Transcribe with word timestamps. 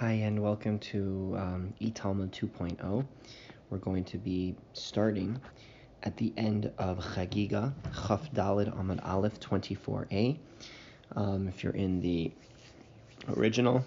Hi, 0.00 0.12
and 0.12 0.42
welcome 0.42 0.78
to 0.80 1.34
um, 1.38 1.72
eTalmud 1.80 2.30
2.0. 2.30 3.06
We're 3.70 3.78
going 3.78 4.04
to 4.04 4.18
be 4.18 4.54
starting 4.74 5.40
at 6.02 6.18
the 6.18 6.34
end 6.36 6.70
of 6.76 6.98
Chagiga, 6.98 7.72
Chaf 8.06 8.30
Dalid 8.34 8.76
Amad 8.76 9.00
Aleph 9.08 9.40
24a. 9.40 10.36
Um, 11.12 11.48
if 11.48 11.64
you're 11.64 11.72
in 11.72 12.02
the 12.02 12.30
original, 13.38 13.82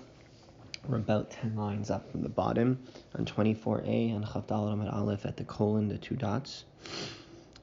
we're 0.87 0.97
about 0.97 1.29
10 1.29 1.55
lines 1.55 1.91
up 1.91 2.11
from 2.11 2.23
the 2.23 2.29
bottom 2.29 2.79
on 3.13 3.23
24a 3.23 4.15
and 4.15 4.25
Chaf 4.25 4.47
Dalid 4.47 4.73
Amad 4.73 4.91
Aleph 4.91 5.27
at 5.27 5.37
the 5.37 5.43
colon, 5.43 5.87
the 5.89 5.99
two 5.99 6.15
dots, 6.15 6.65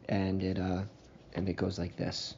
and 0.08 0.40
it 0.44 0.60
uh, 0.60 0.82
and 1.34 1.48
it 1.48 1.56
goes 1.56 1.80
like 1.80 1.96
this. 1.96 2.36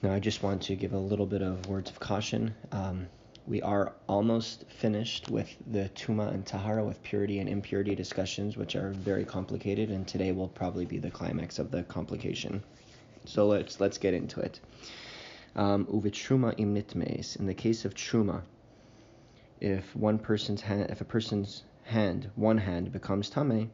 Now, 0.00 0.14
I 0.14 0.20
just 0.20 0.42
want 0.42 0.62
to 0.62 0.74
give 0.74 0.94
a 0.94 0.98
little 0.98 1.26
bit 1.26 1.42
of 1.42 1.66
words 1.66 1.90
of 1.90 2.00
caution. 2.00 2.54
Um, 2.72 3.08
we 3.50 3.60
are 3.62 3.92
almost 4.08 4.64
finished 4.68 5.28
with 5.28 5.52
the 5.66 5.90
Tuma 5.96 6.32
and 6.32 6.46
Tahara 6.46 6.84
with 6.84 7.02
purity 7.02 7.40
and 7.40 7.48
impurity 7.48 7.96
discussions, 7.96 8.56
which 8.56 8.76
are 8.76 8.90
very 8.90 9.24
complicated, 9.24 9.90
and 9.90 10.06
today 10.06 10.30
will 10.30 10.46
probably 10.46 10.86
be 10.86 10.98
the 10.98 11.10
climax 11.10 11.58
of 11.58 11.72
the 11.72 11.82
complication. 11.82 12.62
So 13.24 13.48
let's 13.48 13.80
let's 13.80 13.98
get 13.98 14.14
into 14.14 14.38
it. 14.38 14.60
Um. 15.56 15.84
In 15.90 16.74
the 16.74 17.54
case 17.56 17.84
of 17.84 17.94
truma, 17.94 18.42
if 19.60 19.96
one 19.96 20.18
person's 20.20 20.60
hand, 20.60 20.90
if 20.90 21.00
a 21.00 21.04
person's 21.04 21.64
hand, 21.82 22.30
one 22.36 22.58
hand 22.58 22.92
becomes 22.92 23.30
tame, 23.30 23.68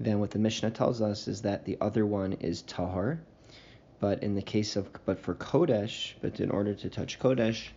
then 0.00 0.18
what 0.18 0.32
the 0.32 0.40
Mishnah 0.40 0.72
tells 0.72 1.00
us 1.00 1.28
is 1.28 1.42
that 1.42 1.64
the 1.64 1.78
other 1.80 2.04
one 2.04 2.32
is 2.32 2.62
tahar, 2.62 3.20
but 4.00 4.24
in 4.24 4.34
the 4.34 4.42
case 4.42 4.74
of, 4.74 4.88
but 5.04 5.20
for 5.20 5.36
Kodesh, 5.36 6.14
but 6.20 6.40
in 6.40 6.50
order 6.50 6.74
to 6.74 6.90
touch 6.90 7.20
Kodesh, 7.20 7.68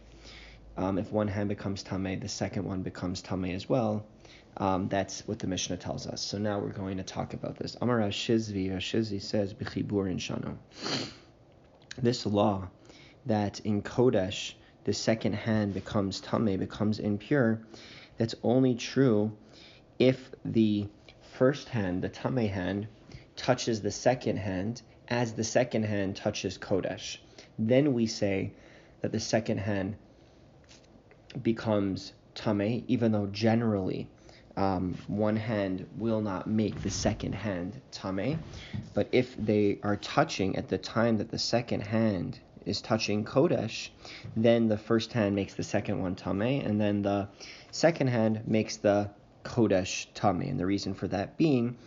um, 0.77 0.97
if 0.97 1.11
one 1.11 1.27
hand 1.27 1.49
becomes 1.49 1.83
Tame, 1.83 2.19
the 2.19 2.27
second 2.27 2.65
one 2.65 2.81
becomes 2.81 3.21
Tame 3.21 3.45
as 3.45 3.67
well. 3.67 4.05
Um, 4.57 4.87
that's 4.89 5.27
what 5.27 5.39
the 5.39 5.47
Mishnah 5.47 5.77
tells 5.77 6.07
us. 6.07 6.21
So 6.21 6.37
now 6.37 6.59
we're 6.59 6.69
going 6.69 6.97
to 6.97 7.03
talk 7.03 7.33
about 7.33 7.57
this. 7.57 7.77
Amar 7.81 7.99
Shizvi, 7.99 8.69
Shizvi 8.77 9.21
says, 9.21 9.53
B'chibur 9.53 10.09
in 10.09 10.17
Shano. 10.17 10.57
This 11.97 12.25
law 12.25 12.69
that 13.25 13.59
in 13.61 13.81
Kodesh, 13.81 14.53
the 14.83 14.93
second 14.93 15.33
hand 15.33 15.73
becomes 15.73 16.19
Tame, 16.19 16.57
becomes 16.57 16.99
impure, 16.99 17.61
that's 18.17 18.35
only 18.43 18.75
true 18.75 19.31
if 19.99 20.31
the 20.43 20.87
first 21.33 21.69
hand, 21.69 22.01
the 22.01 22.09
Tame 22.09 22.47
hand, 22.49 22.87
touches 23.35 23.81
the 23.81 23.91
second 23.91 24.37
hand 24.37 24.81
as 25.07 25.33
the 25.33 25.43
second 25.43 25.83
hand 25.83 26.15
touches 26.15 26.57
Kodesh. 26.57 27.17
Then 27.59 27.93
we 27.93 28.07
say 28.07 28.53
that 29.01 29.11
the 29.11 29.19
second 29.19 29.59
hand 29.59 29.95
becomes 31.41 32.13
Tame, 32.33 32.83
even 32.87 33.11
though 33.11 33.27
generally 33.27 34.07
um, 34.57 34.97
one 35.07 35.35
hand 35.35 35.87
will 35.97 36.21
not 36.21 36.47
make 36.47 36.81
the 36.81 36.89
second 36.89 37.33
hand 37.33 37.79
Tame. 37.91 38.39
But 38.93 39.09
if 39.11 39.35
they 39.37 39.79
are 39.83 39.97
touching 39.97 40.55
at 40.55 40.69
the 40.69 40.77
time 40.77 41.17
that 41.17 41.31
the 41.31 41.39
second 41.39 41.81
hand 41.81 42.39
is 42.65 42.81
touching 42.81 43.25
Kodesh, 43.25 43.89
then 44.35 44.67
the 44.67 44.77
first 44.77 45.13
hand 45.13 45.35
makes 45.35 45.55
the 45.55 45.63
second 45.63 46.01
one 46.01 46.15
Tame, 46.15 46.41
and 46.41 46.79
then 46.79 47.01
the 47.01 47.27
second 47.71 48.07
hand 48.07 48.41
makes 48.45 48.77
the 48.77 49.09
Kodesh 49.43 50.07
Tame. 50.13 50.41
And 50.41 50.59
the 50.59 50.65
reason 50.65 50.93
for 50.93 51.07
that 51.07 51.37
being 51.37 51.77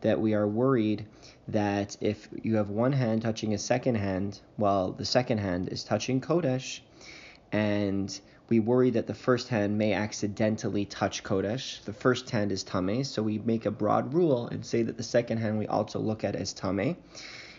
that 0.00 0.20
we 0.20 0.34
are 0.34 0.46
worried 0.46 1.06
that 1.48 1.96
if 2.00 2.28
you 2.42 2.56
have 2.56 2.70
one 2.70 2.92
hand 2.92 3.22
touching 3.22 3.54
a 3.54 3.58
second 3.58 3.94
hand 3.94 4.40
while 4.56 4.92
the 4.92 5.04
second 5.04 5.38
hand 5.38 5.68
is 5.68 5.84
touching 5.84 6.20
Kodesh, 6.20 6.80
and 7.52 8.20
we 8.48 8.60
worry 8.60 8.90
that 8.90 9.06
the 9.06 9.14
first 9.14 9.48
hand 9.48 9.76
may 9.76 9.92
accidentally 9.92 10.84
touch 10.84 11.24
Kodesh. 11.24 11.82
The 11.84 11.92
first 11.92 12.30
hand 12.30 12.52
is 12.52 12.62
Tame, 12.62 13.02
so 13.04 13.22
we 13.22 13.38
make 13.38 13.66
a 13.66 13.70
broad 13.70 14.14
rule 14.14 14.46
and 14.46 14.64
say 14.64 14.82
that 14.82 14.96
the 14.96 15.02
second 15.02 15.38
hand 15.38 15.58
we 15.58 15.66
also 15.66 15.98
look 15.98 16.22
at 16.22 16.36
as 16.36 16.52
Tame, 16.52 16.96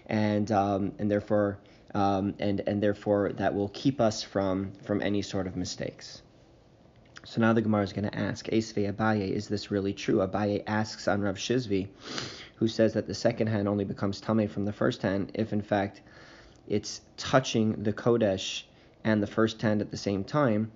and 0.08 0.52
um, 0.52 0.94
and 1.00 1.12
therefore 1.12 1.60
um, 1.94 2.36
and 2.40 2.62
and 2.68 2.82
therefore 2.82 3.34
that 3.34 3.54
will 3.54 3.70
keep 3.70 4.00
us 4.00 4.24
from 4.24 4.72
from 4.84 5.02
any 5.02 5.22
sort 5.22 5.48
of 5.48 5.56
mistakes. 5.56 6.22
So 7.26 7.42
now 7.42 7.52
the 7.52 7.62
Gemara 7.62 7.84
is 7.84 7.92
going 7.92 8.10
to 8.10 8.18
ask, 8.18 8.46
Esve 8.46 8.94
Abaye, 8.94 9.30
is 9.30 9.50
this 9.50 9.70
really 9.70 9.92
true? 9.92 10.20
Abaye 10.20 10.64
asks 10.66 11.10
on 11.10 11.20
Rav 11.20 11.36
Shizvi, 11.36 11.90
who 12.56 12.70
says 12.70 12.94
that 12.94 13.06
the 13.06 13.14
second 13.14 13.48
hand 13.48 13.68
only 13.68 13.84
becomes 13.84 14.22
tame 14.22 14.48
from 14.48 14.64
the 14.64 14.72
first 14.72 15.02
hand 15.02 15.32
if 15.34 15.52
in 15.52 15.62
fact 15.62 16.00
it's 16.70 17.02
touching 17.18 17.84
the 17.84 17.92
Kodesh 17.92 18.64
and 19.08 19.24
the 19.24 19.28
first 19.28 19.62
hand 19.62 19.80
at 19.82 19.90
the 19.90 19.98
same 19.98 20.24
time. 20.26 20.70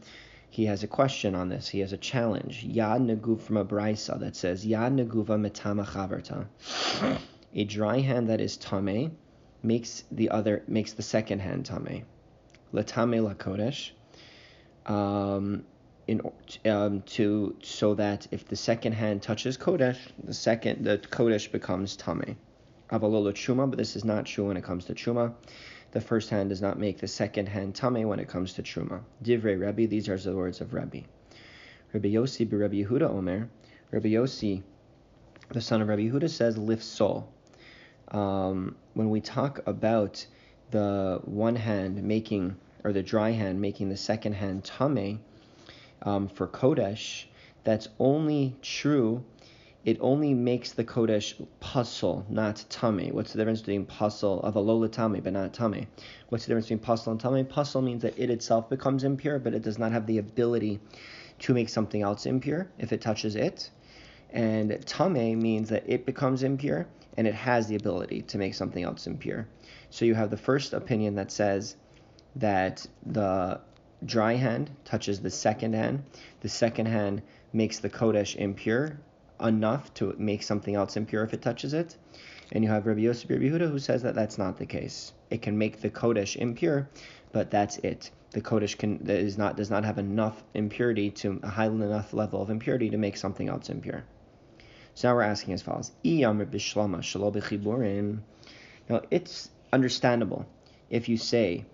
He 0.50 0.66
has 0.66 0.84
a 0.84 0.88
question 0.88 1.36
on 1.36 1.50
this. 1.50 1.68
He 1.68 1.80
has 1.82 1.92
a 1.92 1.98
challenge. 1.98 2.66
Yad 2.66 3.02
Naguv 3.10 3.42
from 3.42 3.58
a 3.58 3.66
brisa 3.66 4.18
that 4.22 4.38
says 4.38 4.66
Yad 4.66 4.92
Naguva 5.00 5.38
metama 5.46 5.86
chaverta. 5.86 6.48
A 7.54 7.64
dry 7.66 8.00
hand 8.00 8.30
that 8.30 8.40
is 8.40 8.56
tame 8.56 9.12
makes 9.64 10.06
the 10.12 10.30
other 10.30 10.64
makes 10.68 10.94
the 10.94 11.04
second 11.04 11.40
hand 11.40 11.66
tame. 11.66 12.06
Latame 12.74 13.22
la 13.22 13.34
kodesh. 13.34 13.92
Um, 14.86 15.66
in 16.08 16.22
um, 16.66 17.02
to 17.02 17.56
so 17.62 17.96
that 17.96 18.28
if 18.32 18.48
the 18.48 18.56
second 18.56 18.94
hand 18.94 19.22
touches 19.22 19.58
kodesh, 19.58 20.00
the 20.24 20.34
second 20.34 20.86
the 20.86 20.98
kodesh 20.98 21.52
becomes 21.52 21.98
tame. 21.98 22.38
Avalolo 22.92 23.34
truma, 23.34 23.70
but 23.70 23.78
this 23.78 23.98
is 23.98 24.06
not 24.06 24.26
true 24.26 24.48
when 24.48 24.56
it 24.58 24.64
comes 24.64 24.86
to 24.86 24.94
truma. 24.94 25.34
The 25.92 26.02
first 26.02 26.30
hand 26.30 26.50
does 26.50 26.62
not 26.62 26.80
make 26.80 27.00
the 27.00 27.08
second 27.08 27.48
hand 27.48 27.76
tame 27.76 28.08
when 28.08 28.20
it 28.20 28.30
comes 28.30 28.54
to 28.54 28.64
truma. 28.64 29.02
Divrei 29.24 29.60
Rebbe, 29.60 29.88
these 29.90 30.08
are 30.08 30.18
the 30.18 30.36
words 30.36 30.62
of 30.62 30.74
Rebbe. 30.74 31.04
Rebbe 31.92 32.08
Yossi 32.08 32.50
be 32.50 32.56
Rebbe 32.56 32.76
Yehuda 32.76 33.10
Omer. 33.10 33.50
Rebbe 33.92 34.08
Yossi, 34.08 34.64
the 35.50 35.60
son 35.60 35.82
of 35.82 35.90
Rebbe 35.90 36.04
Yehuda, 36.04 36.30
says 36.30 36.58
lift 36.58 36.84
soul. 36.84 37.30
Um, 38.08 38.76
when 38.94 39.10
we 39.10 39.20
talk 39.20 39.60
about 39.68 40.26
the 40.72 41.20
one 41.26 41.58
hand 41.58 42.02
making 42.02 42.56
or 42.86 42.94
the 42.94 43.04
dry 43.04 43.32
hand 43.32 43.60
making 43.60 43.90
the 43.90 43.98
second 43.98 44.34
hand 44.34 44.64
tame, 44.64 45.20
um, 46.04 46.30
for 46.30 46.48
Kodesh, 46.48 47.26
that's 47.66 47.90
only 48.00 48.56
true. 48.62 49.24
It 49.84 49.98
only 50.00 50.36
makes 50.36 50.74
the 50.74 50.84
Kodesh 50.84 51.34
pasul, 51.60 52.24
not 52.30 52.64
tummy. 52.70 53.12
What's 53.12 53.34
the 53.34 53.40
difference 53.40 53.62
between 53.62 53.86
pasul 53.86 54.40
of 54.42 54.56
a 54.56 54.60
lola 54.60 54.88
tummy, 54.88 55.22
but 55.22 55.34
not 55.34 55.54
tummy? 55.54 55.88
What's 56.30 56.46
the 56.46 56.50
difference 56.50 56.68
between 56.68 56.86
pasul 56.86 57.14
and 57.14 57.20
tummy? 57.20 57.44
Pasul 57.44 57.82
means 57.82 58.04
that 58.04 58.18
it 58.18 58.30
itself 58.30 58.70
becomes 58.70 59.04
impure, 59.04 59.40
but 59.40 59.56
it 59.56 59.64
does 59.64 59.80
not 59.80 59.92
have 59.92 60.06
the 60.06 60.20
ability 60.20 60.80
to 61.40 61.54
make 61.56 61.68
something 61.68 62.04
else 62.04 62.28
impure 62.28 62.70
if 62.78 62.94
it 62.94 63.02
touches 63.02 63.36
it. 63.36 63.72
And 64.30 64.86
tame 64.86 65.42
means 65.42 65.70
that 65.70 65.84
it 65.88 66.06
becomes 66.06 66.44
impure 66.44 66.88
and 67.18 67.28
it 67.28 67.34
has 67.34 67.68
the 67.68 67.76
ability 67.76 68.22
to 68.22 68.38
make 68.38 68.54
something 68.54 68.84
else 68.84 69.08
impure. 69.08 69.48
So 69.90 70.06
you 70.06 70.14
have 70.14 70.30
the 70.30 70.38
first 70.38 70.74
opinion 70.74 71.16
that 71.16 71.32
says 71.32 71.76
that 72.36 72.86
the 73.04 73.60
dry 74.06 74.34
hand 74.34 74.70
touches 74.86 75.22
the 75.22 75.32
second 75.32 75.74
hand. 75.74 76.04
The 76.42 76.50
second 76.50 76.86
hand 76.86 77.24
makes 77.52 77.80
the 77.80 77.90
Kodesh 77.90 78.36
impure 78.36 79.00
enough 79.44 79.94
to 79.96 80.16
make 80.18 80.44
something 80.44 80.76
else 80.76 80.98
impure 80.98 81.24
if 81.24 81.34
it 81.34 81.42
touches 81.42 81.74
it. 81.74 81.96
And 82.52 82.64
you 82.64 82.70
have 82.70 82.86
Rabbi 82.86 83.02
Yosef 83.02 83.30
Rabbi 83.30 83.44
Yehuda 83.44 83.72
who 83.72 83.80
says 83.80 84.04
that 84.04 84.16
that's 84.16 84.38
not 84.38 84.58
the 84.58 84.66
case. 84.66 85.14
It 85.30 85.42
can 85.42 85.58
make 85.58 85.82
the 85.82 85.90
Kodesh 85.90 86.36
impure, 86.36 86.90
but 87.32 87.50
that's 87.50 87.78
it. 87.78 88.12
The 88.32 88.42
Kodesh 88.42 88.78
can 88.78 89.08
is 89.08 89.38
not 89.38 89.58
does 89.58 89.70
not 89.70 89.86
have 89.86 89.98
enough 89.98 90.44
impurity 90.54 91.12
to 91.12 91.40
a 91.44 91.50
high 91.50 91.66
enough 91.66 92.14
level 92.14 92.42
of 92.42 92.50
impurity 92.50 92.90
to 92.90 92.98
make 92.98 93.18
something 93.18 93.50
else 93.50 93.70
impure. 93.70 94.04
So 94.94 95.08
now 95.08 95.16
we're 95.16 95.22
asking 95.22 95.54
as 95.54 95.62
follows: 95.62 95.92
Now 96.04 96.38
it's 99.10 99.50
understandable 99.74 100.46
if 100.90 101.08
you 101.08 101.18
say 101.18 101.66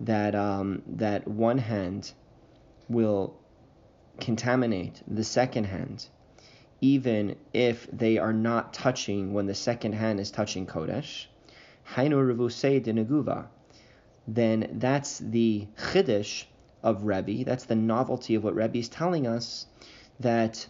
that 0.00 0.34
um, 0.34 0.82
that 0.86 1.28
one 1.28 1.58
hand 1.58 2.12
will 2.88 3.38
contaminate 4.20 5.02
the 5.06 5.24
second 5.24 5.64
hand, 5.64 6.06
even 6.80 7.36
if 7.52 7.86
they 7.92 8.18
are 8.18 8.32
not 8.32 8.74
touching 8.74 9.32
when 9.32 9.46
the 9.46 9.54
second 9.54 9.92
hand 9.92 10.20
is 10.20 10.30
touching 10.30 10.66
kodesh. 10.66 11.26
Then 14.26 14.68
that's 14.78 15.18
the 15.18 15.66
chiddush 15.76 16.44
of 16.82 17.04
Rebbe. 17.04 17.44
That's 17.44 17.64
the 17.64 17.74
novelty 17.74 18.34
of 18.34 18.44
what 18.44 18.54
Rebbe 18.54 18.78
is 18.78 18.88
telling 18.88 19.26
us 19.26 19.66
that 20.20 20.66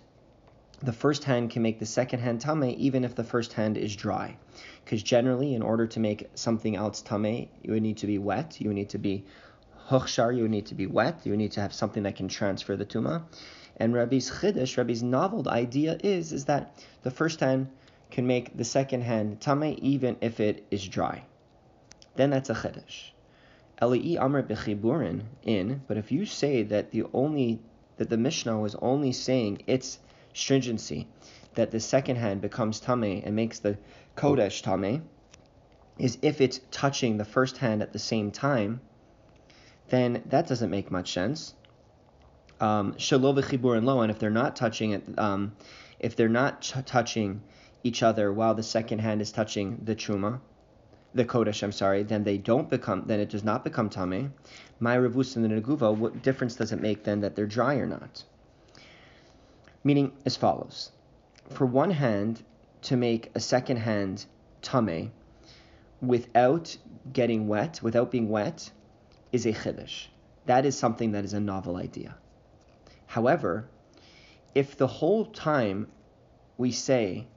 the 0.82 0.92
first 0.92 1.24
hand 1.24 1.50
can 1.50 1.62
make 1.62 1.78
the 1.78 1.86
second 1.86 2.20
hand 2.20 2.40
tame 2.40 2.74
even 2.76 3.04
if 3.04 3.14
the 3.14 3.24
first 3.24 3.52
hand 3.52 3.76
is 3.76 3.94
dry. 3.96 4.36
Because 4.84 5.02
generally, 5.02 5.54
in 5.54 5.62
order 5.62 5.86
to 5.86 6.00
make 6.00 6.28
something 6.34 6.76
else 6.76 7.00
tame, 7.00 7.48
you 7.62 7.72
would 7.72 7.82
need 7.82 7.98
to 7.98 8.06
be 8.06 8.18
wet, 8.18 8.60
you 8.60 8.68
would 8.68 8.76
need 8.76 8.90
to 8.90 8.98
be 8.98 9.24
hochshar, 9.88 10.34
you 10.34 10.42
would 10.42 10.50
need 10.50 10.66
to 10.66 10.74
be 10.74 10.86
wet, 10.86 11.20
you 11.24 11.32
would 11.32 11.38
need 11.38 11.52
to 11.52 11.60
have 11.60 11.72
something 11.72 12.02
that 12.02 12.16
can 12.16 12.28
transfer 12.28 12.76
the 12.76 12.86
tuma. 12.86 13.22
And 13.76 13.92
Rabbi's 13.92 14.30
chiddush, 14.30 14.76
Rabbi's 14.76 15.02
novel 15.02 15.48
idea 15.48 15.98
is, 16.02 16.32
is 16.32 16.44
that 16.44 16.84
the 17.02 17.10
first 17.10 17.40
hand 17.40 17.68
can 18.10 18.26
make 18.26 18.56
the 18.56 18.64
second 18.64 19.02
hand 19.02 19.40
tame 19.40 19.76
even 19.80 20.16
if 20.20 20.38
it 20.38 20.64
is 20.70 20.86
dry. 20.86 21.24
Then 22.16 22.30
that's 22.30 22.50
a 22.50 22.54
chiddush. 22.54 23.10
Eli 23.82 24.16
amr 24.16 24.42
bechiburin 24.42 25.22
in, 25.42 25.82
but 25.88 25.96
if 25.96 26.12
you 26.12 26.24
say 26.24 26.62
that 26.62 26.92
the 26.92 27.04
only 27.12 27.60
that 27.96 28.08
the 28.10 28.16
Mishnah 28.16 28.58
was 28.58 28.74
only 28.76 29.12
saying 29.12 29.62
its 29.66 29.98
stringency, 30.32 31.08
that 31.54 31.70
the 31.70 31.80
second 31.80 32.16
hand 32.16 32.40
becomes 32.40 32.80
tame 32.80 33.22
and 33.24 33.34
makes 33.34 33.58
the 33.58 33.76
kodesh 34.16 34.62
tame, 34.62 35.02
is 35.98 36.18
if 36.22 36.40
it's 36.40 36.60
touching 36.70 37.16
the 37.16 37.24
first 37.24 37.58
hand 37.58 37.82
at 37.82 37.92
the 37.92 37.98
same 37.98 38.30
time, 38.30 38.80
then 39.88 40.22
that 40.26 40.46
doesn't 40.46 40.70
make 40.70 40.90
much 40.90 41.12
sense. 41.12 41.54
Um, 42.64 42.94
Shalov 42.94 43.76
and 43.76 43.84
lo, 43.84 44.00
and 44.00 44.10
if 44.10 44.18
they're 44.18 44.30
not 44.30 44.56
touching 44.56 44.92
it, 44.92 45.18
um, 45.18 45.54
if 46.00 46.16
they're 46.16 46.30
not 46.30 46.62
ch- 46.62 46.72
touching 46.86 47.42
each 47.82 48.02
other 48.02 48.32
while 48.32 48.54
the 48.54 48.62
second 48.62 49.00
hand 49.00 49.20
is 49.20 49.30
touching 49.32 49.82
the 49.84 49.94
truma, 49.94 50.40
the 51.12 51.26
kodesh, 51.26 51.62
I'm 51.62 51.72
sorry, 51.72 52.04
then 52.04 52.24
they 52.24 52.38
don't 52.38 52.70
become, 52.70 53.04
then 53.06 53.20
it 53.20 53.28
does 53.28 53.44
not 53.44 53.64
become 53.64 53.90
tame. 53.90 54.32
My 54.80 54.96
revus 54.96 55.36
and 55.36 55.44
the 55.44 55.50
neguva, 55.50 55.94
what 55.94 56.22
difference 56.22 56.54
does 56.56 56.72
it 56.72 56.80
make 56.80 57.04
then 57.04 57.20
that 57.20 57.36
they're 57.36 57.46
dry 57.46 57.74
or 57.74 57.84
not? 57.84 58.24
Meaning 59.84 60.12
as 60.24 60.34
follows: 60.34 60.90
for 61.50 61.66
one 61.66 61.90
hand 61.90 62.42
to 62.88 62.96
make 62.96 63.30
a 63.34 63.40
second 63.40 63.76
hand 63.76 64.24
tame 64.62 65.12
without 66.00 66.74
getting 67.12 67.46
wet, 67.46 67.80
without 67.82 68.10
being 68.10 68.30
wet, 68.30 68.70
is 69.32 69.44
a 69.44 69.52
chiddush. 69.52 70.06
That 70.46 70.64
is 70.64 70.78
something 70.78 71.12
that 71.12 71.26
is 71.26 71.34
a 71.34 71.40
novel 71.40 71.76
idea. 71.76 72.16
However, 73.14 73.68
if 74.56 74.76
the 74.76 74.88
whole 74.88 75.26
time 75.26 75.86
we 76.58 76.72
say 76.72 77.28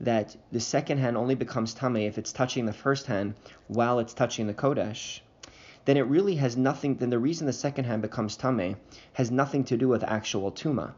that 0.00 0.36
the 0.50 0.58
second 0.58 0.98
hand 0.98 1.16
only 1.16 1.36
becomes 1.36 1.72
tame 1.72 1.98
if 1.98 2.18
it's 2.18 2.32
touching 2.32 2.66
the 2.66 2.72
first 2.72 3.06
hand 3.06 3.34
while 3.68 4.00
it's 4.00 4.12
touching 4.12 4.48
the 4.48 4.54
kodesh, 4.54 5.20
then 5.84 5.96
it 5.96 6.06
really 6.08 6.34
has 6.34 6.56
nothing. 6.56 6.96
Then 6.96 7.10
the 7.10 7.18
reason 7.20 7.46
the 7.46 7.52
second 7.52 7.84
hand 7.84 8.02
becomes 8.02 8.36
tame 8.36 8.76
has 9.12 9.30
nothing 9.30 9.62
to 9.66 9.76
do 9.76 9.86
with 9.86 10.02
actual 10.02 10.50
tuma, 10.50 10.94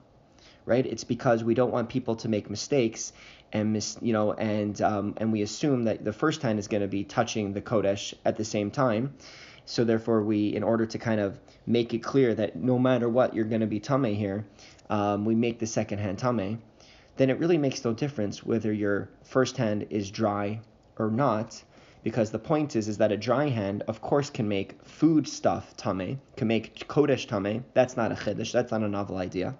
right? 0.64 0.86
It's 0.86 1.04
because 1.04 1.44
we 1.44 1.52
don't 1.52 1.70
want 1.70 1.90
people 1.90 2.16
to 2.16 2.28
make 2.30 2.48
mistakes 2.48 3.12
and 3.52 3.74
mis, 3.74 3.98
you 4.00 4.14
know, 4.14 4.32
and 4.32 4.80
um, 4.80 5.12
and 5.18 5.30
we 5.30 5.42
assume 5.42 5.84
that 5.84 6.06
the 6.06 6.12
first 6.14 6.40
hand 6.40 6.58
is 6.58 6.68
going 6.68 6.80
to 6.80 6.88
be 6.88 7.04
touching 7.04 7.52
the 7.52 7.60
kodesh 7.60 8.14
at 8.24 8.38
the 8.38 8.46
same 8.46 8.70
time. 8.70 9.12
So 9.64 9.84
therefore, 9.84 10.22
we, 10.22 10.54
in 10.54 10.62
order 10.62 10.86
to 10.86 10.98
kind 10.98 11.20
of 11.20 11.38
make 11.66 11.94
it 11.94 12.00
clear 12.00 12.34
that 12.34 12.56
no 12.56 12.78
matter 12.78 13.08
what, 13.08 13.34
you're 13.34 13.44
going 13.44 13.60
to 13.60 13.66
be 13.66 13.80
tame 13.80 14.04
here, 14.04 14.44
um, 14.90 15.24
we 15.24 15.34
make 15.34 15.58
the 15.58 15.66
second 15.66 15.98
hand 15.98 16.18
tame 16.18 16.60
then 17.16 17.30
it 17.30 17.38
really 17.38 17.58
makes 17.58 17.84
no 17.84 17.92
difference 17.92 18.44
whether 18.44 18.72
your 18.72 19.08
first 19.22 19.56
hand 19.56 19.86
is 19.90 20.10
dry 20.10 20.60
or 20.98 21.10
not, 21.10 21.62
because 22.02 22.30
the 22.30 22.38
point 22.38 22.74
is 22.74 22.88
is 22.88 22.98
that 22.98 23.12
a 23.12 23.16
dry 23.16 23.48
hand, 23.48 23.82
of 23.86 24.00
course, 24.00 24.30
can 24.30 24.48
make 24.48 24.82
food 24.84 25.28
stuff 25.28 25.76
tame, 25.76 26.20
can 26.36 26.48
make 26.48 26.88
kodesh 26.88 27.28
tame. 27.28 27.64
That's 27.74 27.96
not 27.96 28.12
a 28.12 28.14
chiddush. 28.14 28.52
That's 28.52 28.72
not 28.72 28.82
a 28.82 28.88
novel 28.88 29.18
idea. 29.18 29.56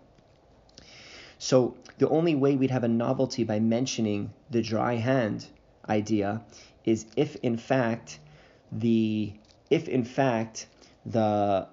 So 1.38 1.76
the 1.99 2.08
only 2.08 2.34
way 2.34 2.56
we'd 2.56 2.70
have 2.70 2.84
a 2.84 2.88
novelty 2.88 3.44
by 3.44 3.60
mentioning 3.60 4.32
the 4.50 4.62
dry 4.62 4.94
hand 4.94 5.46
idea 5.88 6.43
is 6.84 7.06
if 7.16 7.37
in 7.37 7.56
fact 7.56 8.19
the 8.70 9.32
if 9.72 9.88
in 9.88 10.04
fact 10.04 10.66
the 11.06 11.66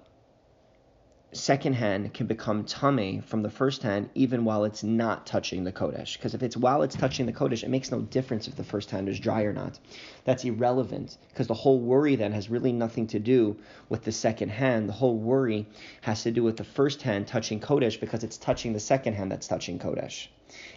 second 1.32 1.74
hand 1.74 2.12
can 2.12 2.26
become 2.26 2.64
tame 2.64 3.20
from 3.20 3.42
the 3.42 3.50
first 3.50 3.82
hand 3.82 4.08
even 4.14 4.44
while 4.44 4.64
it's 4.64 4.82
not 4.82 5.26
touching 5.26 5.62
the 5.64 5.70
kodesh. 5.70 6.16
Because 6.16 6.34
if 6.34 6.42
it's 6.42 6.56
while 6.56 6.82
it's 6.82 6.96
touching 6.96 7.26
the 7.26 7.32
kodesh, 7.32 7.62
it 7.62 7.68
makes 7.68 7.92
no 7.92 8.00
difference 8.00 8.48
if 8.48 8.56
the 8.56 8.64
first 8.64 8.90
hand 8.90 9.08
is 9.08 9.20
dry 9.20 9.42
or 9.42 9.52
not. 9.52 9.78
That's 10.24 10.44
irrelevant 10.44 11.18
because 11.28 11.46
the 11.46 11.54
whole 11.54 11.78
worry 11.78 12.16
then 12.16 12.32
has 12.32 12.48
really 12.48 12.72
nothing 12.72 13.06
to 13.08 13.18
do 13.18 13.58
with 13.90 14.02
the 14.02 14.12
second 14.12 14.48
hand. 14.48 14.88
The 14.88 14.94
whole 14.94 15.18
worry 15.18 15.68
has 16.00 16.22
to 16.22 16.32
do 16.32 16.42
with 16.42 16.56
the 16.56 16.64
first 16.64 17.02
hand 17.02 17.26
touching 17.26 17.60
kodesh 17.60 18.00
because 18.00 18.24
it's 18.24 18.38
touching 18.38 18.72
the 18.72 18.80
second 18.80 19.12
hand 19.12 19.30
that's 19.30 19.46
touching 19.46 19.78
kodesh. 19.78 20.28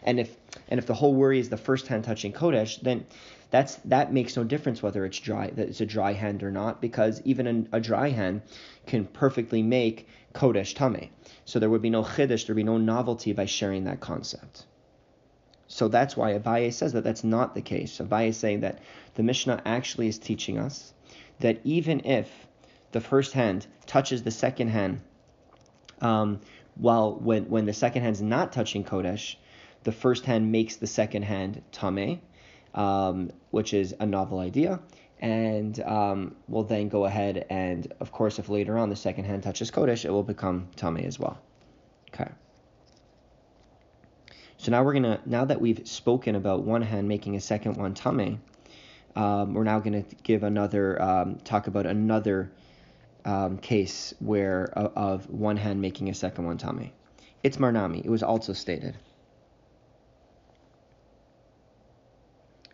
And 0.03 0.19
if 0.19 0.35
and 0.67 0.77
if 0.77 0.85
the 0.85 0.93
whole 0.93 1.15
worry 1.15 1.39
is 1.39 1.49
the 1.49 1.57
first 1.57 1.87
hand 1.87 2.03
touching 2.03 2.33
kodesh, 2.33 2.79
then 2.81 3.05
that's 3.53 3.75
that 3.85 4.11
makes 4.11 4.35
no 4.35 4.43
difference 4.43 4.81
whether 4.81 5.05
it's 5.05 5.19
dry 5.19 5.47
that 5.51 5.69
it's 5.69 5.79
a 5.79 5.85
dry 5.85 6.13
hand 6.13 6.41
or 6.41 6.49
not 6.49 6.81
because 6.81 7.21
even 7.23 7.67
a, 7.71 7.77
a 7.77 7.79
dry 7.79 8.09
hand 8.09 8.41
can 8.87 9.05
perfectly 9.05 9.61
make 9.61 10.07
kodesh 10.33 10.73
tame. 10.73 11.11
So 11.45 11.59
there 11.59 11.69
would 11.69 11.83
be 11.83 11.91
no 11.91 12.01
chiddush, 12.01 12.47
there 12.47 12.55
would 12.55 12.61
be 12.61 12.63
no 12.63 12.79
novelty 12.79 13.31
by 13.31 13.45
sharing 13.45 13.83
that 13.83 13.99
concept. 13.99 14.65
So 15.67 15.87
that's 15.87 16.17
why 16.17 16.33
Abaye 16.33 16.73
says 16.73 16.93
that 16.93 17.03
that's 17.03 17.23
not 17.23 17.53
the 17.53 17.61
case. 17.61 17.99
Abaye 17.99 18.29
is 18.29 18.37
saying 18.37 18.61
that 18.61 18.79
the 19.13 19.21
Mishnah 19.21 19.61
actually 19.65 20.07
is 20.07 20.17
teaching 20.17 20.57
us 20.57 20.91
that 21.39 21.59
even 21.63 22.07
if 22.07 22.31
the 22.91 23.01
first 23.01 23.33
hand 23.33 23.67
touches 23.85 24.23
the 24.23 24.31
second 24.31 24.69
hand, 24.69 25.01
um, 26.01 26.41
while 26.73 27.13
when 27.13 27.51
when 27.51 27.65
the 27.67 27.73
second 27.73 28.01
hand 28.01 28.15
is 28.15 28.21
not 28.23 28.51
touching 28.51 28.83
kodesh, 28.83 29.35
the 29.83 29.91
first 29.91 30.25
hand 30.25 30.51
makes 30.51 30.77
the 30.77 30.87
second 30.87 31.21
hand 31.21 31.61
tame, 31.71 32.19
um, 32.73 33.31
which 33.51 33.73
is 33.73 33.95
a 33.99 34.05
novel 34.05 34.39
idea. 34.39 34.79
And 35.19 35.79
um, 35.81 36.35
we'll 36.47 36.63
then 36.63 36.89
go 36.89 37.05
ahead 37.05 37.45
and, 37.49 37.91
of 38.01 38.11
course, 38.11 38.39
if 38.39 38.49
later 38.49 38.77
on 38.77 38.89
the 38.89 38.95
second 38.95 39.23
hand 39.23 39.43
touches 39.43 39.71
Kodesh, 39.71 40.03
it 40.03 40.11
will 40.11 40.23
become 40.23 40.67
Tame 40.75 40.97
as 40.97 41.17
well. 41.17 41.39
Okay. 42.13 42.29
So 44.63 44.71
now 44.71 44.81
we're 44.83 44.93
gonna 44.93 45.19
now 45.25 45.43
that 45.43 45.59
we've 45.59 45.85
spoken 45.85 46.35
about 46.35 46.63
one 46.63 46.81
hand 46.81 47.05
making 47.07 47.35
a 47.35 47.41
second 47.41 47.75
one 47.75 47.93
tame, 47.93 48.41
um, 49.13 49.53
we're 49.53 49.65
now 49.65 49.79
gonna 49.79 50.05
give 50.23 50.43
another 50.43 51.01
um, 51.01 51.35
talk 51.43 51.67
about 51.67 51.85
another 51.85 52.49
um, 53.25 53.57
case 53.57 54.13
where 54.19 54.71
uh, 54.77 54.89
of 54.95 55.29
one 55.29 55.57
hand 55.57 55.81
making 55.81 56.09
a 56.09 56.13
second 56.13 56.45
one 56.45 56.57
tame. 56.57 56.91
It's 57.43 57.57
marnami. 57.57 58.05
It 58.05 58.09
was 58.09 58.23
also 58.23 58.53
stated. 58.53 58.97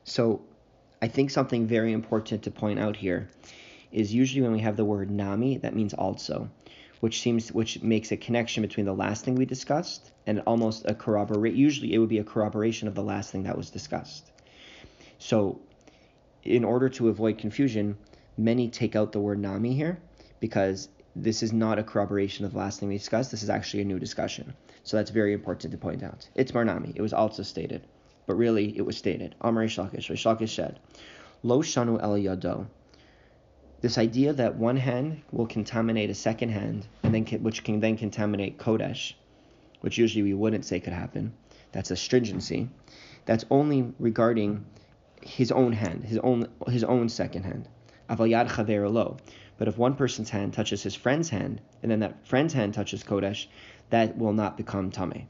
So 0.10 0.42
I 1.04 1.08
think 1.08 1.30
something 1.30 1.68
very 1.68 1.94
important 1.94 2.42
to 2.44 2.52
point 2.52 2.80
out 2.80 2.96
here 2.96 3.30
is 3.92 4.12
usually 4.12 4.42
when 4.42 4.52
we 4.52 4.60
have 4.62 4.76
the 4.76 4.84
word 4.84 5.12
nami, 5.12 5.58
that 5.58 5.76
means 5.76 5.94
also, 5.94 6.50
which 7.00 7.22
seems 7.22 7.52
which 7.52 7.84
makes 7.84 8.12
a 8.12 8.18
connection 8.18 8.64
between 8.64 8.88
the 8.88 8.94
last 8.94 9.24
thing 9.24 9.36
we 9.36 9.46
discussed 9.46 10.12
and 10.26 10.42
almost 10.48 10.86
a 10.88 10.96
corroborate. 10.96 11.54
Usually, 11.54 11.94
it 11.94 12.00
would 12.00 12.10
be 12.10 12.18
a 12.18 12.24
corroboration 12.24 12.88
of 12.88 12.96
the 12.96 13.04
last 13.04 13.32
thing 13.32 13.44
that 13.44 13.56
was 13.56 13.70
discussed. 13.70 14.32
So, 15.20 15.62
in 16.44 16.64
order 16.64 16.90
to 16.90 17.10
avoid 17.10 17.38
confusion, 17.38 17.96
many 18.36 18.68
take 18.68 18.96
out 18.96 19.12
the 19.12 19.20
word 19.20 19.38
nami 19.38 19.76
here 19.76 20.00
because 20.40 20.90
this 21.16 21.44
is 21.44 21.54
not 21.54 21.78
a 21.78 21.84
corroboration 21.84 22.46
of 22.46 22.54
the 22.54 22.58
last 22.58 22.80
thing 22.80 22.90
we 22.90 22.98
discussed. 22.98 23.30
This 23.30 23.44
is 23.44 23.50
actually 23.52 23.84
a 23.84 23.86
new 23.86 24.00
discussion. 24.00 24.56
So 24.84 24.98
that's 24.98 25.12
very 25.12 25.34
important 25.34 25.72
to 25.72 25.78
point 25.78 26.02
out. 26.02 26.28
It's 26.34 26.52
marnami. 26.52 26.94
It 26.96 27.02
was 27.02 27.14
also 27.14 27.44
stated 27.44 27.86
but 28.30 28.38
really 28.38 28.78
it 28.78 28.86
was 28.86 28.96
stated. 28.96 29.34
Amar 29.42 29.64
Reish 29.64 29.80
Lakish, 29.84 30.06
Shalkish 30.16 30.54
said, 30.54 30.80
Lo 31.42 31.64
shanu 31.64 32.00
el 32.00 32.12
yado. 32.12 32.68
This 33.82 33.98
idea 33.98 34.34
that 34.34 34.56
one 34.56 34.78
hand 34.78 35.24
will 35.32 35.48
contaminate 35.48 36.12
a 36.12 36.14
second 36.14 36.50
hand, 36.50 36.88
and 37.02 37.12
then 37.16 37.26
which 37.42 37.64
can 37.64 37.80
then 37.80 37.98
contaminate 37.98 38.60
kodesh, 38.60 39.14
which 39.82 39.98
usually 39.98 40.22
we 40.22 40.36
wouldn't 40.36 40.64
say 40.64 40.80
could 40.80 40.94
happen. 40.94 41.34
That's 41.72 41.90
a 41.90 41.96
stringency. 41.96 42.70
That's 43.26 43.46
only 43.50 43.96
regarding 43.98 44.64
his 45.24 45.52
own 45.52 45.74
hand, 45.74 46.04
his 46.04 46.20
own 46.20 46.50
his 46.68 46.84
own 46.84 47.10
second 47.10 47.46
hand. 47.46 47.68
Avalyad 48.12 48.48
chaver 48.50 48.94
lo. 48.94 49.18
But 49.58 49.70
if 49.70 49.76
one 49.76 49.96
person's 49.96 50.30
hand 50.30 50.54
touches 50.54 50.84
his 50.84 50.94
friend's 50.94 51.30
hand, 51.30 51.62
and 51.82 51.92
then 51.92 52.02
that 52.02 52.28
friend's 52.28 52.54
hand 52.54 52.76
touches 52.76 53.04
kodesh, 53.04 53.48
that 53.90 54.20
will 54.20 54.34
not 54.34 54.56
become 54.56 54.92
tame. 54.92 55.28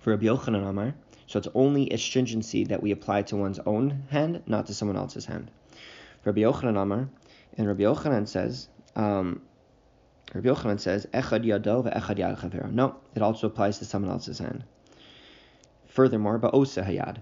For 0.00 0.10
Rabbi 0.10 0.26
Yochanan 0.26 0.68
Amar, 0.68 0.94
so 1.26 1.38
it's 1.38 1.48
only 1.54 1.90
a 1.90 1.98
stringency 1.98 2.64
that 2.64 2.82
we 2.82 2.92
apply 2.92 3.22
to 3.22 3.36
one's 3.36 3.58
own 3.66 4.04
hand, 4.10 4.42
not 4.46 4.66
to 4.66 4.74
someone 4.74 4.96
else's 4.96 5.26
hand. 5.26 5.50
Rabbi 6.24 6.40
Yochanan 6.40 6.80
Amar, 6.80 7.08
and 7.56 7.66
Rabbi 7.68 7.82
Yochanan 7.82 8.28
says, 8.28 8.68
um, 8.94 9.42
Rabbi 10.34 10.48
Yochanan 10.48 10.80
says, 10.80 11.06
Echad 11.12 11.44
yado 11.44 11.84
ve'echad 11.84 12.18
yad. 12.18 12.72
No, 12.72 12.96
it 13.14 13.22
also 13.22 13.46
applies 13.46 13.78
to 13.78 13.84
someone 13.84 14.10
else's 14.10 14.38
hand. 14.38 14.64
Furthermore, 15.86 16.38
ba'osa 16.38 16.84
hayad. 16.84 17.18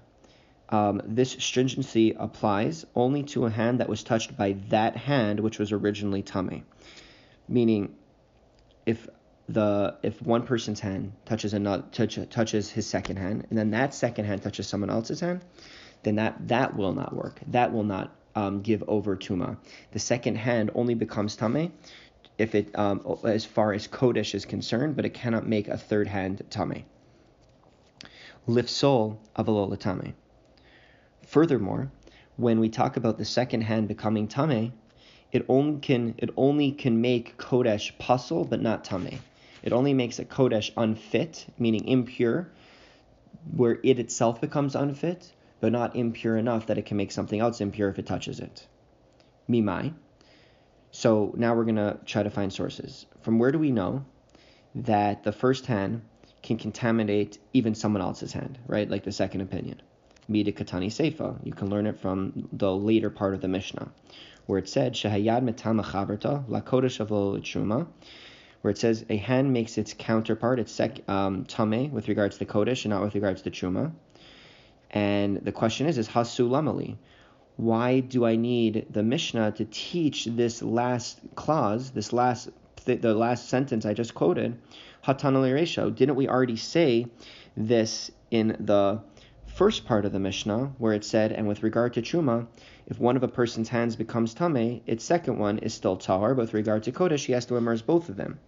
Um, 0.68 1.00
this 1.04 1.32
stringency 1.32 2.14
applies 2.18 2.87
only 2.96 3.23
to 3.25 3.44
a 3.44 3.50
hand 3.50 3.80
that 3.80 3.88
was 3.88 4.02
touched 4.02 4.37
by 4.37 4.56
that 4.70 4.96
hand 4.96 5.40
which 5.40 5.58
was 5.58 5.73
originally 5.73 6.23
tummy. 6.23 6.64
Meaning, 7.46 7.94
if 8.87 9.08
the 9.49 9.97
if 10.03 10.23
one 10.23 10.43
person's 10.43 10.81
hand 10.81 11.13
touches 11.27 11.53
another 11.53 11.85
touch, 11.93 12.19
touches 12.31 12.71
his 12.71 12.87
second 12.87 13.17
hand, 13.17 13.47
and 13.51 13.59
then 13.59 13.71
that 13.73 13.95
second 13.95 14.25
hand 14.25 14.43
touches 14.43 14.67
someone 14.67 14.91
else's 14.91 15.21
hand, 15.21 15.43
then 16.03 16.17
that 16.17 16.49
that 16.49 16.77
will 16.77 16.93
not 16.93 17.15
work. 17.15 17.41
That 17.49 17.73
will 17.73 17.85
not 17.85 18.15
um, 18.35 18.63
give 18.63 18.83
over 18.89 19.17
tuma. 19.17 19.59
The 19.93 19.99
second 19.99 20.37
hand 20.37 20.71
only 20.75 20.95
becomes 20.95 21.37
tame 21.37 21.73
if 22.39 22.55
it 22.55 22.77
um, 22.79 23.19
as 23.25 23.45
far 23.45 23.73
as 23.73 23.87
kodesh 23.87 24.35
is 24.35 24.45
concerned, 24.45 24.97
but 24.97 25.05
it 25.05 25.15
cannot 25.15 25.47
make 25.47 25.69
a 25.69 25.77
third 25.77 26.09
hand 26.09 26.43
tame. 26.51 26.85
Lifsol 28.49 29.19
avalola 29.37 29.79
tame. 29.79 30.15
Furthermore, 31.27 31.91
when 32.37 32.61
we 32.61 32.69
talk 32.69 32.97
about 32.97 33.19
the 33.19 33.25
second 33.25 33.63
hand 33.63 33.89
becoming 33.89 34.27
tame, 34.27 34.73
it 35.33 35.45
only 35.49 35.81
can 35.81 36.15
it 36.17 36.31
only 36.37 36.73
can 36.73 37.01
make 37.03 37.37
kodesh 37.37 37.93
pasul 37.99 38.49
but 38.49 38.63
not 38.63 38.85
tame 38.85 39.19
It 39.64 39.73
only 39.73 39.94
makes 39.94 40.18
a 40.18 40.26
kodesh 40.26 40.71
unfit, 40.76 41.47
meaning 41.59 41.88
impure, 41.88 42.50
where 43.56 43.78
it 43.83 43.99
itself 43.99 44.42
becomes 44.42 44.76
unfit, 44.76 45.33
but 45.61 45.73
not 45.73 45.97
impure 45.97 46.37
enough 46.37 46.66
that 46.66 46.76
it 46.76 46.85
can 46.85 46.99
make 46.99 47.11
something 47.11 47.40
else 47.40 47.62
impure 47.62 47.88
if 47.88 47.99
it 47.99 48.04
touches 48.04 48.40
it. 48.40 48.66
Mimai. 49.49 49.94
So 50.90 51.33
now 51.38 51.54
we're 51.54 51.64
going 51.64 51.76
to 51.76 51.99
try 52.04 52.23
to 52.23 52.28
find 52.28 52.52
sources. 52.52 53.06
From 53.23 53.38
where 53.38 53.52
do 53.52 53.59
we 53.59 53.71
know 53.71 54.04
that 54.75 55.25
the 55.25 55.33
first 55.33 55.64
hand 55.64 56.02
can 56.42 56.59
contaminate 56.59 57.38
even 57.54 57.75
someone 57.75 58.02
else's 58.02 58.35
hand, 58.35 58.59
right? 58.66 58.90
Like 58.90 59.04
the 59.04 59.12
second 59.12 59.40
opinion. 59.40 59.80
Mida 60.28 60.52
Katani 60.52 60.88
Seifa. 60.88 61.38
You 61.42 61.52
can 61.52 61.71
learn 61.71 61.87
it 61.87 61.99
from 62.00 62.50
the 62.52 62.71
later 62.76 63.09
part 63.09 63.33
of 63.33 63.40
the 63.40 63.49
Mishnah, 63.49 63.90
where 64.44 64.59
it 64.59 64.68
said, 64.68 64.92
Shahayad 64.92 65.42
metama 65.42 65.83
chaberta, 65.83 66.47
lakodesh 66.49 66.99
truma, 66.99 67.87
where 68.64 68.71
it 68.71 68.78
says 68.78 69.04
a 69.11 69.16
hand 69.18 69.52
makes 69.52 69.76
its 69.76 69.92
counterpart, 69.92 70.59
its 70.59 70.73
sek, 70.73 71.06
um, 71.06 71.44
tame, 71.44 71.92
with 71.92 72.09
regards 72.09 72.38
to 72.38 72.47
kodesh 72.47 72.87
and 72.87 72.94
not 72.94 73.02
with 73.02 73.14
regards 73.14 73.42
to 73.42 73.50
truma. 73.50 73.92
And 74.90 75.37
the 75.44 75.52
question 75.52 75.87
is, 75.87 75.99
is 75.99 76.09
hasu 76.09 76.49
lamali? 76.49 76.97
Why 77.56 78.00
do 78.00 78.25
I 78.25 78.37
need 78.37 78.87
the 78.88 79.02
Mishnah 79.02 79.52
to 79.52 79.66
teach 79.66 80.25
this 80.25 80.62
last 80.62 81.21
clause, 81.35 81.90
this 81.90 82.11
last 82.14 82.49
the 82.87 83.12
last 83.12 83.50
sentence 83.50 83.85
I 83.85 83.92
just 83.92 84.14
quoted? 84.14 84.56
Hatanali 85.06 85.52
Resho. 85.52 85.94
Didn't 85.94 86.14
we 86.14 86.26
already 86.26 86.56
say 86.56 87.06
this 87.59 88.11
in 88.30 88.56
the 88.61 89.02
first 89.44 89.85
part 89.85 90.06
of 90.06 90.12
the 90.12 90.18
Mishnah, 90.18 90.73
where 90.78 90.94
it 90.94 91.04
said, 91.04 91.33
and 91.33 91.47
with 91.47 91.62
regard 91.62 91.92
to 91.92 92.02
Truma, 92.02 92.47
if 92.87 92.99
one 92.99 93.16
of 93.16 93.23
a 93.23 93.28
person's 93.28 93.68
hands 93.68 93.94
becomes 93.94 94.33
Tame, 94.33 94.80
its 94.87 95.04
second 95.04 95.38
one 95.38 95.59
is 95.59 95.75
still 95.75 95.99
Tahar, 95.99 96.35
but 96.35 96.44
with 96.44 96.54
regard 96.54 96.85
to 96.85 96.92
Kodesh, 96.92 97.26
he 97.26 97.35
has 97.35 97.44
to 97.44 97.56
immerse 97.56 97.83
both 97.83 98.09
of 98.09 98.16
them. 98.16 98.38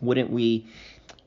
Wouldn't 0.00 0.30
we, 0.30 0.66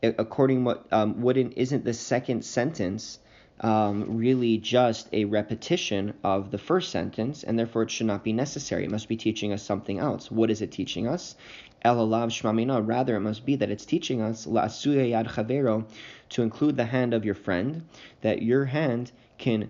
according 0.01 0.63
what, 0.63 0.85
um, 0.91 1.21
wouldn't, 1.21 1.53
isn't 1.57 1.85
the 1.85 1.93
second 1.93 2.43
sentence 2.43 3.19
um, 3.61 4.17
really 4.17 4.57
just 4.57 5.09
a 5.13 5.25
repetition 5.25 6.13
of 6.23 6.51
the 6.51 6.57
first 6.57 6.91
sentence, 6.91 7.43
and 7.43 7.57
therefore 7.57 7.83
it 7.83 7.91
should 7.91 8.05
not 8.05 8.23
be 8.23 8.33
necessary. 8.33 8.83
It 8.83 8.91
must 8.91 9.07
be 9.07 9.17
teaching 9.17 9.51
us 9.51 9.63
something 9.63 9.97
else. 9.97 10.29
What 10.29 10.51
is 10.51 10.61
it 10.61 10.71
teaching 10.71 11.07
us? 11.07 11.35
Elalav 11.83 12.29
shmamina. 12.29 12.85
Rather, 12.85 13.15
it 13.15 13.21
must 13.21 13.45
be 13.45 13.55
that 13.55 13.71
it's 13.71 13.85
teaching 13.85 14.21
us 14.21 14.45
la'asuya 14.45 15.09
yad 15.11 15.27
chavero 15.27 15.85
to 16.29 16.43
include 16.43 16.77
the 16.77 16.85
hand 16.85 17.13
of 17.13 17.25
your 17.25 17.35
friend, 17.35 17.83
that 18.21 18.41
your 18.41 18.65
hand 18.65 19.11
can 19.37 19.69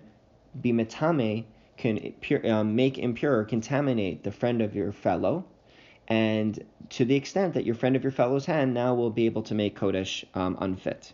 be 0.60 0.72
metame, 0.72 1.44
can 1.76 2.14
um, 2.44 2.74
make 2.74 2.98
impure, 2.98 3.44
contaminate 3.44 4.24
the 4.24 4.32
friend 4.32 4.60
of 4.60 4.74
your 4.74 4.92
fellow, 4.92 5.44
and 6.08 6.64
to 6.88 7.04
the 7.04 7.14
extent 7.14 7.54
that 7.54 7.64
your 7.64 7.74
friend 7.74 7.94
of 7.94 8.02
your 8.02 8.10
fellow's 8.10 8.46
hand 8.46 8.74
now 8.74 8.94
will 8.94 9.10
be 9.10 9.26
able 9.26 9.42
to 9.42 9.54
make 9.54 9.78
kodesh 9.78 10.24
um, 10.34 10.56
unfit. 10.60 11.12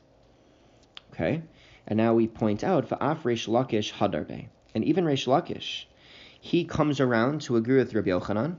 Okay, 1.13 1.43
and 1.87 1.97
now 1.97 2.15
we 2.15 2.27
point 2.27 2.65
out 2.65 2.89
va'af 2.89 3.23
Reish 3.23 3.49
Lakish 3.49 3.93
hadarbe, 3.93 4.47
and 4.75 4.85
even 4.85 5.05
Reish 5.05 5.27
Lakish, 5.27 5.85
he 6.41 6.65
comes 6.65 7.01
around 7.01 7.43
to 7.43 7.57
agree 7.57 7.77
with 7.77 7.95
Rabbi 7.95 8.11
Yochanan, 8.11 8.57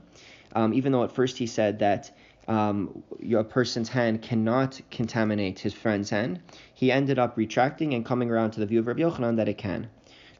um, 0.54 0.72
even 0.74 0.92
though 0.92 1.04
at 1.04 1.12
first 1.12 1.38
he 1.38 1.46
said 1.46 1.78
that 1.80 2.16
um, 2.48 3.02
a 3.34 3.44
person's 3.44 3.88
hand 3.88 4.22
cannot 4.22 4.80
contaminate 4.90 5.58
his 5.58 5.74
friend's 5.74 6.10
hand, 6.10 6.40
he 6.74 6.92
ended 6.92 7.18
up 7.18 7.36
retracting 7.36 7.94
and 7.94 8.04
coming 8.04 8.30
around 8.30 8.52
to 8.52 8.60
the 8.60 8.66
view 8.66 8.80
of 8.80 8.86
Rabbi 8.86 9.00
Yochanan 9.00 9.36
that 9.36 9.48
it 9.48 9.58
can. 9.58 9.88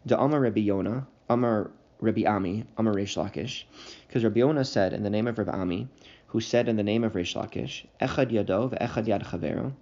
The 0.05 0.21
Amar 0.21 0.41
Rabbi 0.41 0.61
Yonah, 0.61 1.07
Amar 1.29 1.71
Rabbi 2.01 2.25
Ami, 2.25 2.65
Amar 2.77 2.95
Reish 2.95 3.17
Lakish, 3.17 3.65
because 4.07 4.25
Rabbi 4.25 4.41
Yonah 4.41 4.65
said 4.65 4.93
in 4.93 5.03
the 5.03 5.11
name 5.11 5.27
of 5.27 5.39
Rabbi 5.39 5.53
Ami, 5.53 5.89
who 6.29 6.41
said 6.41 6.69
in 6.69 6.77
the 6.77 6.83
name 6.83 7.05
of 7.05 7.15
Reish 7.15 7.35
Lakish, 7.35 7.87
Echad 8.01 8.31
Yadov, 8.31 8.79
Echad 8.81 9.07
Yad 9.07 9.25
Chavero, 9.25 9.73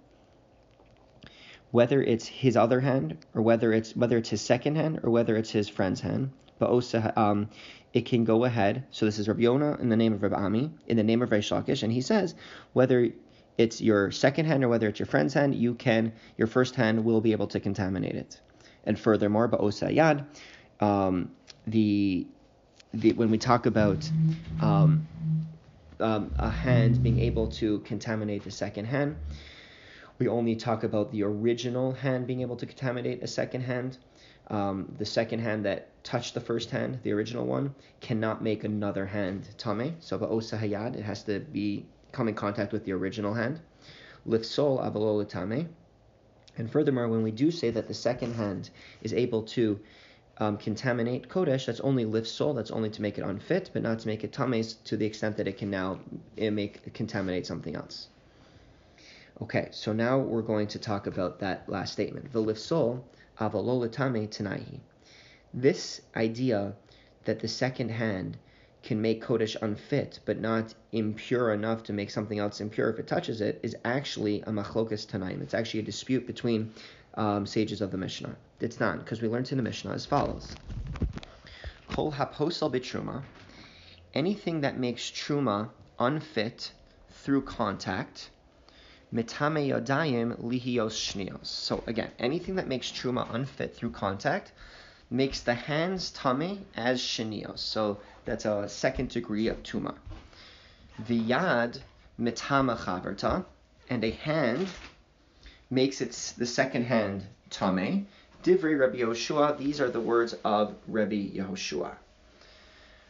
whether 1.71 2.01
it's 2.01 2.25
his 2.25 2.55
other 2.55 2.79
hand 2.79 3.17
or 3.33 3.41
whether 3.41 3.73
it's 3.73 3.95
whether 3.95 4.17
it's 4.17 4.29
his 4.29 4.41
second 4.41 4.75
hand 4.75 4.99
or 5.03 5.09
whether 5.09 5.35
it's 5.35 5.51
his 5.51 5.67
friend's 5.67 5.99
hand, 5.99 6.31
but 6.57 6.69
also 6.69 7.11
um, 7.17 7.49
it 7.93 8.05
can 8.05 8.23
go 8.23 8.45
ahead. 8.45 8.85
So 8.91 9.05
this 9.05 9.19
is 9.19 9.27
Rabbi 9.27 9.41
Yonah 9.41 9.77
in 9.81 9.89
the 9.89 9.97
name 9.97 10.13
of 10.13 10.23
Rabbi 10.23 10.35
Ami, 10.35 10.71
in 10.87 10.95
the 10.95 11.03
name 11.03 11.21
of 11.21 11.31
Reish 11.31 11.51
Lakish, 11.51 11.83
and 11.83 11.91
he 11.91 12.01
says 12.01 12.35
whether 12.73 13.11
it's 13.57 13.81
your 13.81 14.11
second 14.11 14.45
hand 14.45 14.63
or 14.63 14.69
whether 14.69 14.87
it's 14.87 14.99
your 14.99 15.05
friend's 15.05 15.33
hand, 15.33 15.55
you 15.55 15.75
can 15.75 16.13
your 16.37 16.47
first 16.47 16.75
hand 16.75 17.03
will 17.03 17.21
be 17.21 17.31
able 17.31 17.47
to 17.47 17.59
contaminate 17.59 18.15
it. 18.15 18.39
And 18.85 18.99
furthermore, 18.99 19.47
but 19.47 19.61
ba'osa 19.61 19.93
yad, 19.93 20.25
um, 20.85 21.31
the, 21.67 22.27
the 22.93 23.13
when 23.13 23.29
we 23.29 23.37
talk 23.37 23.65
about 23.65 24.09
um, 24.61 25.07
um, 25.99 26.33
a 26.37 26.49
hand 26.49 27.01
being 27.01 27.19
able 27.19 27.47
to 27.47 27.79
contaminate 27.79 28.43
the 28.43 28.51
second 28.51 28.85
hand, 28.85 29.15
we 30.19 30.27
only 30.27 30.55
talk 30.55 30.83
about 30.83 31.11
the 31.11 31.23
original 31.23 31.91
hand 31.93 32.27
being 32.27 32.41
able 32.41 32.55
to 32.57 32.65
contaminate 32.65 33.23
a 33.23 33.27
second 33.27 33.61
hand. 33.61 33.97
Um, 34.47 34.93
the 34.99 35.05
second 35.05 35.39
hand 35.39 35.65
that 35.65 36.03
touched 36.03 36.35
the 36.35 36.39
first 36.39 36.69
hand, 36.69 36.99
the 37.01 37.11
original 37.13 37.45
one, 37.45 37.73
cannot 37.99 38.43
make 38.43 38.63
another 38.63 39.05
hand 39.05 39.47
tame. 39.57 39.95
So 39.99 40.19
ba'osa 40.19 40.59
hayad, 40.59 40.95
it 40.95 41.01
has 41.03 41.23
to 41.23 41.39
be 41.39 41.85
come 42.11 42.27
in 42.27 42.35
contact 42.35 42.71
with 42.71 42.85
the 42.85 42.91
original 42.91 43.33
hand. 43.33 43.59
Lifsol 44.27 44.79
avalol 44.83 45.27
tame. 45.27 45.69
And 46.57 46.71
furthermore, 46.71 47.09
when 47.09 47.23
we 47.23 47.31
do 47.31 47.51
say 47.51 47.71
that 47.71 47.87
the 47.87 47.93
second 47.93 48.35
hand 48.35 48.69
is 49.01 49.13
able 49.13 49.43
to 49.43 49.79
um, 50.37 50.57
contaminate 50.57 51.29
kodesh, 51.29 51.65
that's 51.65 51.79
only 51.79 52.05
lifsol, 52.05 52.55
that's 52.55 52.71
only 52.71 52.89
to 52.89 53.01
make 53.01 53.17
it 53.17 53.23
unfit, 53.23 53.69
but 53.73 53.81
not 53.81 53.99
to 53.99 54.07
make 54.07 54.23
it 54.23 54.33
tames 54.33 54.73
to 54.85 54.97
the 54.97 55.05
extent 55.05 55.37
that 55.37 55.47
it 55.47 55.57
can 55.57 55.69
now 55.69 55.99
it 56.35 56.51
make 56.51 56.93
contaminate 56.93 57.45
something 57.45 57.75
else. 57.75 58.07
Okay, 59.41 59.69
so 59.71 59.91
now 59.91 60.17
we're 60.17 60.41
going 60.41 60.67
to 60.67 60.79
talk 60.79 61.07
about 61.07 61.39
that 61.39 61.67
last 61.67 61.93
statement. 61.93 62.31
The 62.31 62.41
V'lifsol 62.41 63.01
avalol 63.39 63.91
tame 63.91 64.27
tanahi 64.27 64.79
this 65.55 66.01
idea 66.15 66.73
that 67.23 67.39
the 67.39 67.47
second 67.47 67.89
hand 67.89 68.37
can 68.83 69.01
make 69.01 69.23
Kodesh 69.23 69.55
unfit, 69.61 70.19
but 70.25 70.39
not 70.39 70.75
impure 70.91 71.53
enough 71.53 71.81
to 71.83 71.93
make 71.93 72.11
something 72.11 72.37
else 72.37 72.61
impure 72.61 72.89
if 72.89 72.99
it 72.99 73.07
touches 73.07 73.41
it, 73.41 73.59
is 73.63 73.75
actually 73.83 74.41
a 74.41 74.51
machlokas 74.51 75.07
tanaim. 75.07 75.41
It's 75.41 75.55
actually 75.55 75.79
a 75.79 75.83
dispute 75.83 76.27
between 76.27 76.71
um, 77.15 77.45
sages 77.45 77.81
of 77.81 77.91
the 77.91 77.97
Mishnah. 77.97 78.35
It's 78.59 78.79
not, 78.79 78.99
because 78.99 79.21
we 79.21 79.27
learned 79.27 79.51
in 79.51 79.57
the 79.57 79.63
Mishnah 79.63 79.91
as 79.91 80.05
follows. 80.05 80.55
Kol 81.87 82.11
haposal 82.11 82.71
bitruma, 82.71 83.23
anything 84.13 84.61
that 84.61 84.77
makes 84.77 85.11
truma 85.11 85.69
unfit 85.99 86.71
through 87.11 87.43
contact, 87.43 88.29
mitame 89.13 89.69
yodayim 89.69 90.39
lihios 90.41 90.95
shnios. 90.95 91.45
So 91.45 91.83
again, 91.87 92.11
anything 92.19 92.55
that 92.55 92.67
makes 92.67 92.91
truma 92.91 93.27
unfit 93.33 93.75
through 93.75 93.91
contact, 93.91 94.51
makes 95.09 95.41
the 95.41 95.53
hands 95.53 96.11
tummy 96.11 96.65
as 96.75 96.99
shenios. 96.99 97.59
So 97.59 97.99
that's 98.25 98.45
a 98.45 98.67
second 98.67 99.09
degree 99.09 99.47
of 99.47 99.61
tuma. 99.63 99.95
Viyad 101.03 101.79
mitama 102.19 102.77
chaverta, 102.77 103.45
and 103.89 104.03
a 104.03 104.11
hand 104.11 104.67
makes 105.69 106.01
it 106.01 106.11
the 106.37 106.45
second 106.45 106.85
hand 106.85 107.25
tame. 107.49 108.07
Divrei 108.43 108.79
Rabbi 108.79 108.97
Yehoshua, 108.97 109.57
these 109.57 109.81
are 109.81 109.89
the 109.89 109.99
words 109.99 110.35
of 110.43 110.75
Rabbi 110.87 111.31
Yehoshua. 111.35 111.95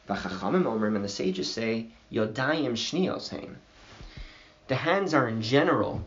V'chachamim 0.08 0.64
omrim, 0.64 0.96
and 0.96 1.04
the 1.04 1.10
sages 1.10 1.52
say, 1.52 1.88
Yodayim 2.12 2.74
shnios 2.74 3.30
heim. 3.30 3.58
The 4.68 4.76
hands 4.76 5.14
are 5.14 5.28
in 5.28 5.42
general 5.42 6.06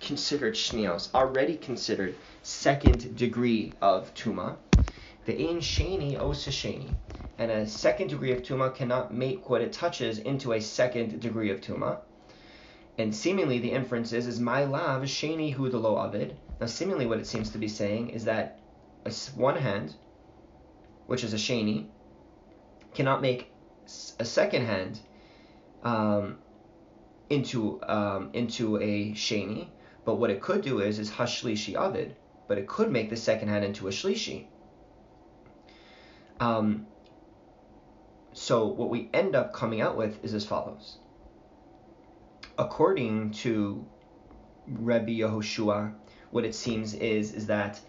considered 0.00 0.54
shnios, 0.54 1.12
already 1.14 1.56
considered 1.56 2.14
second 2.42 3.16
degree 3.16 3.74
of 3.82 4.14
tuma. 4.14 4.56
The 5.24 5.36
in 5.36 5.58
sheni 5.58 6.18
osa 6.18 6.50
sheni. 6.50 6.94
And 7.38 7.50
a 7.50 7.66
second 7.66 8.08
degree 8.08 8.32
of 8.32 8.42
tuma 8.42 8.74
cannot 8.74 9.12
make 9.12 9.50
what 9.50 9.60
it 9.60 9.72
touches 9.72 10.18
into 10.18 10.52
a 10.52 10.60
second 10.60 11.20
degree 11.20 11.50
of 11.50 11.60
tuma. 11.60 11.98
And 12.98 13.14
seemingly 13.14 13.58
the 13.58 13.72
inference 13.72 14.12
is, 14.12 14.26
is 14.26 14.40
my 14.40 14.64
lav 14.64 15.02
sheni 15.02 15.52
hu 15.52 15.68
the 15.68 15.78
lo 15.78 15.98
avid. 15.98 16.36
Now 16.60 16.66
seemingly 16.66 17.06
what 17.06 17.18
it 17.18 17.26
seems 17.26 17.50
to 17.50 17.58
be 17.58 17.68
saying 17.68 18.10
is 18.10 18.24
that 18.24 18.60
a, 19.04 19.12
one 19.34 19.56
hand, 19.56 19.94
which 21.06 21.22
is 21.22 21.34
a 21.34 21.36
sheni, 21.36 21.88
cannot 22.94 23.20
make 23.20 23.52
a 24.18 24.24
second 24.24 24.64
hand 24.64 24.98
um, 25.82 26.38
into 27.28 27.82
um, 27.82 28.30
into 28.32 28.76
a 28.78 29.12
sheni. 29.12 29.68
But 30.06 30.14
what 30.14 30.30
it 30.30 30.40
could 30.40 30.62
do 30.62 30.80
is 30.80 30.98
is 30.98 31.10
hashlishi 31.10 31.74
avid. 31.74 32.16
But 32.48 32.58
it 32.58 32.66
could 32.66 32.90
make 32.90 33.10
the 33.10 33.16
second 33.16 33.48
hand 33.48 33.64
into 33.64 33.88
a 33.88 33.90
shlishi. 33.90 34.46
Um, 36.40 36.86
so 38.32 38.66
what 38.66 38.88
we 38.88 39.10
end 39.12 39.34
up 39.34 39.52
coming 39.52 39.80
out 39.80 39.96
with 39.96 40.24
is 40.24 40.32
as 40.32 40.46
follows 40.46 40.98
according 42.58 43.30
to 43.30 43.84
Rabbi 44.66 45.18
Yehoshua, 45.20 45.92
what 46.30 46.44
it 46.44 46.54
seems 46.54 46.94
is 46.94 47.32
is 47.32 47.46
that 47.46 47.80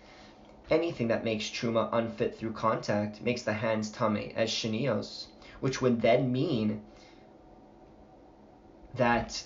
anything 0.69 1.07
that 1.07 1.23
makes 1.23 1.45
truma 1.45 1.89
unfit 1.91 2.37
through 2.37 2.53
contact 2.53 3.21
makes 3.21 3.43
the 3.43 3.53
hands 3.53 3.89
tame 3.89 4.31
as 4.35 4.49
shenios, 4.49 5.27
which 5.59 5.81
would 5.81 6.01
then 6.01 6.31
mean 6.31 6.81
that 8.95 9.43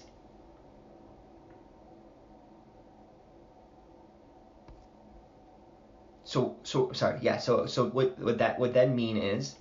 so 6.24 6.56
so 6.63 6.92
sorry 6.94 7.20
yeah 7.22 7.38
so 7.38 7.66
so 7.66 7.90
what 7.90 8.18
what 8.20 8.38
that 8.38 8.58
would 8.58 8.74
then 8.74 8.96
mean 8.96 9.18
is 9.18 9.56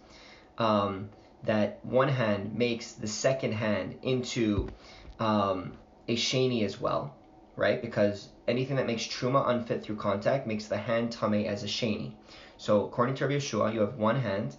um, 0.59 1.09
that 1.43 1.85
one 1.85 2.09
hand 2.09 2.55
makes 2.55 2.93
the 2.93 3.09
second 3.09 3.53
hand 3.53 3.99
into 4.03 4.69
um, 5.21 5.75
a 6.09 6.17
shani 6.17 6.65
as 6.65 6.81
well, 6.81 7.15
right? 7.55 7.81
Because 7.81 8.31
anything 8.49 8.77
that 8.77 8.87
makes 8.87 9.05
truma 9.05 9.49
unfit 9.49 9.85
through 9.85 9.97
contact 9.97 10.47
makes 10.47 10.67
the 10.67 10.77
hand 10.77 11.13
tame 11.13 11.47
as 11.47 11.63
a 11.63 11.67
shani. 11.67 12.15
So 12.57 12.87
according 12.87 13.15
to 13.17 13.25
Rabbi 13.25 13.37
Yeshua, 13.37 13.73
you 13.73 13.81
have 13.81 13.97
one 13.97 14.17
hand. 14.17 14.57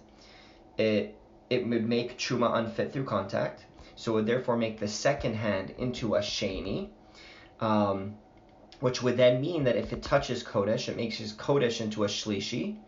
It 0.78 1.18
it 1.50 1.68
would 1.68 1.86
make 1.86 2.16
truma 2.16 2.56
unfit 2.56 2.92
through 2.92 3.04
contact, 3.04 3.66
so 3.96 4.12
it 4.12 4.14
would 4.14 4.26
therefore 4.26 4.56
make 4.56 4.78
the 4.78 4.88
second 4.88 5.34
hand 5.34 5.74
into 5.76 6.14
a 6.14 6.20
shani. 6.20 6.88
Um, 7.60 8.16
which 8.80 9.00
would 9.00 9.16
then 9.16 9.40
mean 9.40 9.62
that 9.62 9.76
if 9.76 9.92
it 9.92 10.02
touches 10.02 10.42
Kodesh, 10.42 10.88
it 10.88 10.96
makes 10.96 11.16
his 11.16 11.32
Kodesh 11.34 11.80
into 11.80 12.02
a 12.02 12.08
Shlishi, 12.08 12.78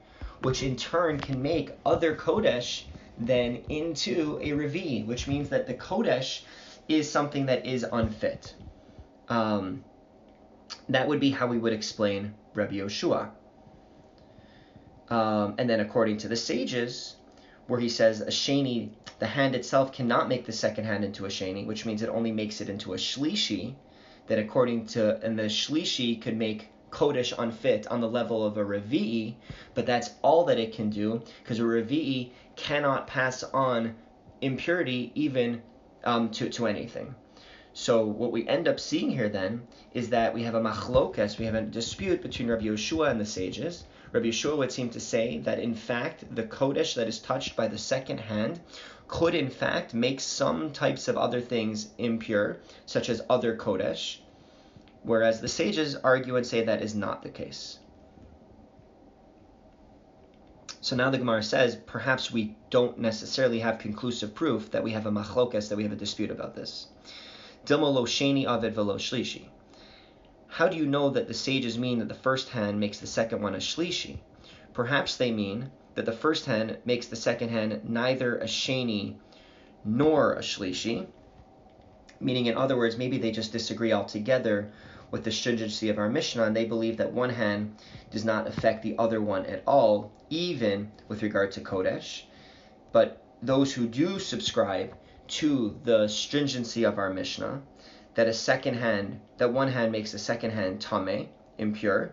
which 0.40 0.60
in 0.60 0.74
turn 0.74 1.20
can 1.20 1.40
make 1.40 1.70
other 1.86 2.16
Kodesh 2.16 2.86
then 3.16 3.62
into 3.68 4.40
a 4.42 4.50
Revi, 4.50 5.06
which 5.06 5.28
means 5.28 5.50
that 5.50 5.68
the 5.68 5.74
Kodesh 5.74 6.42
is 6.88 7.10
something 7.10 7.46
that 7.46 7.66
is 7.66 7.84
unfit. 7.90 8.54
Um, 9.28 9.84
that 10.88 11.08
would 11.08 11.20
be 11.20 11.30
how 11.30 11.46
we 11.46 11.58
would 11.58 11.72
explain 11.72 12.34
Rabbi 12.54 12.74
Yoshua. 12.74 13.30
Um, 15.08 15.54
and 15.58 15.68
then 15.68 15.80
according 15.80 16.18
to 16.18 16.28
the 16.28 16.36
sages, 16.36 17.16
where 17.66 17.80
he 17.80 17.88
says 17.88 18.20
a 18.20 18.26
sheni, 18.26 18.90
the 19.18 19.26
hand 19.26 19.54
itself 19.54 19.92
cannot 19.92 20.28
make 20.28 20.44
the 20.44 20.52
second 20.52 20.84
hand 20.84 21.04
into 21.04 21.24
a 21.24 21.28
sheni, 21.28 21.66
which 21.66 21.86
means 21.86 22.02
it 22.02 22.08
only 22.08 22.32
makes 22.32 22.60
it 22.60 22.68
into 22.68 22.94
a 22.94 22.96
shlishi, 22.96 23.74
that 24.26 24.38
according 24.38 24.86
to, 24.86 25.20
and 25.24 25.38
the 25.38 25.44
shlishi 25.44 26.20
could 26.20 26.36
make 26.36 26.68
Kodesh 26.90 27.32
unfit 27.38 27.86
on 27.88 28.00
the 28.00 28.08
level 28.08 28.44
of 28.44 28.56
a 28.56 28.64
Revi'i, 28.64 29.34
but 29.74 29.86
that's 29.86 30.10
all 30.22 30.44
that 30.44 30.58
it 30.58 30.74
can 30.74 30.90
do, 30.90 31.22
because 31.42 31.58
a 31.58 31.62
Revi'i 31.62 32.30
cannot 32.56 33.06
pass 33.06 33.42
on 33.42 33.94
impurity 34.40 35.10
even 35.14 35.62
um, 36.04 36.30
to, 36.30 36.48
to 36.50 36.66
anything. 36.66 37.14
So 37.72 38.06
what 38.06 38.30
we 38.30 38.46
end 38.46 38.68
up 38.68 38.78
seeing 38.78 39.10
here 39.10 39.28
then 39.28 39.66
is 39.94 40.10
that 40.10 40.32
we 40.32 40.44
have 40.44 40.54
a 40.54 40.60
machlokas, 40.60 41.38
we 41.38 41.46
have 41.46 41.56
a 41.56 41.62
dispute 41.62 42.22
between 42.22 42.48
Rabbi 42.48 42.66
Yeshua 42.66 43.10
and 43.10 43.20
the 43.20 43.26
sages. 43.26 43.84
Rabbi 44.12 44.28
Yeshua 44.28 44.56
would 44.56 44.70
seem 44.70 44.90
to 44.90 45.00
say 45.00 45.38
that 45.38 45.58
in 45.58 45.74
fact 45.74 46.24
the 46.32 46.44
Kodesh 46.44 46.94
that 46.94 47.08
is 47.08 47.18
touched 47.18 47.56
by 47.56 47.66
the 47.66 47.78
second 47.78 48.20
hand 48.20 48.60
could 49.08 49.34
in 49.34 49.50
fact 49.50 49.92
make 49.92 50.20
some 50.20 50.70
types 50.70 51.08
of 51.08 51.16
other 51.16 51.40
things 51.40 51.88
impure, 51.98 52.58
such 52.86 53.08
as 53.08 53.22
other 53.28 53.56
Kodesh, 53.56 54.18
whereas 55.02 55.40
the 55.40 55.48
sages 55.48 55.96
argue 55.96 56.36
and 56.36 56.46
say 56.46 56.64
that 56.64 56.80
is 56.80 56.94
not 56.94 57.22
the 57.22 57.28
case. 57.28 57.78
So 60.84 60.96
now 60.96 61.08
the 61.08 61.16
Gemara 61.16 61.42
says, 61.42 61.76
perhaps 61.76 62.30
we 62.30 62.56
don't 62.68 62.98
necessarily 62.98 63.60
have 63.60 63.78
conclusive 63.78 64.34
proof 64.34 64.70
that 64.72 64.84
we 64.84 64.90
have 64.90 65.06
a 65.06 65.10
machlokas, 65.10 65.70
that 65.70 65.76
we 65.76 65.82
have 65.84 65.92
a 65.92 65.96
dispute 65.96 66.30
about 66.30 66.54
this. 66.54 66.88
Dilma 67.64 67.90
lo 67.90 68.04
sheni 68.04 68.44
avid 68.44 68.74
velo 68.74 68.98
shlishi. 68.98 69.46
How 70.46 70.68
do 70.68 70.76
you 70.76 70.84
know 70.84 71.08
that 71.08 71.26
the 71.26 71.32
sages 71.32 71.78
mean 71.78 72.00
that 72.00 72.08
the 72.08 72.14
first 72.14 72.50
hand 72.50 72.80
makes 72.80 72.98
the 72.98 73.06
second 73.06 73.40
one 73.40 73.54
a 73.54 73.60
shlishi? 73.60 74.18
Perhaps 74.74 75.16
they 75.16 75.32
mean 75.32 75.70
that 75.94 76.04
the 76.04 76.12
first 76.12 76.44
hand 76.44 76.76
makes 76.84 77.06
the 77.06 77.16
second 77.16 77.48
hand 77.48 77.88
neither 77.88 78.36
a 78.36 78.44
sheni 78.44 79.16
nor 79.86 80.34
a 80.34 80.40
shlishi, 80.40 81.06
meaning 82.20 82.44
in 82.44 82.58
other 82.58 82.76
words, 82.76 82.98
maybe 82.98 83.16
they 83.16 83.30
just 83.30 83.52
disagree 83.52 83.94
altogether 83.94 84.70
with 85.14 85.22
the 85.22 85.30
stringency 85.30 85.90
of 85.90 85.96
our 85.96 86.08
Mishnah, 86.08 86.42
and 86.42 86.56
they 86.56 86.64
believe 86.64 86.96
that 86.96 87.12
one 87.12 87.30
hand 87.30 87.76
does 88.10 88.24
not 88.24 88.48
affect 88.48 88.82
the 88.82 88.96
other 88.98 89.20
one 89.20 89.46
at 89.46 89.62
all, 89.64 90.10
even 90.28 90.90
with 91.06 91.22
regard 91.22 91.52
to 91.52 91.60
Kodesh. 91.60 92.24
But 92.90 93.22
those 93.40 93.72
who 93.72 93.86
do 93.86 94.18
subscribe 94.18 94.92
to 95.38 95.78
the 95.84 96.08
stringency 96.08 96.82
of 96.82 96.98
our 96.98 97.10
Mishnah, 97.10 97.62
that 98.16 98.26
a 98.26 98.32
second 98.32 98.74
hand, 98.74 99.20
that 99.36 99.52
one 99.52 99.68
hand 99.68 99.92
makes 99.92 100.10
the 100.10 100.18
second 100.18 100.50
hand 100.50 100.80
tame, 100.80 101.28
impure, 101.58 102.12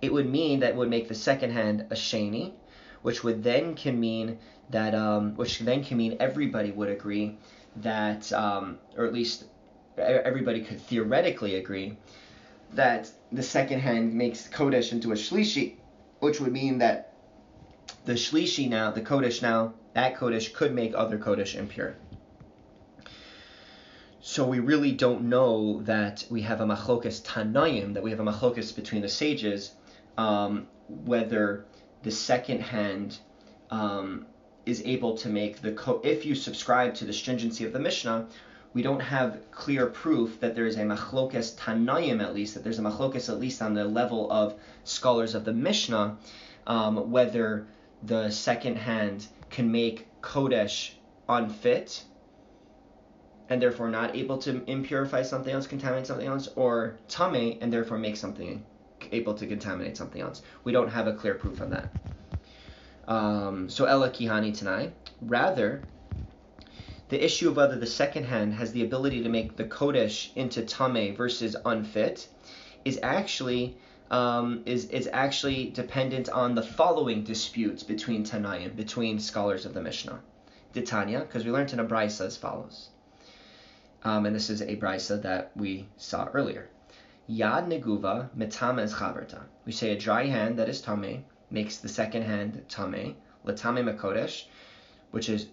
it 0.00 0.10
would 0.10 0.30
mean 0.30 0.60
that 0.60 0.74
would 0.74 0.88
make 0.88 1.06
the 1.06 1.14
second 1.14 1.50
hand 1.50 1.84
a 1.90 1.96
sheni, 1.96 2.54
which 3.02 3.22
would 3.22 3.42
then 3.42 3.74
can 3.74 4.00
mean 4.00 4.38
that, 4.70 4.94
um, 4.94 5.36
which 5.36 5.58
then 5.58 5.84
can 5.84 5.98
mean 5.98 6.16
everybody 6.18 6.70
would 6.70 6.88
agree 6.88 7.36
that, 7.76 8.32
um, 8.32 8.78
or 8.96 9.04
at 9.04 9.12
least 9.12 9.44
everybody 9.98 10.62
could 10.62 10.80
theoretically 10.80 11.56
agree 11.56 11.96
that 12.74 13.10
the 13.32 13.42
second 13.42 13.80
hand 13.80 14.12
makes 14.14 14.48
Kodesh 14.48 14.92
into 14.92 15.12
a 15.12 15.14
Shlishi, 15.14 15.76
which 16.20 16.40
would 16.40 16.52
mean 16.52 16.78
that 16.78 17.14
the 18.04 18.14
Shlishi 18.14 18.68
now, 18.68 18.90
the 18.90 19.02
Kodesh 19.02 19.42
now, 19.42 19.74
that 19.94 20.16
Kodesh 20.16 20.52
could 20.52 20.74
make 20.74 20.94
other 20.94 21.18
Kodesh 21.18 21.54
impure. 21.54 21.96
So 24.20 24.44
we 24.46 24.58
really 24.58 24.92
don't 24.92 25.22
know 25.22 25.82
that 25.82 26.26
we 26.28 26.42
have 26.42 26.60
a 26.60 26.66
machlokas 26.66 27.22
tanayim, 27.22 27.94
that 27.94 28.02
we 28.02 28.10
have 28.10 28.20
a 28.20 28.24
machlokas 28.24 28.74
between 28.74 29.02
the 29.02 29.08
sages, 29.08 29.72
um, 30.18 30.66
whether 30.88 31.64
the 32.02 32.10
second 32.10 32.60
hand 32.60 33.18
um, 33.70 34.26
is 34.64 34.82
able 34.84 35.16
to 35.18 35.28
make 35.28 35.62
the 35.62 35.72
ko- 35.72 36.00
if 36.02 36.26
you 36.26 36.34
subscribe 36.34 36.94
to 36.94 37.04
the 37.04 37.12
stringency 37.12 37.64
of 37.64 37.72
the 37.72 37.78
Mishnah, 37.78 38.26
we 38.76 38.82
don't 38.82 39.00
have 39.00 39.50
clear 39.52 39.86
proof 39.86 40.38
that 40.40 40.54
there 40.54 40.66
is 40.66 40.76
a 40.76 40.82
machlokas 40.82 41.56
tanayim 41.56 42.22
at 42.22 42.34
least, 42.34 42.52
that 42.52 42.62
there's 42.62 42.78
a 42.78 42.82
machlokas 42.82 43.30
at 43.30 43.40
least 43.40 43.62
on 43.62 43.72
the 43.72 43.86
level 43.86 44.30
of 44.30 44.52
scholars 44.84 45.34
of 45.34 45.46
the 45.46 45.52
Mishnah, 45.54 46.18
um, 46.66 47.10
whether 47.10 47.66
the 48.02 48.30
second 48.30 48.76
hand 48.76 49.28
can 49.48 49.72
make 49.72 50.06
Kodesh 50.20 50.90
unfit 51.26 52.04
and 53.48 53.62
therefore 53.62 53.88
not 53.88 54.14
able 54.14 54.36
to 54.36 54.60
impurify 54.68 55.24
something 55.24 55.54
else, 55.54 55.66
contaminate 55.66 56.06
something 56.06 56.26
else, 56.26 56.50
or 56.54 56.98
tame 57.08 57.56
and 57.62 57.72
therefore 57.72 57.96
make 57.96 58.18
something 58.18 58.62
able 59.10 59.32
to 59.32 59.46
contaminate 59.46 59.96
something 59.96 60.20
else. 60.20 60.42
We 60.64 60.72
don't 60.72 60.90
have 60.90 61.06
a 61.06 61.14
clear 61.14 61.32
proof 61.32 61.62
on 61.62 61.70
that. 61.70 61.88
Um, 63.08 63.70
so 63.70 63.86
Ella 63.86 64.10
Kihani 64.10 64.54
tonight. 64.54 64.92
Rather, 65.22 65.82
the 67.08 67.24
issue 67.24 67.48
of 67.48 67.56
whether 67.56 67.76
the 67.76 67.86
second 67.86 68.24
hand 68.24 68.54
has 68.54 68.72
the 68.72 68.82
ability 68.82 69.22
to 69.22 69.28
make 69.28 69.56
the 69.56 69.64
kodesh 69.64 70.30
into 70.34 70.62
tame 70.64 71.14
versus 71.14 71.54
unfit 71.64 72.28
is 72.84 72.98
actually 73.02 73.76
um, 74.10 74.62
is 74.66 74.86
is 74.86 75.08
actually 75.12 75.70
dependent 75.70 76.28
on 76.28 76.54
the 76.54 76.62
following 76.62 77.24
disputes 77.24 77.82
between 77.82 78.24
Tanayim, 78.24 78.76
between 78.76 79.18
scholars 79.18 79.66
of 79.66 79.74
the 79.74 79.82
Mishnah. 79.82 80.20
Titania, 80.72 81.20
because 81.20 81.44
we 81.44 81.50
learned 81.50 81.72
in 81.72 81.80
a 81.80 81.84
brisa 81.84 82.26
as 82.26 82.36
follows, 82.36 82.90
um, 84.04 84.26
and 84.26 84.36
this 84.36 84.50
is 84.50 84.60
a 84.60 84.76
brisa 84.76 85.20
that 85.22 85.50
we 85.56 85.88
saw 85.96 86.26
earlier. 86.34 86.68
Yad 87.30 87.66
neguva 87.66 88.28
metame 88.36 88.82
es. 88.82 89.34
We 89.64 89.72
say 89.72 89.92
a 89.92 89.98
dry 89.98 90.26
hand 90.26 90.58
that 90.58 90.68
is 90.68 90.82
tame 90.82 91.24
makes 91.50 91.78
the 91.78 91.88
second 91.88 92.22
hand 92.22 92.62
tame, 92.68 93.16
latame 93.46 93.82
mekodesh, 93.90 94.44
which 95.12 95.28
is 95.28 95.46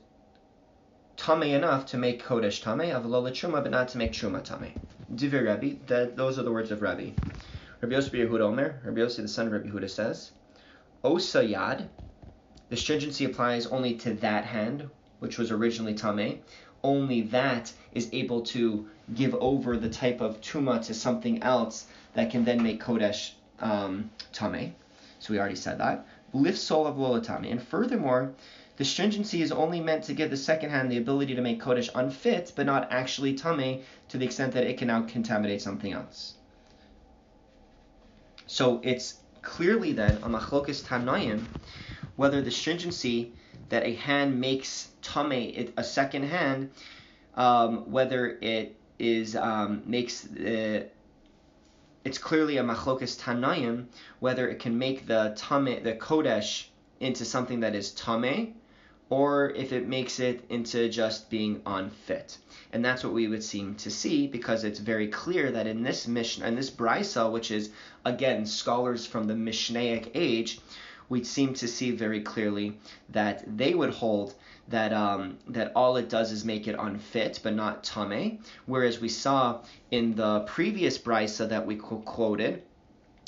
tame 1.18 1.44
enough 1.44 1.86
to 1.88 1.98
make 1.98 2.24
kodesh 2.24 2.62
tame, 2.62 2.92
avalola 2.92 3.32
truma, 3.32 3.62
but 3.62 3.72
not 3.72 3.88
to 3.90 3.98
make 3.98 4.12
truma 4.14 4.44
tame. 4.44 4.74
Divrei 5.14 5.46
Rabbi, 5.46 5.74
that 5.88 6.16
those 6.16 6.40
are 6.40 6.44
the 6.44 6.52
words 6.52 6.72
of 6.72 6.82
Rabbi. 6.82 7.12
Rabbi 7.82 7.96
Yosef 7.96 8.14
Yehuda 8.14 8.42
Omer, 8.42 8.80
Rabbi 8.84 9.00
Yosef 9.00 9.24
the 9.24 9.28
son 9.28 9.48
of 9.48 9.54
Rabbi 9.54 9.70
Yehuda 9.70 9.90
says, 9.90 10.32
Osa 11.04 11.44
yad, 11.44 11.88
the 12.70 12.78
stringency 12.78 13.26
applies 13.26 13.68
only 13.68 13.96
to 13.96 14.14
that 14.16 14.46
hand, 14.46 14.90
which 15.20 15.38
was 15.38 15.52
originally 15.52 15.94
tame. 15.94 16.42
Only 16.84 17.22
that 17.24 17.72
is 17.92 18.10
able 18.12 18.42
to 18.48 18.88
give 19.14 19.36
over 19.36 19.78
the 19.78 19.90
type 19.90 20.22
of 20.22 20.42
tuma 20.42 20.86
to 20.86 20.94
something 20.94 21.44
else 21.44 21.88
that 22.14 22.32
can 22.32 22.46
then 22.46 22.64
make 22.64 22.82
kodesh 22.82 23.34
um, 23.60 24.10
tame. 24.32 24.76
So 25.20 25.34
we 25.34 25.40
already 25.40 25.56
said 25.56 25.78
that. 25.80 26.06
Lift 26.34 26.58
soul 26.58 26.88
of 26.88 26.96
lolatami. 26.96 27.52
And 27.52 27.62
furthermore, 27.62 28.34
the 28.76 28.86
stringency 28.86 29.42
is 29.42 29.52
only 29.52 29.80
meant 29.80 30.06
to 30.06 30.14
give 30.14 30.32
the 30.32 30.38
second 30.38 30.72
hand 30.72 30.92
the 30.92 30.98
ability 30.98 31.36
to 31.36 31.42
make 31.42 31.62
Kodesh 31.62 31.90
unfit, 31.94 32.54
but 32.56 32.66
not 32.66 32.92
actually 32.92 33.36
tame 33.36 33.82
to 34.10 34.18
the 34.18 34.26
extent 34.26 34.54
that 34.54 34.64
it 34.64 34.78
can 34.78 34.88
now 34.88 35.04
contaminate 35.04 35.62
something 35.62 35.94
else. 35.94 36.34
So 38.48 38.82
it's 38.84 39.20
clearly 39.42 39.94
then 39.94 40.18
a 40.18 40.30
machlokas 40.30 40.84
tanayim 40.84 41.46
whether 42.16 42.42
the 42.42 42.52
stringency 42.52 43.34
that 43.70 43.84
a 43.86 43.94
hand 43.94 44.40
makes 44.40 44.90
tame 45.02 45.74
a 45.78 45.84
second 45.84 46.24
hand, 46.24 46.70
um, 47.36 47.92
whether 47.92 48.38
it 48.42 48.76
is 49.00 49.36
um, 49.36 49.84
makes 49.86 50.26
uh, 50.32 50.84
it's 52.04 52.18
clearly 52.18 52.58
a 52.58 52.64
machlokas 52.64 53.20
tanayim 53.20 53.86
whether 54.20 54.48
it 54.48 54.60
can 54.60 54.78
make 54.78 55.08
the 55.08 55.34
tame 55.36 55.84
the 55.84 55.94
kodesh 55.94 56.66
into 57.00 57.26
something 57.26 57.62
that 57.62 57.76
is 57.76 57.92
tame 57.92 58.54
or 59.10 59.52
if 59.52 59.72
it 59.72 59.88
makes 59.88 60.20
it 60.20 60.44
into 60.50 60.90
just 60.90 61.30
being 61.30 61.62
unfit. 61.66 62.38
And 62.72 62.84
that's 62.84 63.04
what 63.04 63.14
we 63.14 63.28
would 63.28 63.44
seem 63.44 63.76
to 63.76 63.92
see 63.92 64.28
because 64.28 64.64
it's 64.64 64.80
very 64.80 65.08
clear 65.08 65.52
that 65.52 65.68
in 65.68 65.84
this 65.84 66.08
Mishnah, 66.08 66.48
in 66.48 66.56
this 66.56 66.72
Brisa, 66.72 67.32
which 67.32 67.52
is 67.52 67.70
again 68.06 68.46
scholars 68.46 69.06
from 69.06 69.28
the 69.28 69.34
Mishnaic 69.34 70.12
age, 70.16 70.60
we 71.10 71.24
seem 71.24 71.54
to 71.56 71.68
see 71.68 71.92
very 71.92 72.22
clearly 72.22 72.78
that 73.10 73.44
they 73.58 73.74
would 73.74 73.92
hold 73.92 74.34
that 74.70 74.94
um, 74.94 75.38
that 75.48 75.72
all 75.76 75.98
it 75.98 76.10
does 76.10 76.32
is 76.32 76.46
make 76.46 76.68
it 76.68 76.76
unfit, 76.80 77.40
but 77.44 77.54
not 77.54 77.84
tame. 77.84 78.40
Whereas 78.66 79.00
we 79.00 79.10
saw 79.10 79.62
in 79.92 80.16
the 80.16 80.42
previous 80.42 80.98
brisa 80.98 81.50
that 81.50 81.66
we 81.66 81.76
quoted, 81.76 82.64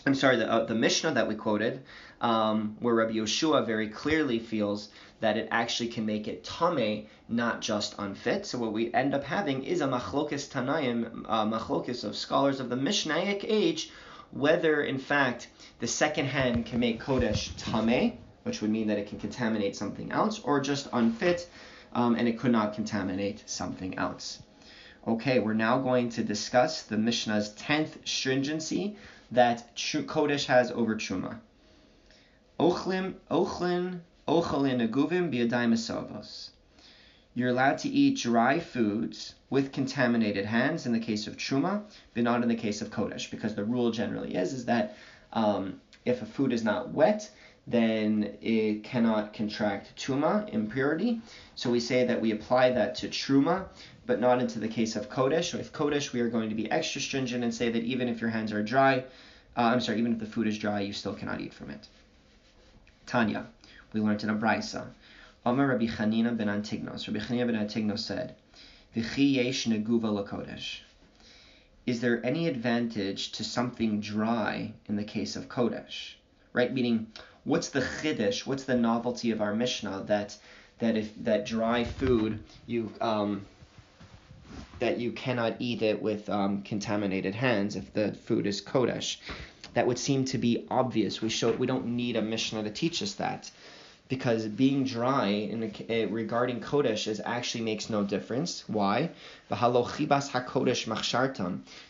I'm 0.05 0.15
sorry, 0.15 0.37
the, 0.37 0.49
uh, 0.49 0.65
the 0.65 0.75
Mishnah 0.75 1.13
that 1.13 1.27
we 1.27 1.35
quoted, 1.35 1.83
um, 2.21 2.77
where 2.79 2.95
Rabbi 2.95 3.13
Yeshua 3.13 3.65
very 3.65 3.89
clearly 3.89 4.39
feels 4.39 4.89
that 5.19 5.37
it 5.37 5.47
actually 5.51 5.89
can 5.89 6.05
make 6.05 6.27
it 6.27 6.43
tame, 6.43 7.07
not 7.27 7.61
just 7.61 7.95
unfit. 7.97 8.45
So 8.45 8.57
what 8.57 8.73
we 8.73 8.93
end 8.93 9.13
up 9.13 9.23
having 9.23 9.63
is 9.63 9.81
a 9.81 9.87
machlokis 9.87 10.49
tanayim, 10.49 11.25
a 11.25 11.45
machlokis 11.45 12.03
of 12.03 12.15
scholars 12.15 12.59
of 12.59 12.69
the 12.69 12.75
Mishnaic 12.75 13.45
age, 13.47 13.89
whether 14.31 14.81
in 14.81 14.97
fact 14.97 15.47
the 15.79 15.87
second 15.87 16.27
hand 16.27 16.65
can 16.65 16.79
make 16.79 17.01
kodesh 17.01 17.55
tame, 17.57 18.17
which 18.43 18.61
would 18.61 18.71
mean 18.71 18.87
that 18.87 18.99
it 18.99 19.07
can 19.07 19.19
contaminate 19.19 19.75
something 19.75 20.11
else, 20.11 20.39
or 20.39 20.59
just 20.59 20.87
unfit, 20.93 21.49
um, 21.93 22.15
and 22.15 22.27
it 22.27 22.37
could 22.39 22.51
not 22.51 22.73
contaminate 22.73 23.43
something 23.49 23.97
else. 23.97 24.39
Okay, 25.07 25.39
we're 25.39 25.53
now 25.53 25.79
going 25.79 26.09
to 26.09 26.23
discuss 26.23 26.81
the 26.83 26.97
Mishnah's 26.97 27.49
tenth 27.53 27.97
stringency 28.05 28.97
that 29.31 29.75
Kodesh 29.75 30.45
has 30.45 30.71
over 30.71 30.95
Truma. 30.95 31.39
Ochlim, 32.59 33.15
ochlin, 33.29 33.99
aguvim. 34.27 35.31
You're 37.33 37.49
allowed 37.49 37.77
to 37.79 37.89
eat 37.89 38.17
dry 38.19 38.59
foods 38.59 39.35
with 39.49 39.73
contaminated 39.73 40.45
hands 40.45 40.85
in 40.85 40.93
the 40.93 40.99
case 40.99 41.27
of 41.27 41.35
Truma, 41.35 41.83
but 42.13 42.23
not 42.23 42.43
in 42.43 42.47
the 42.47 42.55
case 42.55 42.81
of 42.81 42.91
Kodesh, 42.91 43.29
because 43.29 43.55
the 43.55 43.65
rule 43.65 43.91
generally 43.91 44.35
is 44.35 44.53
is 44.53 44.65
that 44.65 44.95
um, 45.33 45.81
if 46.05 46.21
a 46.21 46.25
food 46.25 46.53
is 46.53 46.63
not 46.63 46.91
wet, 46.91 47.29
then 47.67 48.37
it 48.41 48.83
cannot 48.83 49.33
contract 49.33 49.95
tuma, 49.97 50.47
impurity. 50.53 51.19
So 51.55 51.71
we 51.71 51.79
say 51.79 52.05
that 52.05 52.21
we 52.21 52.31
apply 52.31 52.71
that 52.71 52.95
to 52.95 53.07
truma, 53.07 53.65
but 54.05 54.19
not 54.19 54.39
into 54.39 54.59
the 54.59 54.67
case 54.67 54.95
of 54.95 55.09
kodesh. 55.09 55.53
With 55.53 55.73
kodesh, 55.73 56.13
we 56.13 56.21
are 56.21 56.29
going 56.29 56.49
to 56.49 56.55
be 56.55 56.69
extra 56.71 57.01
stringent 57.01 57.43
and 57.43 57.53
say 57.53 57.69
that 57.69 57.83
even 57.83 58.07
if 58.07 58.21
your 58.21 58.29
hands 58.29 58.53
are 58.53 58.63
dry, 58.63 58.99
uh, 59.57 59.61
I'm 59.61 59.81
sorry, 59.81 59.99
even 59.99 60.13
if 60.13 60.19
the 60.19 60.25
food 60.25 60.47
is 60.47 60.57
dry, 60.57 60.81
you 60.81 60.93
still 60.93 61.15
cannot 61.15 61.41
eat 61.41 61.53
from 61.53 61.71
it. 61.71 61.87
Tanya, 63.05 63.47
we 63.93 64.01
learned 64.01 64.23
in 64.23 64.29
a 64.29 64.35
brisa. 64.35 64.87
Amar 65.45 65.67
Rabbi 65.67 65.85
Chanina 65.85 66.35
ben 66.35 66.47
Antignos. 66.47 67.07
Rabbi 67.07 67.19
Chanina 67.19 67.45
ben 67.45 67.67
Antignos 67.67 67.99
said, 67.99 68.35
V'chi 68.95 69.35
yesh 69.35 69.65
neguva 69.65 70.09
lakodesh. 70.11 70.79
Is 71.85 72.01
there 72.01 72.25
any 72.25 72.47
advantage 72.47 73.33
to 73.33 73.43
something 73.43 73.99
dry 73.99 74.73
in 74.87 74.95
the 74.95 75.03
case 75.03 75.35
of 75.35 75.47
kodesh? 75.47 76.15
Right, 76.51 76.73
meaning 76.73 77.11
what's 77.43 77.69
the 77.69 77.81
chiddush? 77.81 78.47
What's 78.47 78.63
the 78.63 78.75
novelty 78.75 79.31
of 79.31 79.41
our 79.41 79.53
Mishnah 79.53 80.05
that 80.07 80.35
that 80.79 80.97
if 80.97 81.13
that 81.23 81.45
dry 81.45 81.83
food 81.83 82.43
you 82.65 82.91
um, 83.01 83.45
that 84.79 84.99
you 84.99 85.11
cannot 85.11 85.57
eat 85.59 85.81
it 85.83 86.01
with 86.01 86.27
um, 86.27 86.63
contaminated 86.63 87.35
hands 87.35 87.75
if 87.75 87.93
the 87.93 88.13
food 88.13 88.47
is 88.47 88.61
kodesh? 88.61 89.17
That 89.75 89.87
would 89.87 89.99
seem 89.99 90.25
to 90.25 90.37
be 90.37 90.65
obvious. 90.71 91.21
We 91.21 91.29
show 91.29 91.51
we 91.51 91.67
don't 91.67 91.95
need 91.95 92.15
a 92.15 92.21
Mishnah 92.21 92.63
to 92.63 92.71
teach 92.71 93.03
us 93.03 93.13
that 93.15 93.51
because 94.07 94.45
being 94.45 94.83
dry 94.83 95.27
in 95.27 95.63
uh, 95.63 96.07
regarding 96.07 96.61
kodesh 96.61 97.07
is 97.07 97.21
actually 97.25 97.63
makes 97.63 97.89
no 97.89 98.03
difference. 98.03 98.63
Why? 98.67 99.09
The 99.49 99.57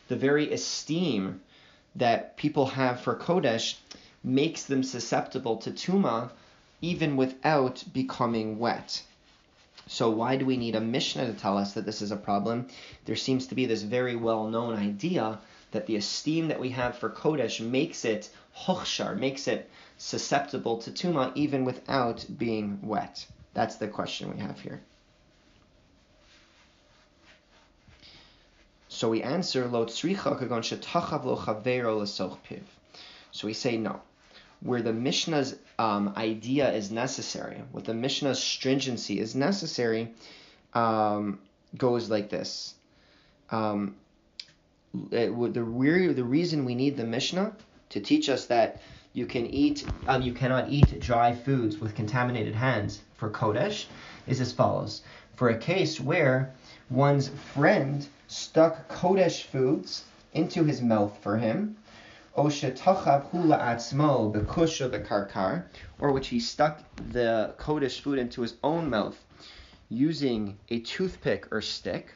very 0.10 0.52
esteem 0.52 1.42
that 1.96 2.38
people 2.38 2.66
have 2.66 3.02
for 3.02 3.16
kodesh 3.16 3.76
makes 4.24 4.64
them 4.64 4.84
susceptible 4.84 5.58
to 5.58 5.72
tuma 5.72 6.32
even 6.82 7.16
without 7.16 7.84
becoming 7.94 8.60
wet. 8.60 9.04
So 9.88 10.10
why 10.10 10.38
do 10.38 10.46
we 10.46 10.58
need 10.58 10.76
a 10.76 10.82
Mishnah 10.82 11.28
to 11.28 11.34
tell 11.34 11.58
us 11.58 11.74
that 11.74 11.86
this 11.86 12.02
is 12.02 12.12
a 12.12 12.18
problem? 12.18 12.68
There 13.06 13.16
seems 13.16 13.48
to 13.48 13.56
be 13.56 13.68
this 13.68 13.84
very 13.84 14.16
well-known 14.16 14.74
idea 14.74 15.38
that 15.76 15.86
the 15.86 15.96
esteem 15.96 16.48
that 16.48 16.60
we 16.60 16.70
have 16.70 16.98
for 16.98 17.10
Kodesh 17.10 17.60
makes 17.60 18.04
it 18.06 18.30
hochshar, 18.58 19.18
makes 19.18 19.48
it 19.48 19.70
susceptible 19.98 20.78
to 20.80 20.92
tuma 20.92 21.32
even 21.36 21.66
without 21.66 22.26
being 22.38 22.80
wet. 22.82 23.26
That's 23.54 23.76
the 23.76 23.88
question 23.88 24.34
we 24.34 24.42
have 24.42 24.60
here. 24.60 24.82
So 28.88 29.10
we 29.10 29.22
answer 29.22 29.68
lo 29.68 29.86
kagon 29.86 30.64
lo 31.26 32.38
piv. 32.48 32.62
So 33.32 33.48
we 33.48 33.54
say 33.54 33.78
no 33.78 34.02
where 34.62 34.82
the 34.82 34.94
Mishnah's 34.94 35.56
um, 35.78 36.14
idea 36.18 36.72
is 36.72 36.92
necessary, 36.92 37.62
what 37.72 37.86
the 37.86 37.94
Mishnah's 37.94 38.42
stringency 38.42 39.20
is 39.20 39.36
necessary, 39.36 40.12
um, 40.74 41.40
goes 41.78 42.10
like 42.10 42.30
this. 42.30 42.74
Um, 43.52 43.96
the, 45.10 45.52
the 46.14 46.24
reason 46.24 46.66
we 46.66 46.76
need 46.76 46.98
the 46.98 47.04
Mishnah 47.04 47.54
to 47.90 48.00
teach 48.00 48.30
us 48.30 48.46
that 48.48 48.82
you 49.14 49.26
can 49.26 49.46
eat, 49.48 49.86
um, 50.08 50.22
you 50.22 50.34
cannot 50.34 50.70
eat 50.70 51.00
dry 51.00 51.34
foods 51.34 51.78
with 51.78 51.96
contaminated 51.96 52.54
hands 52.54 53.02
for 53.16 53.30
Kodesh 53.30 53.86
is 54.28 54.42
as 54.42 54.52
follows. 54.52 55.02
For 55.36 55.50
a 55.50 55.58
case 55.58 56.00
where 56.00 56.54
one's 56.90 57.30
friend 57.30 58.06
stuck 58.28 58.90
Kodesh 58.90 59.44
foods 59.44 60.04
into 60.34 60.64
his 60.66 60.82
mouth 60.82 61.18
for 61.22 61.38
him, 61.38 61.78
or 62.36 62.44
which 66.12 66.28
he 66.28 66.40
stuck 66.40 66.82
the 67.12 67.54
Kodesh 67.58 68.02
food 68.02 68.20
into 68.20 68.42
his 68.42 68.56
own 68.64 68.90
mouth 68.90 69.24
using 69.90 70.58
a 70.70 70.80
toothpick 70.80 71.48
or 71.52 71.62
stick. 71.62 72.16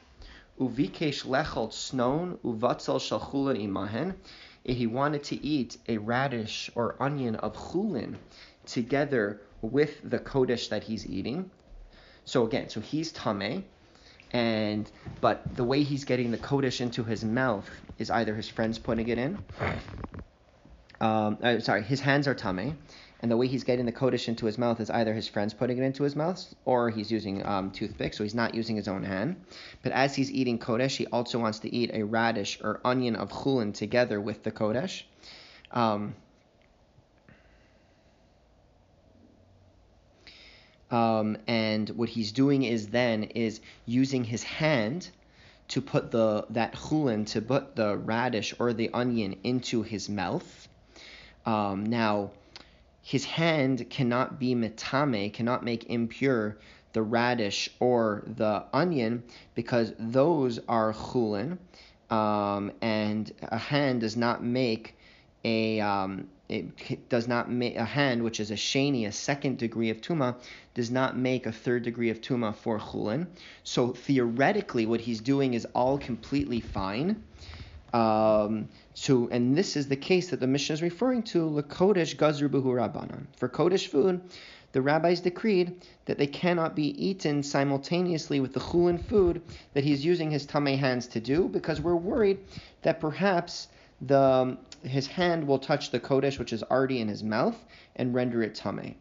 Uvikesh 0.59 1.25
lechol 1.25 1.71
snon 1.71 2.37
uvatzel 2.43 2.99
shal 2.99 3.19
imahen. 3.19 4.15
If 4.65 4.77
he 4.77 4.87
wanted 4.87 5.23
to 5.25 5.43
eat 5.43 5.77
a 5.87 5.97
radish 5.97 6.69
or 6.75 6.95
onion 6.99 7.35
of 7.35 7.55
chulin 7.55 8.15
together 8.65 9.41
with 9.61 9.97
the 10.03 10.19
kodesh 10.19 10.69
that 10.69 10.83
he's 10.83 11.07
eating. 11.07 11.49
So 12.25 12.45
again, 12.45 12.69
so 12.69 12.81
he's 12.81 13.11
tame, 13.11 13.65
and 14.31 14.89
but 15.21 15.55
the 15.55 15.63
way 15.63 15.83
he's 15.83 16.03
getting 16.03 16.31
the 16.31 16.37
kodesh 16.37 16.81
into 16.81 17.03
his 17.03 17.23
mouth 17.23 17.69
is 17.97 18.11
either 18.11 18.35
his 18.35 18.47
friends 18.47 18.77
putting 18.77 19.07
it 19.07 19.17
in, 19.17 19.39
um, 21.01 21.37
uh, 21.41 21.59
sorry, 21.59 21.83
his 21.83 21.99
hands 22.01 22.27
are 22.27 22.35
tame, 22.35 22.77
and 23.21 23.29
the 23.29 23.37
way 23.37 23.47
he's 23.47 23.63
getting 23.63 23.85
the 23.85 23.91
kodesh 23.91 24.27
into 24.27 24.45
his 24.45 24.57
mouth 24.57 24.79
is 24.79 24.89
either 24.89 25.13
his 25.13 25.27
friends 25.27 25.53
putting 25.53 25.77
it 25.77 25.83
into 25.83 26.03
his 26.03 26.15
mouth 26.15 26.41
or 26.65 26.89
he's 26.89 27.11
using 27.11 27.45
um, 27.45 27.71
toothpick, 27.71 28.13
so 28.13 28.23
he's 28.23 28.35
not 28.35 28.55
using 28.55 28.75
his 28.75 28.87
own 28.87 29.03
hand. 29.03 29.35
But 29.81 29.91
as 29.91 30.15
he's 30.15 30.31
eating 30.31 30.59
kodesh, 30.59 30.95
he 30.95 31.05
also 31.07 31.39
wants 31.39 31.59
to 31.59 31.73
eat 31.73 31.91
a 31.93 32.03
radish 32.03 32.59
or 32.63 32.79
onion 32.85 33.15
of 33.15 33.29
chulin 33.31 33.73
together 33.73 34.21
with 34.21 34.43
the 34.43 34.51
kodesh. 34.51 35.03
Um, 35.71 36.15
Um, 40.91 41.37
and 41.47 41.87
what 41.89 42.09
he's 42.09 42.31
doing 42.31 42.63
is 42.63 42.87
then 42.87 43.23
is 43.23 43.61
using 43.85 44.23
his 44.23 44.43
hand 44.43 45.07
to 45.67 45.81
put 45.81 46.09
the 46.09 46.45
that 46.49 46.73
chulin 46.73 47.27
to 47.27 47.41
put 47.41 47.75
the 47.75 47.95
radish 47.95 48.55
or 48.59 48.73
the 48.73 48.89
onion 48.93 49.35
into 49.43 49.83
his 49.83 50.09
mouth. 50.09 50.67
Um, 51.45 51.85
now, 51.85 52.31
his 53.01 53.25
hand 53.25 53.89
cannot 53.89 54.39
be 54.39 54.55
metame, 54.55 55.33
cannot 55.33 55.63
make 55.63 55.89
impure 55.89 56.57
the 56.93 57.01
radish 57.01 57.69
or 57.79 58.23
the 58.25 58.63
onion 58.73 59.23
because 59.55 59.93
those 59.99 60.59
are 60.67 60.93
chulin, 60.93 61.57
um, 62.09 62.71
and 62.81 63.31
a 63.43 63.57
hand 63.57 64.01
does 64.01 64.17
not 64.17 64.43
make 64.43 64.97
a 65.45 65.79
um, 65.79 66.27
it 66.49 67.09
does 67.09 67.27
not 67.27 67.49
make 67.51 67.75
a 67.75 67.85
hand, 67.85 68.23
which 68.23 68.39
is 68.39 68.49
a 68.49 68.55
sheni, 68.55 69.05
a 69.05 69.11
second 69.11 69.59
degree 69.59 69.91
of 69.91 70.01
tuma, 70.01 70.35
does 70.73 70.89
not 70.89 71.15
make 71.15 71.45
a 71.45 71.51
third 71.51 71.83
degree 71.83 72.09
of 72.09 72.21
tuma 72.21 72.55
for 72.55 72.79
chulin. 72.79 73.27
So 73.63 73.89
theoretically, 73.93 74.87
what 74.87 75.01
he's 75.01 75.21
doing 75.21 75.53
is 75.53 75.65
all 75.75 75.99
completely 75.99 76.59
fine. 76.59 77.23
Um, 77.93 78.69
so, 78.93 79.27
and 79.29 79.57
this 79.57 79.75
is 79.75 79.87
the 79.87 79.95
case 79.95 80.29
that 80.29 80.39
the 80.39 80.47
Mishnah 80.47 80.73
is 80.73 80.81
referring 80.81 81.23
to, 81.23 81.49
Lakodesh 81.49 82.15
Gazru 82.15 82.49
Buhu 82.49 82.73
Rabbanan. 82.75 83.25
For 83.37 83.49
Kodesh 83.49 83.87
food, 83.87 84.21
the 84.71 84.81
rabbis 84.81 85.21
decreed 85.21 85.81
that 86.05 86.19
they 86.19 86.27
cannot 86.27 86.75
be 86.75 86.89
eaten 87.03 87.41
simultaneously 87.41 88.39
with 88.39 88.53
the 88.53 88.59
chulin 88.59 88.99
food 88.99 89.41
that 89.73 89.83
he's 89.83 90.05
using 90.05 90.29
his 90.29 90.45
tamei 90.45 90.77
hands 90.77 91.07
to 91.07 91.19
do, 91.19 91.47
because 91.47 91.81
we're 91.81 91.95
worried 91.95 92.37
that 92.83 92.99
perhaps 92.99 93.69
the 94.01 94.57
his 94.83 95.07
hand 95.07 95.45
will 95.45 95.59
touch 95.59 95.91
the 95.91 95.99
kodesh 95.99 96.39
which 96.39 96.53
is 96.53 96.63
already 96.63 97.01
in 97.01 97.07
his 97.07 97.23
mouth 97.23 97.65
and 97.97 98.13
render 98.13 98.41
it 98.43 98.55
tame. 98.55 98.95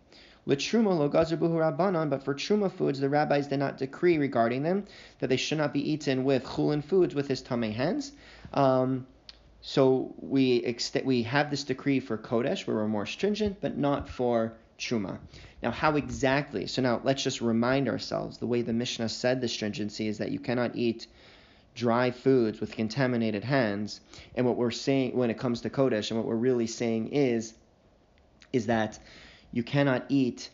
Lo 0.46 0.57
but 0.57 2.22
for 2.24 2.35
truma 2.35 2.72
foods, 2.72 2.98
the 2.98 3.09
rabbis 3.09 3.46
did 3.46 3.59
not 3.59 3.77
decree 3.77 4.16
regarding 4.16 4.62
them 4.62 4.87
that 5.18 5.29
they 5.29 5.37
should 5.37 5.59
not 5.59 5.74
be 5.74 5.92
eaten 5.92 6.24
with 6.24 6.42
chulin 6.42 6.83
foods 6.83 7.14
with 7.14 7.29
his 7.29 7.42
tamei 7.42 7.74
hands. 7.74 8.12
Um, 8.52 9.06
so 9.61 10.14
we 10.18 10.62
ext- 10.62 11.04
we 11.04 11.24
have 11.24 11.50
this 11.50 11.64
decree 11.64 12.00
for 12.00 12.16
kodesh 12.16 12.66
where 12.66 12.76
we're 12.76 12.88
more 12.88 13.06
stringent, 13.06 13.61
but 13.61 13.76
not 13.76 14.08
for 14.08 14.54
truma. 14.78 15.18
Now, 15.62 15.72
how 15.72 15.96
exactly? 15.96 16.66
So 16.66 16.82
now 16.82 17.00
let's 17.02 17.22
just 17.22 17.40
remind 17.40 17.88
ourselves 17.88 18.38
the 18.38 18.46
way 18.46 18.62
the 18.62 18.72
Mishnah 18.72 19.08
said 19.08 19.40
the 19.40 19.48
stringency 19.48 20.06
is 20.06 20.18
that 20.18 20.30
you 20.30 20.38
cannot 20.38 20.76
eat 20.76 21.06
dry 21.74 22.11
foods 22.11 22.61
with 22.61 22.72
contaminated 22.72 23.44
hands. 23.44 24.00
And 24.34 24.46
what 24.46 24.56
we're 24.56 24.70
saying 24.70 25.16
when 25.16 25.30
it 25.30 25.38
comes 25.38 25.61
to 25.62 25.70
kodesh, 25.70 26.11
and 26.11 26.18
what 26.18 26.26
we're 26.26 26.37
really 26.37 26.66
saying 26.66 27.08
is, 27.08 27.54
is 28.52 28.66
that 28.66 28.98
you 29.52 29.62
cannot 29.62 30.04
eat 30.08 30.50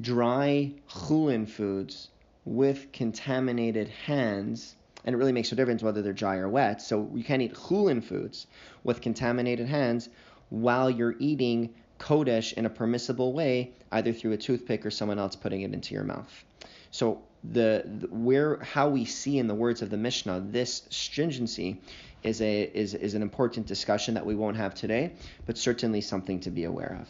dry 0.00 0.72
chulin 0.88 1.48
foods 1.48 2.08
with 2.44 2.92
contaminated 2.92 3.88
hands, 3.88 4.74
and 5.04 5.14
it 5.14 5.18
really 5.18 5.32
makes 5.32 5.52
no 5.52 5.56
difference 5.56 5.82
whether 5.82 6.02
they're 6.02 6.12
dry 6.12 6.36
or 6.36 6.48
wet. 6.48 6.80
So 6.82 7.10
you 7.14 7.24
can't 7.24 7.42
eat 7.42 7.54
chulin 7.54 8.02
foods 8.02 8.46
with 8.82 9.00
contaminated 9.00 9.68
hands 9.68 10.08
while 10.50 10.90
you're 10.90 11.14
eating 11.18 11.74
kodesh 11.98 12.52
in 12.52 12.66
a 12.66 12.70
permissible 12.70 13.32
way, 13.32 13.72
either 13.92 14.12
through 14.12 14.32
a 14.32 14.36
toothpick 14.36 14.84
or 14.84 14.90
someone 14.90 15.18
else 15.18 15.36
putting 15.36 15.62
it 15.62 15.72
into 15.72 15.94
your 15.94 16.04
mouth. 16.04 16.44
So 16.90 17.22
the, 17.42 17.84
the, 17.84 18.06
where 18.08 18.58
how 18.62 18.88
we 18.88 19.04
see 19.04 19.38
in 19.38 19.48
the 19.48 19.54
words 19.54 19.82
of 19.82 19.90
the 19.90 19.96
Mishnah 19.96 20.46
this 20.48 20.86
stringency 20.90 21.80
is 22.22 22.40
a 22.40 22.62
is, 22.62 22.94
is 22.94 23.14
an 23.14 23.22
important 23.22 23.66
discussion 23.66 24.14
that 24.14 24.24
we 24.24 24.34
won't 24.34 24.56
have 24.56 24.74
today, 24.74 25.12
but 25.44 25.58
certainly 25.58 26.00
something 26.00 26.40
to 26.40 26.50
be 26.50 26.64
aware 26.64 26.98
of. 27.00 27.08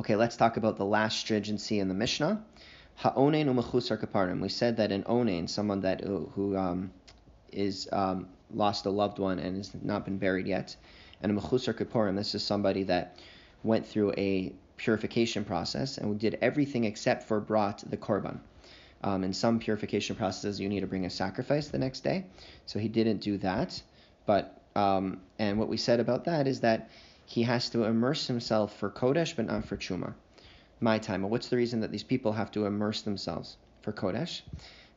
Okay, 0.00 0.14
let's 0.14 0.36
talk 0.36 0.56
about 0.56 0.76
the 0.76 0.84
last 0.84 1.18
stringency 1.18 1.80
in 1.80 1.88
the 1.88 1.94
Mishnah. 1.94 2.44
Ha'onein 2.96 3.46
umechusar 3.46 4.00
kaparim. 4.00 4.40
We 4.40 4.48
said 4.48 4.78
that 4.78 4.90
an 4.90 5.02
onein, 5.04 5.48
someone 5.48 5.82
that 5.82 6.00
who 6.02 6.56
um, 6.56 6.90
is 7.52 7.88
um, 7.92 8.28
lost 8.52 8.86
a 8.86 8.90
loved 8.90 9.18
one 9.18 9.38
and 9.38 9.56
has 9.58 9.70
not 9.82 10.04
been 10.04 10.18
buried 10.18 10.46
yet, 10.46 10.74
and 11.22 11.30
a 11.30 11.40
mechusar 11.40 11.76
kaparim. 11.76 12.16
This 12.16 12.34
is 12.34 12.42
somebody 12.42 12.84
that 12.84 13.18
went 13.62 13.86
through 13.86 14.12
a 14.16 14.52
purification 14.78 15.44
process 15.44 15.98
and 15.98 16.18
did 16.18 16.38
everything 16.40 16.84
except 16.84 17.24
for 17.24 17.40
brought 17.40 17.82
the 17.90 17.96
korban. 17.96 18.38
Um, 19.04 19.24
in 19.24 19.32
some 19.34 19.58
purification 19.58 20.16
processes, 20.16 20.58
you 20.58 20.68
need 20.68 20.80
to 20.80 20.86
bring 20.86 21.04
a 21.04 21.10
sacrifice 21.10 21.68
the 21.68 21.78
next 21.78 22.00
day, 22.00 22.24
so 22.64 22.78
he 22.78 22.88
didn't 22.88 23.18
do 23.18 23.36
that. 23.38 23.80
But 24.24 24.58
um, 24.74 25.20
and 25.38 25.58
what 25.58 25.68
we 25.68 25.76
said 25.76 26.00
about 26.00 26.24
that 26.24 26.46
is 26.46 26.60
that 26.60 26.90
he 27.26 27.42
has 27.42 27.70
to 27.70 27.84
immerse 27.84 28.26
himself 28.26 28.78
for 28.78 28.88
Kodesh, 28.88 29.36
but 29.36 29.46
not 29.46 29.64
for 29.66 29.76
Truma. 29.76 30.14
My 30.80 30.98
time. 30.98 31.22
What's 31.22 31.48
the 31.48 31.56
reason 31.56 31.80
that 31.80 31.90
these 31.90 32.02
people 32.02 32.32
have 32.32 32.50
to 32.52 32.66
immerse 32.66 33.02
themselves 33.02 33.56
for 33.82 33.92
Kodesh? 33.92 34.42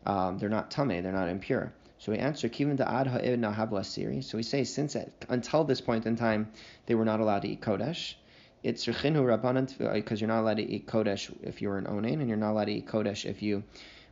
Um, 0.06 0.38
they're 0.38 0.50
not 0.50 0.72
tame, 0.72 1.04
they're 1.04 1.12
not 1.12 1.30
impure. 1.30 1.74
So 2.00 2.12
we 2.12 2.18
answer, 2.18 2.50
Kivin 2.50 2.78
da'ad 2.78 3.08
ha'ib 3.08 3.40
nahabla 3.40 3.86
siri. 3.86 4.22
So 4.22 4.38
we 4.38 4.44
say, 4.44 4.64
since 4.64 4.96
at, 4.96 5.12
until 5.30 5.64
this 5.64 5.82
point 5.82 6.06
in 6.06 6.16
time, 6.16 6.52
they 6.86 6.96
were 6.96 7.06
not 7.06 7.20
allowed 7.20 7.44
to 7.44 7.50
eat 7.50 7.62
Kodesh, 7.62 8.16
it's 8.62 8.86
rechinu 8.86 9.24
rabbanan, 9.24 9.94
because 9.94 10.20
you're 10.20 10.28
not 10.28 10.42
allowed 10.42 10.58
to 10.58 10.70
eat 10.70 10.86
Kodesh 10.86 11.34
if 11.44 11.62
you 11.62 11.70
were 11.70 11.78
an 11.78 11.86
onain, 11.86 12.20
and 12.20 12.28
you're 12.28 12.38
not 12.38 12.52
allowed 12.52 12.66
to 12.66 12.74
eat 12.74 12.88
Kodesh 12.88 13.26
if 13.26 13.42
you 13.42 13.64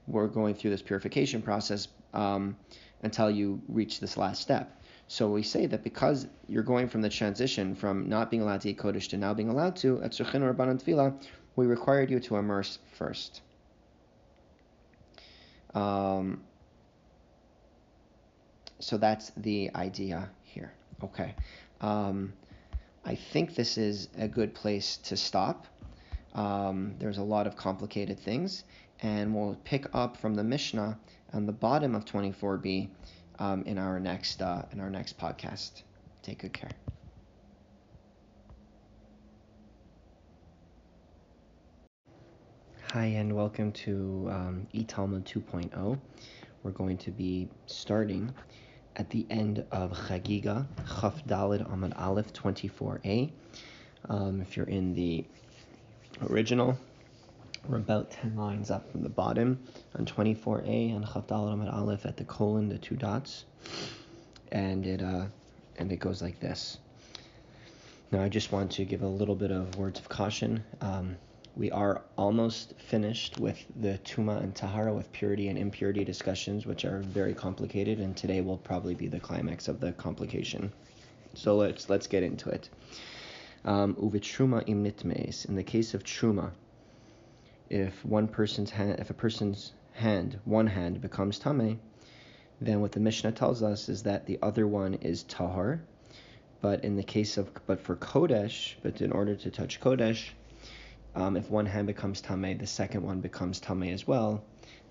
were 0.07 0.27
going 0.27 0.55
through 0.55 0.71
this 0.71 0.81
purification 0.81 1.41
process 1.41 1.89
um, 2.13 2.55
until 3.03 3.29
you 3.29 3.61
reach 3.67 3.99
this 3.99 4.15
last 4.15 4.41
step. 4.41 4.81
So 5.09 5.29
we 5.29 5.43
say 5.43 5.65
that 5.65 5.83
because 5.83 6.27
you're 6.47 6.63
going 6.63 6.87
from 6.87 7.01
the 7.01 7.09
transition 7.09 7.75
from 7.75 8.07
not 8.07 8.29
being 8.29 8.41
allowed 8.41 8.61
to 8.61 8.69
eat 8.69 8.77
Kodesh 8.77 9.09
to 9.09 9.17
now 9.17 9.33
being 9.33 9.49
allowed 9.49 9.75
to, 9.77 10.01
at 10.01 10.19
or 10.19 10.25
Rabbanan 10.25 10.81
we 11.57 11.65
required 11.65 12.09
you 12.09 12.21
to 12.21 12.37
immerse 12.37 12.79
first. 12.93 13.41
Um, 15.73 16.43
so 18.79 18.97
that's 18.97 19.31
the 19.35 19.71
idea 19.75 20.29
here. 20.43 20.71
Okay. 21.03 21.35
Um, 21.81 22.31
I 23.03 23.15
think 23.15 23.55
this 23.55 23.77
is 23.77 24.07
a 24.17 24.27
good 24.27 24.53
place 24.53 24.97
to 24.97 25.17
stop. 25.17 25.65
Um, 26.35 26.95
there's 26.99 27.17
a 27.17 27.23
lot 27.23 27.47
of 27.47 27.55
complicated 27.55 28.19
things, 28.19 28.63
and 29.01 29.33
we'll 29.33 29.57
pick 29.63 29.87
up 29.93 30.15
from 30.17 30.35
the 30.35 30.43
Mishnah 30.43 30.97
on 31.33 31.45
the 31.45 31.51
bottom 31.51 31.95
of 31.95 32.05
24b 32.05 32.87
um, 33.39 33.63
in 33.63 33.77
our 33.77 33.99
next 33.99 34.41
uh, 34.41 34.63
in 34.71 34.79
our 34.79 34.89
next 34.89 35.17
podcast. 35.17 35.81
Take 36.21 36.39
good 36.39 36.53
care. 36.53 36.71
Hi 42.93 43.03
and 43.03 43.35
welcome 43.35 43.73
to 43.73 44.29
um, 44.31 44.67
eTalmud 44.73 45.25
2.0. 45.25 45.99
We're 46.63 46.71
going 46.71 46.97
to 46.99 47.11
be 47.11 47.49
starting 47.65 48.33
at 48.95 49.09
the 49.09 49.27
end 49.29 49.65
of 49.73 49.91
Chagiga, 49.91 50.65
Chaf 51.01 51.21
Dalid 51.27 51.69
Amad 51.69 51.99
Aleph 51.99 52.31
24a. 52.31 53.29
Um, 54.07 54.39
if 54.39 54.55
you're 54.55 54.67
in 54.67 54.93
the 54.93 55.25
original, 56.29 56.77
we're 57.67 57.75
about 57.75 58.09
10 58.09 58.37
lines 58.37 58.71
up 58.71 58.89
from 58.89 59.03
the 59.03 59.09
bottom 59.09 59.59
on 59.99 60.05
24a 60.05 60.95
and 60.95 61.05
Chaf 61.05 61.27
Dalid 61.27 61.55
Amad 61.55 61.73
Aleph 61.73 62.05
at 62.05 62.15
the 62.15 62.23
colon, 62.23 62.69
the 62.69 62.77
two 62.77 62.95
dots. 62.95 63.43
And 64.53 64.87
it, 64.87 65.03
uh, 65.03 65.25
and 65.77 65.91
it 65.91 65.97
goes 65.97 66.21
like 66.21 66.39
this. 66.39 66.77
Now, 68.13 68.23
I 68.23 68.29
just 68.29 68.53
want 68.53 68.71
to 68.71 68.85
give 68.85 69.01
a 69.01 69.07
little 69.07 69.35
bit 69.35 69.51
of 69.51 69.75
words 69.75 69.99
of 69.99 70.07
caution. 70.07 70.63
Um, 70.79 71.17
we 71.57 71.71
are 71.71 72.03
almost 72.19 72.75
finished 72.77 73.39
with 73.39 73.57
the 73.75 73.97
Tuma 74.05 74.43
and 74.43 74.55
Tahara 74.55 74.93
with 74.93 75.11
purity 75.11 75.47
and 75.47 75.57
impurity 75.57 76.05
discussions, 76.05 76.67
which 76.67 76.85
are 76.85 76.99
very 76.99 77.33
complicated, 77.33 77.99
and 77.99 78.15
today 78.15 78.41
will 78.41 78.59
probably 78.59 78.93
be 78.93 79.07
the 79.07 79.19
climax 79.19 79.67
of 79.67 79.79
the 79.79 79.91
complication. 79.91 80.71
So 81.33 81.55
let's 81.57 81.89
let's 81.89 82.05
get 82.05 82.21
into 82.21 82.49
it. 82.49 82.69
Um, 83.65 83.95
Uvit 83.95 84.69
im 84.69 84.83
nitmes. 84.83 85.49
In 85.49 85.55
the 85.55 85.63
case 85.63 85.95
of 85.95 86.03
Truma, 86.03 86.51
if 87.71 88.05
one 88.05 88.27
person's 88.27 88.69
hand, 88.69 88.99
if 88.99 89.09
a 89.09 89.15
person's 89.15 89.73
hand, 89.93 90.39
one 90.45 90.67
hand 90.67 91.01
becomes 91.01 91.39
tame, 91.39 91.79
then 92.61 92.81
what 92.81 92.91
the 92.91 92.99
Mishnah 92.99 93.31
tells 93.31 93.63
us 93.63 93.89
is 93.89 94.03
that 94.03 94.27
the 94.27 94.37
other 94.43 94.67
one 94.67 94.93
is 94.93 95.23
tahar. 95.23 95.81
But 96.61 96.83
in 96.83 96.95
the 96.97 97.03
case 97.03 97.37
of, 97.37 97.49
but 97.65 97.79
for 97.79 97.95
kodesh, 97.95 98.75
but 98.83 99.01
in 99.01 99.11
order 99.11 99.35
to 99.35 99.49
touch 99.49 99.79
kodesh, 99.79 100.29
um, 101.17 101.35
if 101.35 101.49
one 101.49 101.65
hand 101.65 101.87
becomes 101.87 102.21
tame, 102.21 102.59
the 102.59 102.67
second 102.67 103.01
one 103.01 103.21
becomes 103.21 103.59
tame 103.59 103.83
as 103.83 104.05
well. 104.05 104.43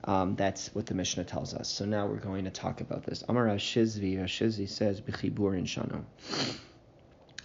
Um, 0.03 0.35
that's 0.35 0.75
what 0.75 0.87
the 0.87 0.95
Mishnah 0.95 1.23
tells 1.23 1.55
us. 1.55 1.69
So 1.69 1.85
now 1.85 2.09
we're 2.09 2.17
going 2.17 2.45
to 2.45 2.51
talk 2.51 2.81
about 2.81 3.05
this. 3.05 3.23
Amar 3.29 3.47
Shizvi, 3.47 4.19
Shizvi 4.25 4.69
says, 4.69 5.01
B'chibur 5.01 5.57
in 5.57 5.67
Shano. 5.67 6.05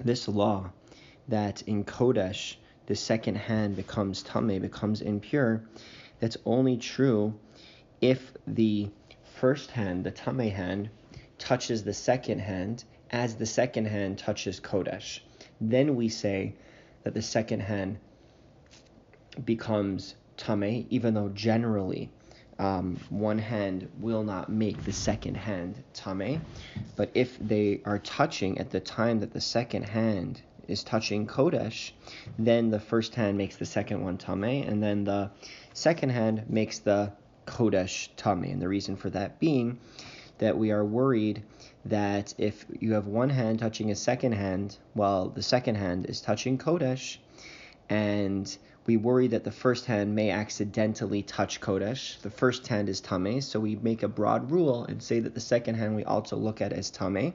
This 0.04 0.28
law 0.28 0.72
that 1.28 1.62
in 1.67 1.84
Kodesh 1.84 2.56
the 2.88 2.96
second 2.96 3.36
hand 3.36 3.76
becomes 3.76 4.24
tame, 4.24 4.60
becomes 4.60 5.02
impure, 5.02 5.63
that's 6.20 6.38
only 6.44 6.78
true 6.78 7.36
if 8.02 8.34
the 8.48 8.89
first 9.36 9.70
hand, 9.70 10.04
the 10.04 10.12
tame 10.12 10.50
hand, 10.50 10.89
touches 11.38 11.84
the 11.84 11.94
second 11.94 12.39
hand 12.39 12.84
as 13.12 13.36
the 13.36 13.46
second 13.46 13.86
hand 13.86 14.17
touches 14.17 14.60
Kodesh. 14.60 15.20
Then 15.60 15.96
we 15.96 16.10
say 16.10 16.56
that 17.04 17.13
the 17.13 17.22
second 17.22 17.60
hand 17.60 18.00
becomes 19.46 20.15
tame, 20.38 20.86
even 20.89 21.13
though 21.13 21.30
generally 21.30 22.10
um, 22.60 23.00
one 23.10 23.39
hand 23.39 23.89
will 24.00 24.24
not 24.24 24.50
make 24.50 24.84
the 24.84 24.91
second 24.91 25.36
hand 25.36 25.84
tame. 25.94 26.41
But 26.96 27.12
if 27.13 27.38
they 27.39 27.82
are 27.86 28.00
touching 28.00 28.58
at 28.60 28.70
the 28.70 28.80
time 28.80 29.20
that 29.22 29.34
the 29.34 29.41
second 29.41 29.84
hand 29.84 30.41
is 30.67 30.84
touching 30.84 31.28
Kodesh, 31.28 31.91
then 32.38 32.70
the 32.70 32.80
first 32.80 33.15
hand 33.15 33.38
makes 33.38 33.58
the 33.58 33.65
second 33.65 34.04
one 34.04 34.17
Tame, 34.17 34.44
and 34.44 34.82
then 34.82 35.04
the 35.04 35.32
second 35.74 36.10
hand 36.10 36.44
makes 36.50 36.80
the 36.80 37.12
Kodesh 37.46 38.10
Tame. 38.15 38.44
And 38.44 38.62
the 38.62 38.67
reason 38.67 38.96
for 38.96 39.10
that 39.10 39.39
being 39.39 39.80
that 40.38 40.58
we 40.58 40.72
are 40.72 40.86
worried 40.86 41.44
that 41.86 42.34
if 42.38 42.65
you 42.80 42.94
have 42.94 43.08
one 43.08 43.30
hand 43.30 43.60
touching 43.60 43.91
a 43.91 43.96
second 43.96 44.34
hand 44.34 44.78
while 44.94 45.30
the 45.30 45.44
second 45.44 45.76
hand 45.76 46.06
is 46.06 46.22
touching 46.22 46.58
Kodesh, 46.58 47.17
and 47.89 48.58
we 48.86 48.98
worry 48.98 49.28
that 49.28 49.44
the 49.44 49.52
first 49.52 49.86
hand 49.86 50.15
may 50.15 50.32
accidentally 50.32 51.22
touch 51.22 51.62
Kodesh. 51.62 52.20
The 52.22 52.32
first 52.32 52.67
hand 52.67 52.89
is 52.89 53.00
Tame, 53.00 53.41
so 53.41 53.60
we 53.60 53.76
make 53.76 54.04
a 54.04 54.08
broad 54.08 54.50
rule 54.52 54.86
and 54.86 55.02
say 55.02 55.20
that 55.20 55.34
the 55.34 55.39
second 55.39 55.76
hand 55.76 55.96
we 55.96 56.04
also 56.04 56.36
look 56.36 56.62
at 56.62 56.74
as 56.74 56.89
Tame, 56.89 57.34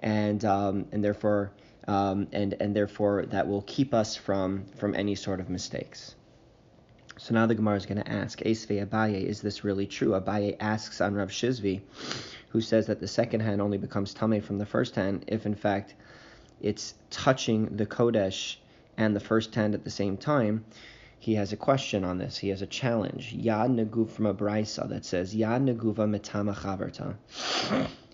and 0.00 0.44
um, 0.44 0.86
and 0.92 1.04
therefore 1.04 1.50
um, 1.88 2.28
and 2.32 2.54
and 2.60 2.76
therefore 2.76 3.26
that 3.26 3.48
will 3.48 3.62
keep 3.62 3.92
us 3.92 4.14
from 4.14 4.66
from 4.76 4.94
any 4.94 5.14
sort 5.14 5.40
of 5.40 5.50
mistakes. 5.50 6.14
So 7.18 7.34
now 7.34 7.46
the 7.46 7.56
Gemara 7.56 7.74
is 7.74 7.84
going 7.84 8.00
to 8.00 8.08
ask, 8.08 8.38
Esve 8.40 8.86
Abaye, 8.86 9.24
is 9.24 9.40
this 9.40 9.64
really 9.64 9.86
true? 9.86 10.10
Abaye 10.10 10.56
asks 10.60 11.00
on 11.00 11.14
Rav 11.14 11.30
Shizvi, 11.30 11.80
who 12.50 12.60
says 12.60 12.86
that 12.86 13.00
the 13.00 13.08
second 13.08 13.40
hand 13.40 13.60
only 13.60 13.76
becomes 13.76 14.14
tame 14.14 14.40
from 14.40 14.58
the 14.58 14.66
first 14.66 14.94
hand 14.94 15.24
if 15.26 15.44
in 15.44 15.56
fact 15.56 15.94
it's 16.60 16.94
touching 17.10 17.76
the 17.76 17.86
Kodesh 17.86 18.56
and 18.98 19.14
the 19.14 19.20
first 19.20 19.54
hand 19.54 19.74
at 19.74 19.84
the 19.84 19.90
same 19.90 20.16
time. 20.18 20.64
he 21.20 21.34
has 21.34 21.52
a 21.52 21.56
question 21.56 22.04
on 22.04 22.18
this. 22.18 22.36
He 22.38 22.50
has 22.50 22.62
a 22.62 22.66
challenge. 22.66 23.34
Yad 23.34 23.70
neguv 23.74 24.10
from 24.10 24.26
a 24.26 24.34
brisa 24.34 24.88
that 24.88 25.04
says 25.04 25.34
Yad 25.34 25.62
neguva 25.68 26.06
metama 26.06 26.54
chaverta. 26.54 27.16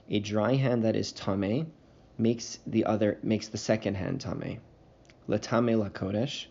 A 0.09 0.21
dry 0.21 0.55
hand 0.55 0.85
that 0.85 0.97
is 0.97 1.13
tame 1.13 1.73
makes 2.19 2.59
the 2.67 2.85
other 2.85 3.19
makes 3.23 3.49
the 3.49 3.59
second 3.59 3.97
hand 3.97 4.21
tame. 4.21 4.61
Latame 5.29 5.79
la 5.79 5.89
kodesh. 5.89 6.47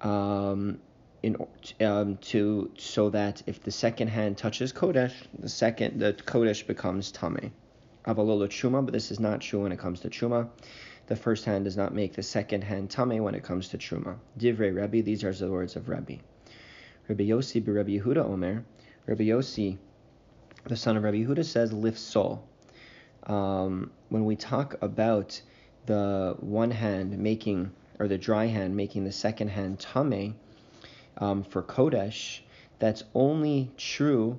Um, 0.00 0.80
in 1.22 1.36
um, 1.80 2.18
to 2.18 2.70
so 2.76 3.10
that 3.10 3.42
if 3.46 3.62
the 3.62 3.70
second 3.70 4.08
hand 4.08 4.36
touches 4.36 4.72
kodesh, 4.72 5.14
the 5.38 5.48
second 5.48 6.00
the 6.00 6.12
kodesh 6.12 6.66
becomes 6.66 7.12
tame. 7.12 7.52
Avalolo 8.06 8.46
truma, 8.48 8.84
but 8.84 8.92
this 8.92 9.10
is 9.10 9.18
not 9.18 9.40
true 9.40 9.62
when 9.62 9.72
it 9.72 9.78
comes 9.78 10.00
to 10.00 10.10
truma. 10.10 10.48
The 11.06 11.16
first 11.16 11.44
hand 11.44 11.64
does 11.64 11.76
not 11.76 11.94
make 11.94 12.14
the 12.14 12.22
second 12.22 12.64
hand 12.64 12.90
tame 12.90 13.22
when 13.22 13.34
it 13.34 13.42
comes 13.42 13.68
to 13.68 13.78
truma. 13.78 14.16
Divrei 14.38 14.74
Rebbe, 14.74 15.02
these 15.02 15.22
are 15.22 15.32
the 15.32 15.50
words 15.50 15.76
of 15.76 15.88
Rebbe. 15.88 16.20
Rabbi 17.08 17.24
Yossi 17.24 17.62
be 17.62 17.72
Rabbi 17.72 17.98
Yehuda 17.98 18.24
Omer. 18.24 18.64
Rabbi 19.06 19.24
Yossi, 19.24 19.76
the 20.64 20.76
son 20.76 20.96
of 20.96 21.02
Rabbi 21.02 21.18
Yehuda, 21.18 21.44
says 21.44 21.72
lifsol. 21.72 22.40
Um, 23.24 23.90
when 24.08 24.24
we 24.24 24.36
talk 24.36 24.76
about 24.80 25.40
the 25.84 26.36
one 26.40 26.70
hand 26.70 27.18
making 27.18 27.72
or 27.98 28.08
the 28.08 28.16
dry 28.16 28.46
hand 28.46 28.74
making 28.74 29.04
the 29.04 29.12
second 29.12 29.48
hand 29.48 29.80
tame, 29.80 30.36
um, 31.18 31.42
for 31.42 31.62
Kodesh, 31.62 32.40
that's 32.78 33.04
only 33.14 33.70
true. 33.76 34.38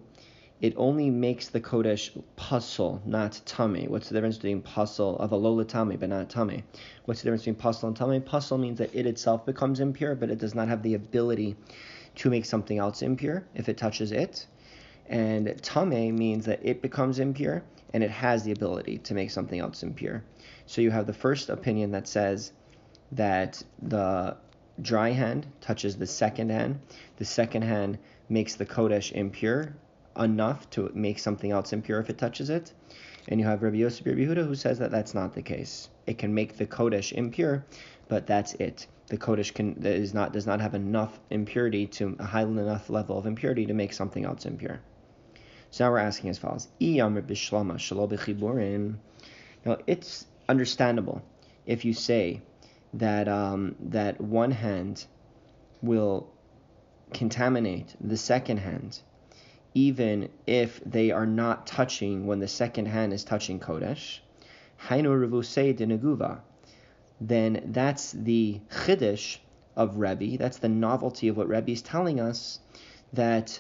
It 0.62 0.74
only 0.78 1.10
makes 1.10 1.50
the 1.50 1.60
Kodesh 1.60 2.12
pasul, 2.38 3.02
not 3.06 3.42
tame. 3.46 3.90
What's 3.90 4.08
the 4.08 4.16
difference 4.16 4.38
between 4.38 4.62
pasul 4.62 5.18
of 5.18 5.34
a 5.34 5.36
lola 5.36 5.66
tame, 5.66 5.98
but 5.98 6.08
not 6.08 6.30
tame? 6.30 6.64
What's 7.04 7.22
the 7.22 7.26
difference 7.26 7.42
between 7.42 7.56
pasul 7.56 7.90
and 7.90 7.98
tame? 7.98 8.22
Pasul 8.22 8.58
means 8.58 8.78
that 8.78 8.96
it 8.96 9.06
itself 9.06 9.46
becomes 9.46 9.82
impure, 9.82 10.16
but 10.16 10.30
it 10.30 10.38
does 10.38 10.56
not 10.56 10.70
have 10.70 10.82
the 10.82 10.94
ability 10.94 11.58
to 12.16 12.30
make 12.30 12.46
something 12.46 12.78
else 12.78 13.02
impure 13.02 13.46
if 13.54 13.68
it 13.68 13.78
touches 13.78 14.14
it. 14.14 14.48
And 15.08 15.62
tame 15.62 16.16
means 16.16 16.46
that 16.46 16.62
it 16.64 16.82
becomes 16.82 17.20
impure 17.20 17.64
and 17.94 18.02
it 18.02 18.12
has 18.12 18.44
the 18.44 18.54
ability 18.54 19.00
to 19.00 19.14
make 19.14 19.32
something 19.32 19.60
else 19.60 19.84
impure. 19.84 20.24
So 20.68 20.82
you 20.82 20.90
have 20.90 21.06
the 21.06 21.14
first 21.14 21.50
opinion 21.50 21.92
that 21.92 22.08
says 22.08 22.54
that 23.12 23.62
the 23.82 24.38
dry 24.82 25.10
hand 25.10 25.48
touches 25.60 25.98
the 25.98 26.08
second 26.08 26.50
hand. 26.50 26.80
The 27.18 27.26
second 27.26 27.64
hand 27.64 28.00
makes 28.30 28.56
the 28.56 28.66
Kodesh 28.66 29.12
impure 29.12 29.76
enough 30.18 30.70
to 30.72 30.92
make 30.94 31.20
something 31.20 31.52
else 31.52 31.74
impure 31.74 32.00
if 32.00 32.10
it 32.10 32.18
touches 32.18 32.50
it. 32.50 32.74
And 33.28 33.40
you 33.40 33.46
have 33.48 33.64
Rabbi 33.64 33.78
Yosef 33.78 34.06
Rabbi 34.06 34.20
Yehuda 34.20 34.48
who 34.48 34.56
says 34.56 34.80
that 34.80 34.92
that's 34.92 35.14
not 35.14 35.34
the 35.34 35.42
case. 35.42 35.90
It 36.06 36.18
can 36.18 36.34
make 36.34 36.58
the 36.58 36.66
Kodesh 36.66 37.12
impure, 37.12 37.66
but 38.08 38.28
that's 38.28 38.54
it. 38.54 38.88
The 39.08 39.18
Kodesh 39.18 39.54
can 39.54 39.84
is 39.84 40.14
not 40.14 40.34
does 40.34 40.46
not 40.46 40.62
have 40.62 40.76
enough 40.76 41.20
impurity 41.30 41.88
to 41.88 42.16
a 42.20 42.26
high 42.26 42.44
enough 42.44 42.90
level 42.90 43.18
of 43.18 43.26
impurity 43.26 43.66
to 43.68 43.74
make 43.74 43.94
something 43.94 44.26
else 44.26 44.46
impure. 44.46 44.82
So 45.72 45.86
now 45.86 45.92
we're 45.92 46.00
asking 46.00 46.30
as 46.30 46.38
follows: 46.38 46.68
Now 46.80 47.14
it's 49.88 50.26
understandable 50.48 51.24
if 51.66 51.86
you 51.86 51.94
say 51.94 52.42
that 52.94 53.28
um, 53.28 53.76
that 53.80 54.22
one 54.22 54.52
hand 54.52 55.06
will 55.82 56.32
contaminate 57.14 57.96
the 58.00 58.18
second 58.18 58.58
hand, 58.58 59.00
even 59.76 60.30
if 60.48 60.82
they 60.86 61.12
are 61.12 61.28
not 61.28 61.68
touching 61.68 62.26
when 62.26 62.40
the 62.40 62.48
second 62.48 62.88
hand 62.88 63.14
is 63.14 63.24
touching 63.24 63.60
kodesh. 63.60 64.20
Then 67.22 67.62
that's 67.68 68.12
the 68.12 68.62
chiddush 68.70 69.38
of 69.76 69.98
Rebbe. 69.98 70.38
That's 70.38 70.58
the 70.58 70.70
novelty 70.70 71.28
of 71.28 71.38
what 71.38 71.50
Rebbe 71.50 71.72
is 71.72 71.82
telling 71.82 72.20
us 72.20 72.60
that 73.14 73.60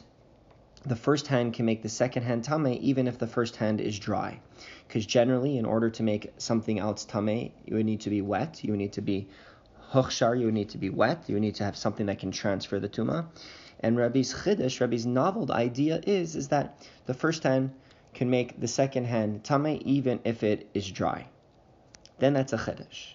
the 0.85 0.95
first 0.95 1.27
hand 1.27 1.53
can 1.53 1.65
make 1.65 1.81
the 1.81 1.89
second 1.89 2.23
hand 2.23 2.43
tame 2.43 2.77
even 2.79 3.07
if 3.07 3.17
the 3.17 3.27
first 3.27 3.57
hand 3.57 3.81
is 3.81 3.99
dry. 3.99 4.39
Because 4.87 5.05
generally, 5.05 5.57
in 5.57 5.65
order 5.65 5.89
to 5.89 6.03
make 6.03 6.31
something 6.37 6.79
else 6.79 7.05
tame, 7.05 7.51
you 7.65 7.75
would 7.75 7.85
need 7.85 8.01
to 8.01 8.09
be 8.09 8.21
wet, 8.21 8.63
you 8.63 8.71
would 8.71 8.79
need 8.79 8.93
to 8.93 9.01
be 9.01 9.27
hochshar, 9.91 10.39
you 10.39 10.45
would 10.45 10.53
need 10.53 10.69
to 10.69 10.77
be 10.77 10.89
wet, 10.89 11.23
you 11.27 11.35
would 11.35 11.41
need 11.41 11.55
to 11.55 11.63
have 11.63 11.75
something 11.75 12.05
that 12.05 12.19
can 12.19 12.31
transfer 12.31 12.79
the 12.79 12.89
tuma. 12.89 13.25
And 13.85 13.97
Rabbi's 13.97 14.33
chiddush, 14.33 14.81
Rabbi's 14.81 15.05
novel 15.05 15.51
idea 15.51 16.01
is 16.07 16.35
is 16.35 16.47
that 16.47 16.87
the 17.05 17.13
first 17.13 17.43
hand 17.43 17.69
can 18.15 18.31
make 18.31 18.59
the 18.59 18.67
second 18.67 19.05
hand 19.05 19.43
tame 19.43 19.79
even 19.85 20.21
if 20.23 20.41
it 20.41 20.67
is 20.73 20.89
dry. 20.89 21.27
Then 22.17 22.33
that's 22.33 22.51
a 22.51 22.57
chiddush. 22.57 23.13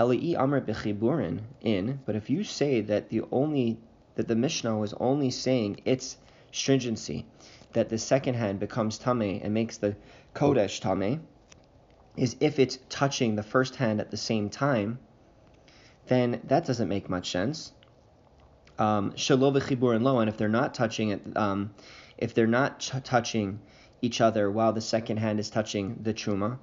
Eli 0.00 0.34
amr 0.40 0.62
bechiburin 0.62 1.40
in, 1.60 2.00
but 2.06 2.16
if 2.16 2.30
you 2.30 2.44
say 2.44 2.80
that 2.80 3.10
the 3.10 3.24
only 3.30 3.78
that 4.14 4.26
the 4.26 4.34
Mishnah 4.34 4.78
was 4.78 4.94
only 4.94 5.30
saying 5.30 5.82
its 5.84 6.16
stringency, 6.50 7.26
that 7.74 7.90
the 7.90 7.98
second 7.98 8.36
hand 8.36 8.58
becomes 8.58 8.96
tame 8.96 9.42
and 9.44 9.52
makes 9.52 9.76
the 9.76 9.96
kodesh 10.34 10.80
tame, 10.80 11.20
is 12.16 12.36
if 12.40 12.58
it's 12.58 12.78
touching 12.88 13.36
the 13.36 13.42
first 13.42 13.76
hand 13.76 14.00
at 14.00 14.10
the 14.10 14.16
same 14.16 14.48
time, 14.48 14.98
then 16.06 16.40
that 16.44 16.64
doesn't 16.64 16.88
make 16.88 17.10
much 17.10 17.30
sense. 17.30 17.72
Um, 18.80 19.12
Shalov 19.12 19.94
and 19.94 20.04
lo, 20.04 20.20
and 20.20 20.30
if 20.30 20.38
they're 20.38 20.48
not 20.48 20.72
touching 20.72 21.10
it, 21.10 21.36
um, 21.36 21.74
if 22.16 22.32
they're 22.32 22.46
not 22.46 22.78
ch- 22.78 22.92
touching 23.04 23.60
each 24.00 24.22
other 24.22 24.50
while 24.50 24.72
the 24.72 24.80
second 24.80 25.18
hand 25.18 25.38
is 25.38 25.50
touching 25.50 25.98
the 26.02 26.14
truma, 26.14 26.58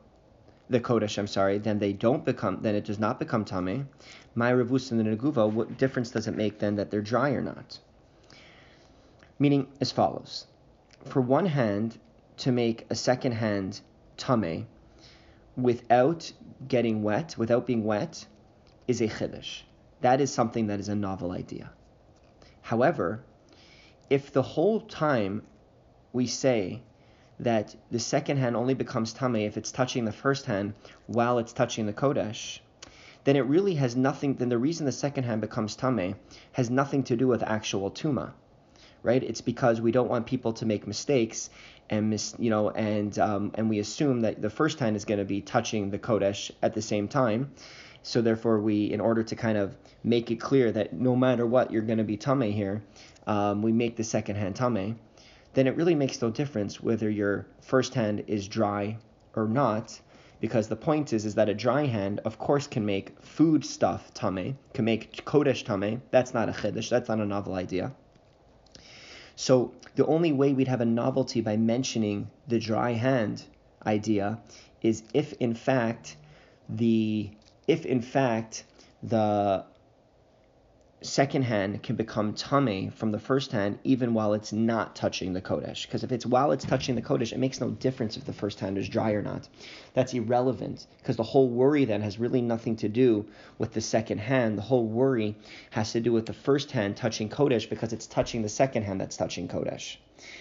the 0.67 0.79
kodesh, 0.79 1.19
I'm 1.19 1.27
sorry, 1.27 1.59
then 1.59 1.77
they 1.77 1.93
don't 1.93 2.25
become, 2.25 2.57
then 2.63 2.73
it 2.73 2.85
does 2.85 2.97
not 2.97 3.19
become 3.19 3.45
tame. 3.45 3.87
My 4.33 4.51
revus 4.51 4.89
and 4.91 4.99
the 4.99 5.03
neguva, 5.03 5.47
what 5.47 5.77
difference 5.77 6.09
does 6.09 6.27
it 6.27 6.35
make 6.35 6.57
then 6.57 6.75
that 6.77 6.89
they're 6.89 7.03
dry 7.03 7.29
or 7.29 7.41
not? 7.41 7.77
Meaning 9.37 9.67
as 9.79 9.91
follows: 9.91 10.47
for 11.05 11.21
one 11.21 11.45
hand 11.45 11.99
to 12.37 12.51
make 12.51 12.87
a 12.89 12.95
second 12.95 13.33
hand 13.33 13.79
tame 14.17 14.65
without 15.55 16.31
getting 16.67 17.03
wet, 17.03 17.35
without 17.37 17.67
being 17.67 17.83
wet, 17.83 18.25
is 18.87 19.01
a 19.01 19.07
chiddush. 19.07 19.61
That 20.01 20.19
is 20.19 20.33
something 20.33 20.65
that 20.67 20.79
is 20.79 20.89
a 20.89 20.95
novel 20.95 21.31
idea. 21.31 21.69
However, 22.67 23.23
if 24.09 24.33
the 24.33 24.41
whole 24.41 24.81
time 24.81 25.43
we 26.11 26.27
say 26.27 26.81
that 27.39 27.73
the 27.91 27.99
second 27.99 28.39
hand 28.39 28.57
only 28.57 28.73
becomes 28.73 29.13
tame 29.13 29.37
if 29.37 29.55
it's 29.55 29.71
touching 29.71 30.03
the 30.03 30.11
first 30.11 30.45
hand 30.47 30.73
while 31.05 31.39
it's 31.39 31.53
touching 31.53 31.85
the 31.85 31.93
kodesh, 31.93 32.59
then 33.23 33.37
it 33.37 33.45
really 33.45 33.75
has 33.75 33.95
nothing. 33.95 34.33
Then 34.33 34.49
the 34.49 34.57
reason 34.57 34.85
the 34.85 34.91
second 34.91 35.23
hand 35.23 35.39
becomes 35.39 35.77
tame 35.77 36.15
has 36.51 36.69
nothing 36.69 37.03
to 37.03 37.15
do 37.15 37.25
with 37.25 37.41
actual 37.41 37.89
tuma 37.89 38.33
right? 39.03 39.23
It's 39.23 39.41
because 39.41 39.79
we 39.79 39.91
don't 39.91 40.09
want 40.09 40.25
people 40.25 40.51
to 40.53 40.65
make 40.65 40.87
mistakes 40.87 41.49
and 41.89 42.09
mis, 42.09 42.35
you 42.37 42.49
know, 42.49 42.71
and 42.71 43.17
um, 43.17 43.51
and 43.53 43.69
we 43.69 43.79
assume 43.79 44.21
that 44.21 44.41
the 44.41 44.49
first 44.49 44.79
hand 44.79 44.97
is 44.97 45.05
going 45.05 45.19
to 45.19 45.25
be 45.25 45.39
touching 45.39 45.91
the 45.91 45.99
kodesh 45.99 46.51
at 46.61 46.73
the 46.73 46.81
same 46.81 47.07
time. 47.07 47.51
So 48.07 48.21
therefore, 48.21 48.61
we, 48.61 48.85
in 48.85 49.01
order 49.01 49.21
to 49.21 49.35
kind 49.35 49.57
of 49.57 49.75
make 50.01 50.31
it 50.31 50.37
clear 50.37 50.71
that 50.71 50.93
no 50.93 51.13
matter 51.13 51.45
what, 51.45 51.71
you're 51.71 51.81
going 51.81 51.97
to 51.97 52.05
be 52.05 52.15
tame 52.15 52.53
here, 52.53 52.81
um, 53.27 53.61
we 53.61 53.73
make 53.73 53.97
the 53.97 54.03
second 54.05 54.37
hand 54.37 54.55
tame. 54.55 54.97
Then 55.55 55.67
it 55.67 55.75
really 55.75 55.93
makes 55.93 56.21
no 56.21 56.29
difference 56.29 56.81
whether 56.81 57.09
your 57.09 57.47
first 57.59 57.93
hand 57.93 58.23
is 58.27 58.47
dry 58.47 58.97
or 59.35 59.45
not, 59.45 59.99
because 60.39 60.69
the 60.69 60.75
point 60.77 61.11
is 61.11 61.25
is 61.25 61.35
that 61.35 61.49
a 61.49 61.53
dry 61.53 61.85
hand, 61.85 62.21
of 62.23 62.39
course, 62.39 62.65
can 62.65 62.85
make 62.85 63.21
food 63.21 63.65
stuff 63.65 64.13
tame, 64.13 64.57
can 64.73 64.85
make 64.85 65.25
kodesh 65.25 65.65
tame. 65.65 66.01
That's 66.09 66.33
not 66.33 66.47
a 66.47 66.53
chiddush. 66.53 66.89
That's 66.89 67.09
not 67.09 67.19
a 67.19 67.25
novel 67.25 67.55
idea. 67.55 67.91
So 69.35 69.73
the 69.95 70.05
only 70.05 70.31
way 70.31 70.53
we'd 70.53 70.69
have 70.69 70.79
a 70.79 70.85
novelty 70.85 71.41
by 71.41 71.57
mentioning 71.57 72.31
the 72.47 72.57
dry 72.57 72.93
hand 72.93 73.43
idea 73.85 74.39
is 74.81 75.03
if 75.13 75.33
in 75.33 75.55
fact 75.55 76.15
the 76.69 77.31
if 77.67 77.85
in 77.85 78.01
fact 78.01 78.63
the 79.03 79.63
second 81.01 81.43
hand 81.43 81.83
can 81.83 81.95
become 81.95 82.33
tamei 82.33 82.91
from 82.91 83.11
the 83.11 83.19
first 83.19 83.51
hand 83.51 83.77
even 83.83 84.15
while 84.15 84.33
it's 84.33 84.51
not 84.51 84.95
touching 84.95 85.33
the 85.33 85.41
kodesh. 85.41 85.83
Because 85.85 86.03
if 86.03 86.11
it's 86.11 86.25
while 86.25 86.51
it's 86.51 86.65
touching 86.65 86.95
the 86.95 87.03
kodesh, 87.03 87.31
it 87.31 87.37
makes 87.37 87.61
no 87.61 87.69
difference 87.69 88.17
if 88.17 88.25
the 88.25 88.33
first 88.33 88.59
hand 88.59 88.77
is 88.79 88.89
dry 88.89 89.11
or 89.11 89.21
not. 89.21 89.47
That's 89.93 90.13
irrelevant 90.13 90.87
because 90.97 91.15
the 91.15 91.23
whole 91.23 91.49
worry 91.49 91.85
then 91.85 92.01
has 92.01 92.17
really 92.17 92.41
nothing 92.41 92.77
to 92.77 92.89
do 92.89 93.27
with 93.59 93.73
the 93.73 93.81
second 93.81 94.17
hand. 94.17 94.57
The 94.57 94.63
whole 94.63 94.87
worry 94.87 95.35
has 95.69 95.91
to 95.91 95.99
do 95.99 96.11
with 96.11 96.25
the 96.25 96.33
first 96.33 96.71
hand 96.71 96.97
touching 96.97 97.29
kodesh 97.29 97.69
because 97.69 97.93
it's 97.93 98.07
touching 98.07 98.41
the 98.41 98.49
second 98.49 98.83
hand 98.83 98.99
that's 98.99 99.17
touching 99.17 99.47
kodesh. 99.47 99.97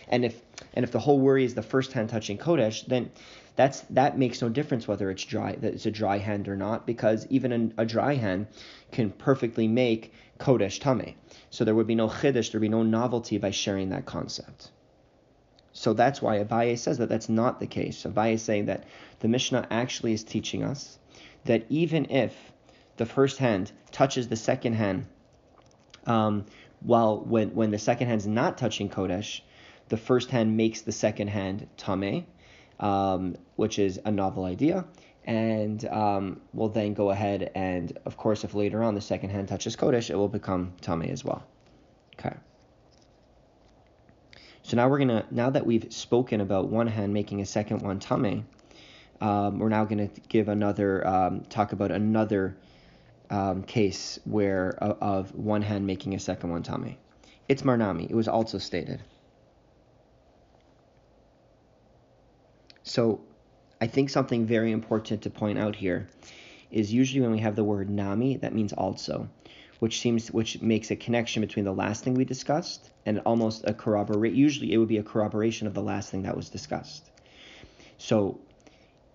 And 0.09 0.25
if 0.25 0.41
and 0.75 0.85
if 0.85 0.93
the 0.93 1.01
whole 1.01 1.19
worry 1.19 1.45
is 1.45 1.55
the 1.55 1.63
first 1.63 1.93
hand 1.93 2.11
touching 2.11 2.39
kodesh, 2.39 2.87
then 2.87 3.11
that's 3.57 3.81
that 3.91 4.19
makes 4.19 4.43
no 4.43 4.49
difference 4.49 4.87
whether 4.87 5.11
it's 5.11 5.25
dry 5.25 5.53
that 5.57 5.75
it's 5.75 5.87
a 5.87 5.91
dry 5.91 6.19
hand 6.19 6.49
or 6.49 6.57
not 6.57 6.87
because 6.87 7.27
even 7.31 7.73
a, 7.79 7.83
a 7.83 7.87
dry 7.87 8.15
hand 8.15 8.47
can 8.93 9.11
perfectly 9.11 9.69
make 9.69 10.13
kodesh 10.39 10.81
tame. 10.81 11.15
So 11.51 11.65
there 11.65 11.75
would 11.75 11.87
be 11.87 11.95
no 11.95 12.09
chiddush, 12.09 12.53
there 12.53 12.61
would 12.61 12.67
be 12.67 12.69
no 12.69 12.83
novelty 12.83 13.39
by 13.39 13.51
sharing 13.51 13.91
that 13.91 14.07
concept. 14.07 14.71
So 15.73 15.93
that's 15.93 16.23
why 16.23 16.43
Abaye 16.43 16.79
says 16.79 16.99
that 16.99 17.11
that's 17.11 17.29
not 17.29 17.61
the 17.61 17.67
case. 17.67 18.05
Abaye 18.05 18.35
is 18.35 18.43
saying 18.43 18.67
that 18.67 18.85
the 19.21 19.29
Mishnah 19.29 19.67
actually 19.71 20.15
is 20.15 20.25
teaching 20.25 20.63
us 20.63 20.99
that 21.45 21.67
even 21.69 22.11
if 22.11 22.35
the 22.97 23.07
first 23.07 23.39
hand 23.39 23.71
touches 23.93 24.29
the 24.29 24.37
second 24.37 24.75
hand 24.75 25.07
um, 26.07 26.47
while 26.81 27.21
when, 27.21 27.55
when 27.55 27.71
the 27.71 27.79
second 27.79 28.09
hand's 28.09 28.27
not 28.27 28.59
touching 28.59 28.89
Kodesh, 28.89 29.41
the 29.89 29.97
first 29.97 30.31
hand 30.31 30.57
makes 30.57 30.81
the 30.83 30.93
second 30.93 31.29
hand 31.29 31.69
tame, 31.77 32.27
um, 32.81 33.37
which 33.57 33.79
is 33.79 34.01
a 34.05 34.11
novel 34.11 34.45
idea. 34.45 34.85
And 35.25 35.85
um, 35.87 36.41
we'll 36.53 36.69
then 36.69 36.95
go 36.95 37.11
ahead 37.11 37.51
and, 37.55 37.97
of 38.05 38.17
course, 38.17 38.45
if 38.45 38.55
later 38.55 38.83
on 38.83 38.95
the 38.95 39.01
second 39.01 39.31
hand 39.31 39.49
touches 39.49 39.75
Kodesh, 39.77 40.09
it 40.11 40.17
will 40.17 40.29
become 40.29 40.73
tame 40.81 41.03
as 41.03 41.25
well. 41.25 41.45
Okay. 42.19 42.37
So 44.63 44.77
now 44.77 44.89
we're 44.89 44.99
gonna 44.99 45.25
now 45.31 45.51
that 45.51 45.65
we've 45.65 45.93
spoken 45.93 46.41
about 46.41 46.69
one 46.69 46.89
hand 46.89 47.13
making 47.13 47.41
a 47.41 47.47
second 47.47 47.83
one 47.83 48.01
tame, 48.01 48.47
um, 49.21 49.59
we're 49.61 49.69
now 49.69 49.85
gonna 49.85 50.11
give 50.29 50.49
another 50.49 51.07
um, 51.07 51.43
talk 51.43 51.73
about 51.73 51.93
another 51.93 52.57
um, 53.31 53.63
case 53.63 54.19
where 54.25 54.77
uh, 54.83 54.95
of 55.01 55.35
one 55.35 55.63
hand 55.63 55.87
making 55.87 56.15
a 56.15 56.19
second 56.19 56.51
one 56.51 56.63
tame. 56.63 56.97
It's 57.49 57.63
Marnami. 57.63 58.11
It 58.11 58.15
was 58.15 58.27
also 58.27 58.59
stated. 58.59 59.03
So 62.87 63.21
I 63.81 63.89
think 63.89 64.11
something 64.11 64.47
very 64.47 64.71
important 64.71 65.23
to 65.23 65.31
point 65.31 65.59
out 65.59 65.75
here 65.75 66.09
is 66.71 66.95
usually 66.95 67.21
when 67.21 67.33
we 67.33 67.41
have 67.41 67.57
the 67.57 67.65
word 67.65 67.91
nami, 67.91 68.37
that 68.37 68.55
means 68.55 68.73
also, 68.73 69.29
which 69.81 70.01
seems 70.01 70.31
which 70.31 70.63
makes 70.63 70.93
a 70.93 70.97
connection 70.97 71.41
between 71.41 71.65
the 71.65 71.73
last 71.73 72.05
thing 72.05 72.15
we 72.15 72.25
discussed 72.25 72.91
and 73.05 73.19
almost 73.27 73.65
a 73.67 73.75
corroborate. 73.75 74.35
Usually, 74.35 74.73
it 74.73 74.79
would 74.79 74.89
be 74.89 74.99
a 74.99 75.03
corroboration 75.03 75.67
of 75.67 75.75
the 75.75 75.83
last 75.83 76.11
thing 76.11 76.23
that 76.23 76.37
was 76.37 76.49
discussed. 76.49 77.11
So, 77.99 78.41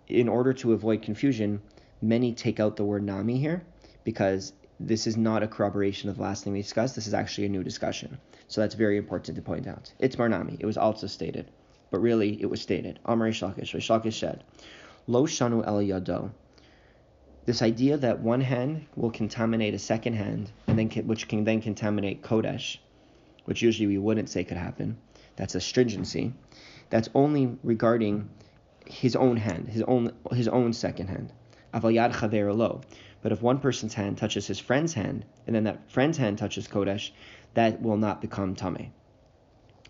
in 0.07 0.27
order 0.27 0.51
to 0.53 0.73
avoid 0.73 1.01
confusion, 1.01 1.61
many 2.01 2.33
take 2.33 2.59
out 2.59 2.75
the 2.75 2.83
word 2.83 3.03
nami 3.03 3.37
here 3.37 3.63
because 4.03 4.51
this 4.81 5.07
is 5.07 5.15
not 5.15 5.43
a 5.43 5.47
corroboration 5.47 6.09
of 6.09 6.17
the 6.17 6.23
last 6.23 6.43
thing 6.43 6.51
we 6.51 6.61
discussed. 6.61 6.95
This 6.95 7.07
is 7.07 7.13
actually 7.13 7.45
a 7.45 7.49
new 7.49 7.63
discussion. 7.63 8.17
So 8.49 8.59
that's 8.59 8.75
very 8.75 8.97
important 8.97 9.37
to 9.37 9.41
point 9.41 9.65
out. 9.65 9.93
It's 9.99 10.17
marnami. 10.17 10.57
It 10.59 10.65
was 10.65 10.77
also 10.77 11.07
stated 11.07 11.49
but 11.91 11.99
really 11.99 12.41
it 12.41 12.49
was 12.49 12.61
stated. 12.61 12.99
Amar 13.05 13.27
Reish 13.27 13.41
Lakish, 13.47 13.75
Shlakish 13.75 14.19
said, 14.19 14.43
Lo 15.05 15.27
shanu 15.27 15.65
el 15.67 15.77
yado. 15.77 16.31
This 17.45 17.61
idea 17.61 17.97
that 17.97 18.21
one 18.21 18.41
hand 18.41 18.85
will 18.95 19.11
contaminate 19.11 19.73
a 19.73 19.79
second 19.79 20.13
hand, 20.13 20.51
and 20.67 20.79
then 20.79 20.89
which 21.05 21.27
can 21.27 21.43
then 21.43 21.61
contaminate 21.61 22.23
kodesh, 22.23 22.77
which 23.45 23.61
usually 23.61 23.87
we 23.87 23.97
wouldn't 23.97 24.29
say 24.29 24.43
could 24.43 24.57
happen. 24.57 24.97
That's 25.35 25.55
a 25.55 25.61
stringency. 25.61 26.33
That's 26.89 27.09
only 27.13 27.57
regarding 27.63 28.29
his 28.85 29.15
own 29.15 29.37
hand, 29.37 29.69
his 29.69 29.81
own 29.83 30.13
his 30.31 30.47
own 30.47 30.73
second 30.73 31.07
hand. 31.07 31.33
Avalyad 31.73 32.13
chaver 32.13 32.55
lo. 32.55 32.81
But 33.21 33.31
if 33.31 33.41
one 33.41 33.59
person's 33.59 33.93
hand 33.93 34.17
touches 34.17 34.47
his 34.47 34.59
friend's 34.59 34.93
hand, 34.93 35.25
and 35.45 35.55
then 35.55 35.63
that 35.65 35.91
friend's 35.91 36.17
hand 36.17 36.37
touches 36.37 36.67
kodesh, 36.67 37.11
that 37.53 37.81
will 37.81 37.97
not 37.97 38.21
become 38.21 38.55
tame. 38.55 38.93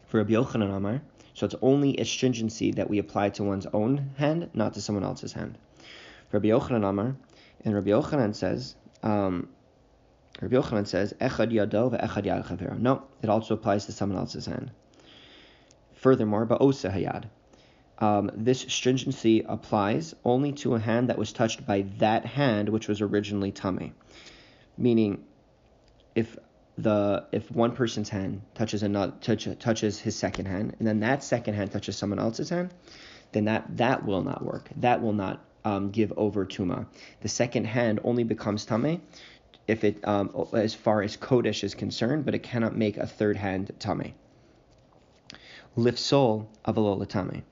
For 0.07 0.17
Rabbi 0.17 0.33
Yochanan 0.33 0.75
Amar, 0.75 1.01
so 1.33 1.45
it's 1.45 1.55
only 1.61 1.97
a 1.97 2.05
stringency 2.05 2.71
that 2.71 2.89
we 2.89 2.99
apply 2.99 3.29
to 3.29 3.43
one's 3.43 3.65
own 3.67 4.11
hand, 4.17 4.49
not 4.53 4.73
to 4.73 4.81
someone 4.81 5.03
else's 5.03 5.33
hand. 5.33 5.57
Rabbi 6.31 6.47
Yochanan 6.47 6.87
Amar, 6.87 7.15
and 7.63 7.75
Rabbi 7.75 7.89
Yochanan 7.89 8.35
says, 8.35 8.75
um, 9.03 9.49
Rabbi 10.41 10.55
Yochanan 10.55 10.87
says, 10.87 11.13
Echad 11.19 11.51
yado 11.51 11.91
ve'echad 11.91 12.25
yad. 12.25 12.79
No, 12.79 13.03
it 13.21 13.29
also 13.29 13.53
applies 13.53 13.85
to 13.85 13.91
someone 13.91 14.17
else's 14.17 14.45
hand. 14.45 14.71
Furthermore, 15.93 16.45
ba'osa 16.47 16.91
hayad. 16.91 17.25
Um, 17.99 18.31
this 18.33 18.61
stringency 18.61 19.45
applies 19.47 20.15
only 20.25 20.53
to 20.53 20.73
a 20.73 20.79
hand 20.79 21.09
that 21.09 21.19
was 21.19 21.31
touched 21.31 21.67
by 21.67 21.85
that 21.99 22.25
hand 22.25 22.69
which 22.69 22.87
was 22.87 23.01
originally 23.01 23.51
tamei. 23.51 23.91
Meaning, 24.77 25.23
if 26.15 26.35
the 26.77 27.25
if 27.31 27.51
one 27.51 27.73
person's 27.73 28.09
hand 28.09 28.41
touches 28.55 28.83
another 28.83 29.13
touch, 29.21 29.47
touches 29.59 29.99
his 29.99 30.15
second 30.15 30.45
hand, 30.45 30.75
and 30.79 30.87
then 30.87 30.99
that 31.01 31.23
second 31.23 31.53
hand 31.53 31.71
touches 31.71 31.97
someone 31.97 32.19
else's 32.19 32.49
hand, 32.49 32.73
then 33.31 33.45
that 33.45 33.77
that 33.77 34.05
will 34.05 34.23
not 34.23 34.43
work. 34.43 34.69
That 34.77 35.01
will 35.01 35.13
not 35.13 35.43
um, 35.65 35.91
give 35.91 36.13
over 36.17 36.45
tuma. 36.45 36.85
The 37.21 37.27
second 37.27 37.65
hand 37.65 37.99
only 38.03 38.23
becomes 38.23 38.65
tame 38.65 39.01
if 39.67 39.83
it 39.83 40.05
um, 40.07 40.47
as 40.53 40.73
far 40.73 41.01
as 41.01 41.17
kodesh 41.17 41.63
is 41.63 41.75
concerned, 41.75 42.25
but 42.25 42.35
it 42.35 42.43
cannot 42.43 42.75
make 42.75 42.97
a 42.97 43.07
third 43.07 43.37
hand 43.37 43.71
tame. 43.79 44.13
Lifsol 45.77 46.47
avalola 46.65 47.07
tame. 47.07 47.43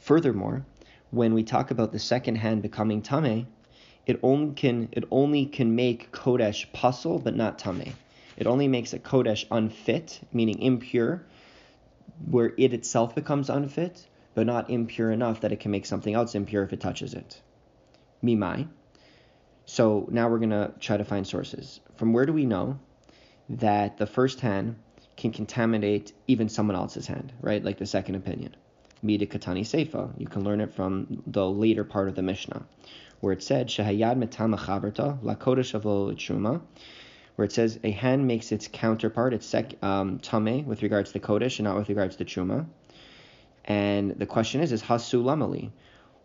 Furthermore, 0.00 0.64
when 1.10 1.34
we 1.34 1.42
talk 1.42 1.70
about 1.70 1.92
the 1.92 1.98
second 1.98 2.36
hand 2.36 2.62
becoming 2.62 3.02
tame, 3.02 3.46
it 4.06 4.18
only 4.22 4.54
can 4.54 4.88
it 4.92 5.04
only 5.10 5.46
can 5.46 5.74
make 5.74 6.12
kodesh 6.12 6.66
pasul 6.72 7.18
but 7.22 7.34
not 7.34 7.58
tame. 7.58 7.94
It 8.36 8.46
only 8.46 8.68
makes 8.68 8.92
a 8.92 8.98
kodesh 8.98 9.46
unfit, 9.50 10.20
meaning 10.32 10.60
impure, 10.60 11.24
where 12.30 12.52
it 12.56 12.72
itself 12.72 13.14
becomes 13.14 13.50
unfit, 13.50 14.06
but 14.34 14.46
not 14.46 14.70
impure 14.70 15.10
enough 15.10 15.40
that 15.40 15.52
it 15.52 15.60
can 15.60 15.70
make 15.70 15.86
something 15.86 16.14
else 16.14 16.34
impure 16.34 16.62
if 16.62 16.72
it 16.72 16.80
touches 16.80 17.14
it. 17.14 17.40
Mimai. 18.22 18.68
So 19.64 20.06
now 20.10 20.28
we're 20.28 20.38
going 20.38 20.50
to 20.50 20.72
try 20.80 20.96
to 20.96 21.04
find 21.04 21.26
sources. 21.26 21.80
From 21.96 22.12
where 22.12 22.26
do 22.26 22.32
we 22.32 22.46
know 22.46 22.78
that 23.48 23.96
the 23.96 24.06
first 24.06 24.40
hand 24.40 24.76
can 25.16 25.32
contaminate 25.32 26.12
even 26.26 26.48
someone 26.48 26.76
else's 26.76 27.06
hand, 27.06 27.32
right? 27.40 27.64
Like 27.64 27.78
the 27.78 27.86
second 27.86 28.16
opinion. 28.16 28.54
Mida 29.02 29.26
Katani 29.26 29.62
Seifa. 29.62 30.12
You 30.18 30.26
can 30.26 30.44
learn 30.44 30.60
it 30.60 30.74
from 30.74 31.22
the 31.26 31.48
later 31.48 31.84
part 31.84 32.08
of 32.08 32.14
the 32.14 32.22
Mishnah, 32.22 32.64
where 33.20 33.32
it 33.32 33.42
said, 33.42 33.68
Shehayad 33.68 34.18
la 35.22 35.34
kodesh 35.34 35.80
avol 35.80 36.14
where 37.36 37.44
it 37.44 37.52
says 37.52 37.78
a 37.84 37.90
hand 37.90 38.26
makes 38.26 38.50
its 38.50 38.66
counterpart, 38.66 39.34
its 39.34 39.46
sek, 39.46 39.74
um, 39.84 40.18
tame, 40.18 40.64
with 40.64 40.82
regards 40.82 41.12
to 41.12 41.20
kodesh 41.20 41.58
and 41.58 41.64
not 41.64 41.76
with 41.76 41.90
regards 41.90 42.16
to 42.16 42.24
truma. 42.24 42.66
And 43.66 44.12
the 44.12 44.24
question 44.24 44.62
is, 44.62 44.72
is 44.72 44.82
hasu 44.82 45.22
lamali? 45.22 45.70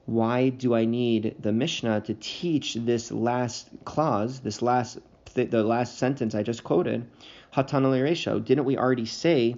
Why 0.05 0.49
do 0.49 0.73
I 0.73 0.85
need 0.85 1.35
the 1.39 1.51
Mishnah 1.51 2.01
to 2.01 2.13
teach 2.13 2.75
this 2.75 3.11
last 3.11 3.69
clause, 3.83 4.39
this 4.39 4.61
last 4.61 4.99
the 5.33 5.63
last 5.63 5.97
sentence 5.97 6.33
I 6.33 6.43
just 6.43 6.63
quoted? 6.63 7.05
Hatanali 7.53 8.01
resho. 8.01 8.43
Didn't 8.43 8.65
we 8.65 8.77
already 8.77 9.05
say 9.05 9.55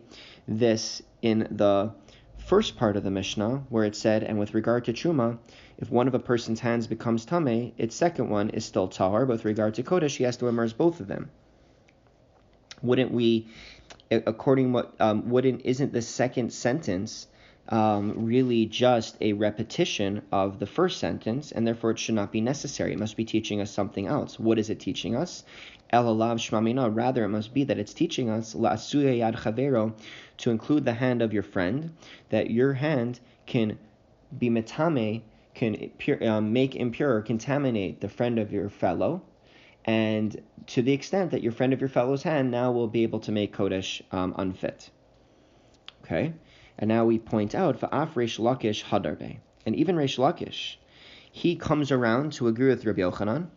this 0.48 1.04
in 1.22 1.48
the 1.52 1.94
first 2.40 2.78
part 2.78 2.98
of 2.98 3.04
the 3.04 3.12
Mishnah, 3.12 3.64
where 3.70 3.84
it 3.84 3.96
said, 3.96 4.24
and 4.24 4.40
with 4.40 4.56
regard 4.56 4.86
to 4.86 4.94
Truma, 4.94 5.38
if 5.78 5.92
one 5.92 6.08
of 6.08 6.16
a 6.16 6.20
person's 6.20 6.60
hands 6.60 6.88
becomes 6.88 7.26
Tame, 7.26 7.74
its 7.78 7.96
second 7.96 8.30
one 8.30 8.50
is 8.50 8.66
still 8.66 8.88
Tahar, 8.88 9.26
but 9.26 9.34
with 9.34 9.46
regard 9.46 9.76
to 9.76 9.84
Kodesh, 9.84 10.18
he 10.18 10.24
has 10.24 10.38
to 10.38 10.48
immerse 10.48 10.74
both 10.74 11.00
of 11.00 11.08
them 11.08 11.30
wouldn't 12.84 13.12
we, 13.12 13.48
according 14.12 14.74
what 14.74 14.94
um, 15.00 15.30
wouldn't 15.30 15.62
isn't 15.66 15.94
the 15.94 16.02
second 16.02 16.54
sentence 16.54 17.28
um, 17.70 18.26
really 18.26 18.66
just 18.66 19.16
a 19.22 19.34
repetition 19.34 20.22
of 20.32 20.60
the 20.60 20.66
first 20.66 21.00
sentence, 21.00 21.52
and 21.52 21.66
therefore 21.66 21.92
it 21.92 22.00
should 22.00 22.16
not 22.16 22.32
be 22.32 22.42
necessary. 22.42 22.92
It 22.92 23.00
must 23.00 23.16
be 23.16 23.26
teaching 23.26 23.62
us 23.62 23.72
something 23.72 24.08
else. 24.08 24.38
What 24.38 24.60
is 24.60 24.70
it 24.70 24.80
teaching 24.80 25.16
us? 25.16 25.44
Elalav 25.94 26.40
shmamina. 26.40 26.94
Rather, 26.94 27.24
it 27.24 27.30
must 27.30 27.54
be 27.54 27.64
that 27.66 27.80
it's 27.80 27.94
teaching 27.94 28.30
us 28.30 28.54
la 28.56 28.74
yad 28.74 29.94
to 30.38 30.52
include 30.52 30.86
the 30.86 30.94
hand 30.94 31.22
of 31.22 31.34
your 31.34 31.44
friend, 31.44 31.96
that 32.30 32.52
your 32.52 32.74
hand 32.74 33.20
can 33.46 33.78
be 34.38 34.50
metame, 34.50 35.22
can 35.54 35.92
um, 36.28 36.52
make 36.52 36.76
impure, 36.76 37.22
contaminate 37.22 38.02
the 38.02 38.10
friend 38.10 38.40
of 38.40 38.52
your 38.52 38.70
fellow, 38.70 39.22
and 39.86 40.42
to 40.68 40.82
the 40.82 40.94
extent 40.94 41.32
that 41.32 41.44
your 41.44 41.52
friend 41.52 41.74
of 41.74 41.82
your 41.82 41.90
fellow's 41.90 42.24
hand 42.24 42.52
now 42.52 42.72
will 42.72 42.88
be 42.88 43.04
able 43.04 43.20
to 43.22 43.32
make 43.32 43.56
Kodesh 43.56 44.02
um, 44.12 44.34
unfit. 44.38 44.90
Okay? 46.04 46.34
And 46.78 46.88
now 46.88 47.06
we 47.06 47.20
point 47.20 47.54
out, 47.54 47.80
Va'af 47.80 48.14
Reish 48.14 48.40
Lakish 48.40 48.84
Hadarbe. 48.84 49.38
And 49.66 49.76
even 49.76 49.96
Reish 49.96 50.18
Lakish, 50.18 50.78
he 51.32 51.56
comes 51.56 51.92
around 51.92 52.34
to 52.34 52.48
agree 52.48 52.70
with 52.70 52.86
Rabbi 52.86 53.02
Yochanan, 53.02 53.48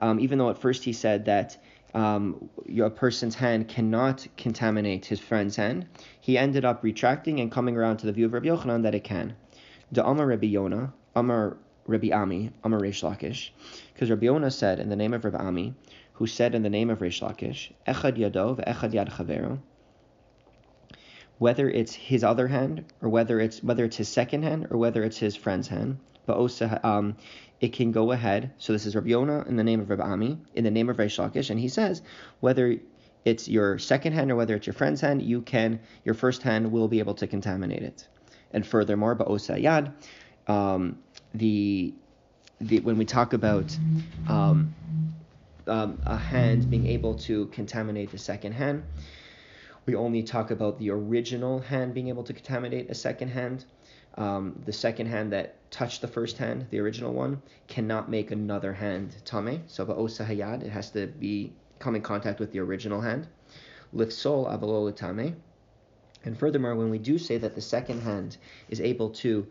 um, 0.00 0.20
even 0.20 0.38
though 0.38 0.50
at 0.50 0.58
first 0.58 0.84
he 0.84 0.92
said 0.92 1.26
that 1.26 1.56
um, 1.94 2.48
a 2.80 2.90
person's 2.90 3.34
hand 3.34 3.68
cannot 3.68 4.26
contaminate 4.36 5.06
his 5.06 5.20
friend's 5.20 5.56
hand, 5.56 5.86
he 6.20 6.38
ended 6.38 6.64
up 6.64 6.82
retracting 6.84 7.40
and 7.40 7.50
coming 7.50 7.76
around 7.76 7.98
to 7.98 8.06
the 8.06 8.12
view 8.12 8.26
of 8.26 8.32
Rabbi 8.32 8.48
Yochanan 8.48 8.82
that 8.84 8.94
it 8.94 9.04
can. 9.04 9.34
The 9.92 10.06
Amar 10.06 10.26
Rabbi 10.26 10.46
Yonah, 10.46 10.92
Amar 11.16 11.56
Rabbi 11.90 12.10
Ami, 12.12 12.50
Amar 12.64 12.80
Reish 12.80 13.02
Lakish, 13.02 13.50
because 13.92 14.10
Rabbi 14.10 14.26
Yonah 14.26 14.50
said 14.50 14.80
in 14.80 14.88
the 14.88 14.96
name 14.96 15.12
of 15.12 15.24
Rabbi 15.24 15.38
Ami, 15.38 15.74
who 16.14 16.26
said 16.26 16.54
in 16.54 16.62
the 16.62 16.70
name 16.70 16.90
of 16.90 17.00
Reish 17.00 17.20
Lakish, 17.20 17.72
Echad 17.86 18.16
Yadov, 18.16 18.64
Echad 18.66 18.92
Yad 18.92 19.10
Chavero, 19.10 19.58
whether 21.38 21.68
it's 21.68 21.94
his 21.94 22.22
other 22.22 22.46
hand 22.46 22.84
or 23.00 23.08
whether 23.08 23.40
it's 23.40 23.62
whether 23.62 23.84
it's 23.84 23.96
his 23.96 24.08
second 24.08 24.42
hand 24.42 24.68
or 24.70 24.76
whether 24.76 25.02
it's 25.02 25.16
his 25.16 25.34
friend's 25.34 25.68
hand, 25.68 25.98
but 26.26 26.36
also 26.36 26.78
um, 26.84 27.16
it 27.60 27.72
can 27.72 27.92
go 27.92 28.12
ahead. 28.12 28.52
So 28.58 28.72
this 28.72 28.86
is 28.86 28.94
Rabbi 28.94 29.08
Yonah 29.08 29.46
in 29.48 29.56
the 29.56 29.64
name 29.64 29.80
of 29.80 29.90
Rabbi 29.90 30.02
Ami, 30.02 30.38
in 30.54 30.64
the 30.64 30.70
name 30.70 30.90
of 30.90 30.98
Reish 30.98 31.18
Lakish, 31.18 31.50
and 31.50 31.58
he 31.58 31.68
says 31.68 32.02
whether 32.40 32.76
it's 33.24 33.48
your 33.48 33.78
second 33.78 34.12
hand 34.12 34.30
or 34.30 34.36
whether 34.36 34.54
it's 34.54 34.66
your 34.66 34.74
friend's 34.74 35.00
hand, 35.00 35.22
you 35.22 35.42
can 35.42 35.80
your 36.04 36.14
first 36.14 36.42
hand 36.42 36.70
will 36.70 36.88
be 36.88 36.98
able 36.98 37.14
to 37.14 37.26
contaminate 37.26 37.82
it. 37.82 38.06
And 38.52 38.66
furthermore, 38.66 39.16
ba'osa 39.16 39.62
yad, 39.62 39.92
um, 40.50 40.98
the, 41.34 41.94
the 42.60 42.80
when 42.80 42.98
we 42.98 43.04
talk 43.04 43.32
about 43.32 43.76
um, 44.28 44.74
um, 45.66 46.00
a 46.04 46.16
hand 46.16 46.68
being 46.70 46.86
able 46.86 47.14
to 47.14 47.46
contaminate 47.46 48.10
the 48.10 48.18
second 48.18 48.52
hand, 48.52 48.82
we 49.86 49.94
only 49.94 50.22
talk 50.22 50.50
about 50.50 50.78
the 50.78 50.90
original 50.90 51.60
hand 51.60 51.94
being 51.94 52.08
able 52.08 52.24
to 52.24 52.32
contaminate 52.32 52.90
a 52.90 52.94
second 52.94 53.28
hand. 53.28 53.64
Um, 54.16 54.60
the 54.66 54.72
second 54.72 55.06
hand 55.06 55.32
that 55.32 55.70
touched 55.70 56.00
the 56.00 56.08
first 56.08 56.36
hand, 56.36 56.66
the 56.70 56.80
original 56.80 57.12
one, 57.12 57.40
cannot 57.68 58.10
make 58.10 58.32
another 58.32 58.72
hand 58.72 59.14
tame. 59.24 59.62
So 59.68 59.86
ba'osa 59.86 60.26
hayad, 60.26 60.62
it 60.62 60.70
has 60.70 60.90
to 60.90 61.06
be 61.06 61.52
come 61.78 61.94
in 61.94 62.02
contact 62.02 62.40
with 62.40 62.52
the 62.52 62.58
original 62.58 63.00
hand. 63.00 63.28
Lifsol 63.94 64.48
avalol 64.50 64.94
tame. 64.94 65.36
And 66.24 66.38
furthermore, 66.38 66.74
when 66.74 66.90
we 66.90 66.98
do 66.98 67.16
say 67.18 67.38
that 67.38 67.54
the 67.54 67.60
second 67.62 68.02
hand 68.02 68.36
is 68.68 68.80
able 68.80 69.10
to 69.10 69.46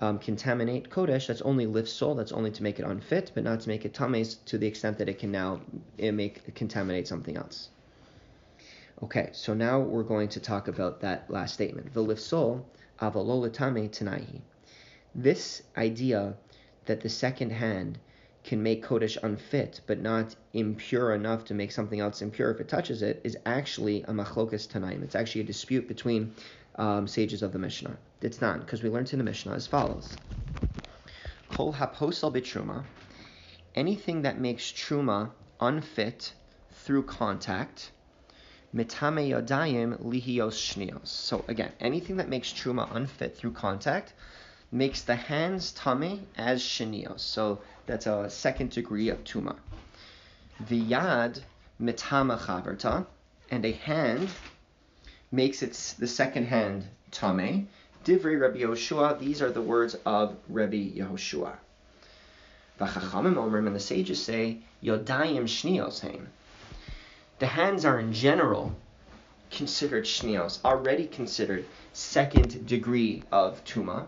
um, 0.00 0.18
contaminate 0.18 0.90
kodesh, 0.90 1.28
that's 1.28 1.42
only 1.42 1.66
lifsol, 1.66 2.16
that's 2.16 2.32
only 2.32 2.50
to 2.50 2.62
make 2.62 2.78
it 2.78 2.84
unfit, 2.84 3.32
but 3.34 3.44
not 3.44 3.60
to 3.60 3.68
make 3.68 3.84
it 3.84 3.94
tames 3.94 4.36
to 4.46 4.58
the 4.58 4.66
extent 4.66 4.98
that 4.98 5.08
it 5.08 5.18
can 5.18 5.30
now 5.30 5.60
it 5.98 6.12
make 6.12 6.54
contaminate 6.54 7.06
something 7.06 7.36
else. 7.36 7.68
Okay, 9.02 9.30
so 9.32 9.54
now 9.54 9.80
we're 9.80 10.02
going 10.02 10.28
to 10.28 10.40
talk 10.40 10.68
about 10.68 11.00
that 11.00 11.30
last 11.30 11.54
statement. 11.54 11.92
V'lifsol 11.92 12.62
avalolatame 13.00 13.90
tanahi. 13.90 14.40
This 15.14 15.62
idea 15.76 16.34
that 16.86 17.00
the 17.00 17.08
second 17.08 17.50
hand 17.50 17.98
can 18.44 18.62
make 18.62 18.84
Kodesh 18.84 19.16
unfit, 19.22 19.80
but 19.86 20.00
not 20.00 20.36
impure 20.52 21.14
enough 21.14 21.44
to 21.46 21.54
make 21.54 21.72
something 21.72 22.00
else 22.00 22.20
impure 22.20 22.50
if 22.50 22.60
it 22.60 22.68
touches 22.68 23.02
it, 23.02 23.20
is 23.24 23.36
actually 23.46 24.02
a 24.02 24.12
machlokas 24.12 24.68
tanaim. 24.68 25.02
It's 25.02 25.14
actually 25.14 25.40
a 25.40 25.44
dispute 25.44 25.88
between 25.88 26.34
um, 26.76 27.08
sages 27.08 27.42
of 27.42 27.52
the 27.52 27.58
Mishnah. 27.58 27.96
It's 28.24 28.40
not, 28.40 28.60
because 28.60 28.82
we 28.82 28.88
learned 28.88 29.12
in 29.12 29.18
the 29.18 29.24
Mishnah 29.24 29.52
as 29.52 29.66
follows. 29.66 30.16
Kol 31.46 31.74
haposal 31.74 32.32
bitruma, 32.32 32.84
anything 33.74 34.22
that 34.22 34.40
makes 34.40 34.72
truma 34.72 35.30
unfit 35.60 36.32
through 36.72 37.02
contact, 37.02 37.90
mitame 38.74 39.28
yodayim 39.28 40.02
lihios 40.02 40.56
shnios. 40.56 41.08
So 41.08 41.44
again, 41.48 41.72
anything 41.80 42.16
that 42.16 42.30
makes 42.30 42.50
truma 42.50 42.88
unfit 42.96 43.36
through 43.36 43.52
contact 43.52 44.14
makes 44.72 45.02
the 45.02 45.16
hands 45.16 45.72
tame 45.72 46.26
as 46.34 46.62
shnios. 46.62 47.20
So 47.20 47.60
that's 47.84 48.06
a 48.06 48.30
second 48.30 48.70
degree 48.70 49.10
of 49.10 49.22
tuma. 49.24 49.56
Viyad 50.64 51.42
mitama 51.78 52.38
chaverta, 52.38 53.06
and 53.50 53.66
a 53.66 53.72
hand 53.72 54.30
makes 55.30 55.62
its 55.62 55.92
the 55.92 56.06
second 56.06 56.46
hand 56.46 56.86
tame. 57.10 57.68
Divrei 58.04 58.40
Rabbi 58.40 58.58
Yehoshua. 58.58 59.18
These 59.18 59.42
are 59.42 59.50
the 59.50 59.62
words 59.62 59.96
of 60.06 60.36
Rabbi 60.48 60.90
Yehoshua. 60.96 61.54
V'chachamim 62.78 63.34
omrim, 63.34 63.66
and 63.66 63.74
the 63.74 63.80
sages 63.80 64.22
say 64.22 64.58
yodayim 64.82 65.44
shnios 65.44 66.00
hein 66.00 66.28
the 67.40 67.46
hands 67.46 67.84
are 67.84 67.98
in 67.98 68.12
general 68.12 68.72
considered 69.50 70.04
shnios, 70.04 70.64
already 70.64 71.06
considered 71.06 71.66
second 71.92 72.66
degree 72.66 73.24
of 73.32 73.64
tuma. 73.64 74.06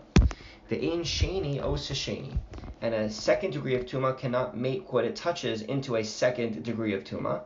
The 0.69 0.91
ein 0.91 1.01
sheni, 1.01 2.37
and 2.81 2.93
a 2.93 3.09
second 3.09 3.51
degree 3.51 3.75
of 3.75 3.85
tuma 3.85 4.17
cannot 4.17 4.55
make 4.55 4.93
what 4.93 5.03
it 5.03 5.15
touches 5.17 5.61
into 5.61 5.97
a 5.97 6.03
second 6.03 6.63
degree 6.63 6.93
of 6.93 7.03
tuma. 7.03 7.41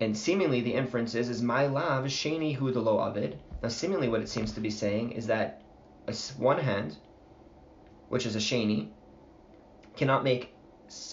And 0.00 0.16
seemingly 0.16 0.60
the 0.60 0.74
inference 0.74 1.14
is, 1.16 1.28
is 1.28 1.42
my 1.42 1.66
lav 1.66 2.04
sheni 2.04 2.54
hu 2.54 2.70
the 2.70 2.80
lo 2.80 3.00
avid. 3.00 3.38
Now 3.62 3.68
seemingly 3.68 4.08
what 4.08 4.20
it 4.20 4.28
seems 4.28 4.52
to 4.52 4.60
be 4.60 4.70
saying 4.70 5.12
is 5.12 5.26
that 5.28 5.62
one 6.36 6.58
hand, 6.58 6.96
which 8.08 8.26
is 8.26 8.36
a 8.36 8.38
sheni, 8.38 8.90
cannot 9.96 10.24
make 10.24 10.54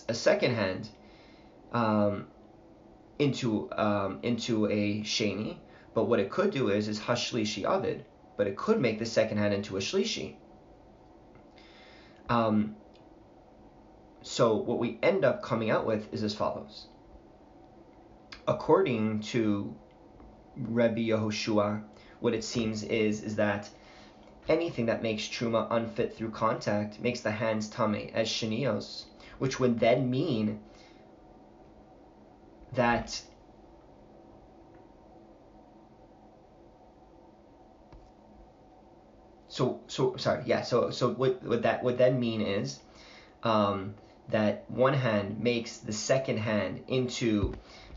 a 0.07 0.13
second 0.13 0.53
hand 0.55 0.89
um, 1.71 2.27
into 3.17 3.71
um, 3.71 4.19
into 4.23 4.67
a 4.67 5.01
sheni, 5.01 5.57
but 5.93 6.05
what 6.05 6.19
it 6.19 6.29
could 6.29 6.51
do 6.51 6.69
is 6.69 6.87
is 6.87 6.99
hashlishi 6.99 7.63
avid, 7.63 8.05
but 8.37 8.47
it 8.47 8.55
could 8.57 8.79
make 8.79 8.99
the 8.99 9.05
second 9.05 9.37
hand 9.37 9.53
into 9.53 9.77
a 9.77 9.79
shlishi. 9.79 10.35
Um, 12.29 12.75
so 14.21 14.55
what 14.55 14.79
we 14.79 14.99
end 15.03 15.25
up 15.25 15.41
coming 15.43 15.69
out 15.69 15.85
with 15.85 16.13
is 16.13 16.23
as 16.23 16.33
follows. 16.33 16.87
According 18.47 19.21
to 19.21 19.75
Rebbe 20.55 20.99
Yehoshua, 20.99 21.83
what 22.24 22.34
it 22.34 22.43
seems 22.43 22.84
is 22.84 23.21
is 23.21 23.36
that 23.36 23.69
anything 24.47 24.86
that 24.86 25.03
makes 25.03 25.24
truma 25.24 25.67
unfit 25.69 26.15
through 26.15 26.32
contact 26.32 26.97
makes 27.01 27.19
the 27.19 27.32
hands 27.32 27.67
tame 27.67 28.09
as 28.13 28.30
shenios, 28.30 29.03
which 29.39 29.59
would 29.59 29.78
then 29.78 30.09
mean 30.09 30.61
that 32.71 33.21
so 39.49 39.82
so 39.88 40.15
sorry 40.15 40.43
yeah 40.45 40.61
so 40.61 40.89
so 40.91 41.09
what 41.09 41.43
what 41.43 41.63
that 41.63 41.84
would 41.84 41.97
then 41.97 42.21
mean 42.21 42.39
is 42.41 42.80
um, 43.43 43.95
that 44.30 44.63
one 44.69 44.93
hand 44.93 45.41
makes 45.41 45.80
the 45.80 45.91
second 45.91 46.38
hand 46.38 46.86
into 46.88 47.53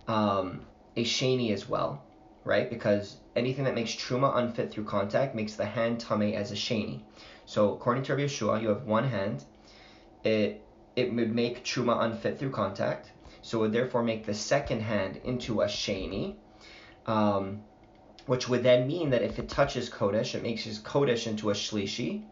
um, 0.08 0.66
a 0.96 1.04
shani 1.04 1.52
as 1.52 1.68
well 1.68 2.02
right? 2.46 2.70
Because 2.70 3.16
anything 3.34 3.64
that 3.64 3.74
makes 3.74 3.90
truma 3.90 4.36
unfit 4.36 4.72
through 4.72 4.84
contact 4.84 5.34
makes 5.34 5.56
the 5.56 5.66
hand 5.66 6.00
tame 6.00 6.34
as 6.34 6.52
a 6.52 6.54
sheni 6.54 7.02
so 7.46 7.72
according 7.74 8.02
to 8.02 8.12
Rabbi 8.12 8.26
Yehoshua 8.26 8.60
you 8.60 8.68
have 8.68 8.82
one 8.82 9.04
hand. 9.04 9.44
It 10.24 10.60
it 10.96 11.14
would 11.14 11.34
make 11.34 11.64
truma 11.64 12.02
unfit 12.02 12.38
through 12.38 12.50
contact. 12.50 13.12
So 13.40 13.58
it 13.58 13.60
would 13.62 13.72
therefore 13.72 14.02
make 14.02 14.26
the 14.26 14.34
second 14.34 14.80
hand 14.80 15.20
into 15.22 15.62
a 15.62 15.66
sheni, 15.66 16.34
um, 17.06 17.62
which 18.26 18.48
would 18.48 18.64
then 18.64 18.88
mean 18.88 19.10
that 19.10 19.22
if 19.22 19.38
it 19.38 19.48
touches 19.48 19.88
Kodesh, 19.88 20.34
it 20.34 20.42
makes 20.42 20.64
his 20.64 20.80
Kodesh 20.80 21.28
into 21.28 21.50
a 21.50 21.54
shlishi, 21.54 22.24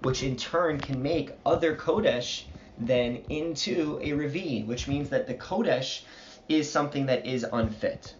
which 0.00 0.22
in 0.22 0.36
turn 0.36 0.80
can 0.80 1.02
make 1.02 1.32
other 1.44 1.76
Kodesh 1.76 2.44
then 2.78 3.16
into 3.28 3.98
a 4.02 4.12
Revi, 4.12 4.66
which 4.66 4.88
means 4.88 5.10
that 5.10 5.26
the 5.26 5.34
Kodesh 5.34 6.04
is 6.48 6.72
something 6.72 7.06
that 7.06 7.26
is 7.26 7.44
unfit. 7.52 8.14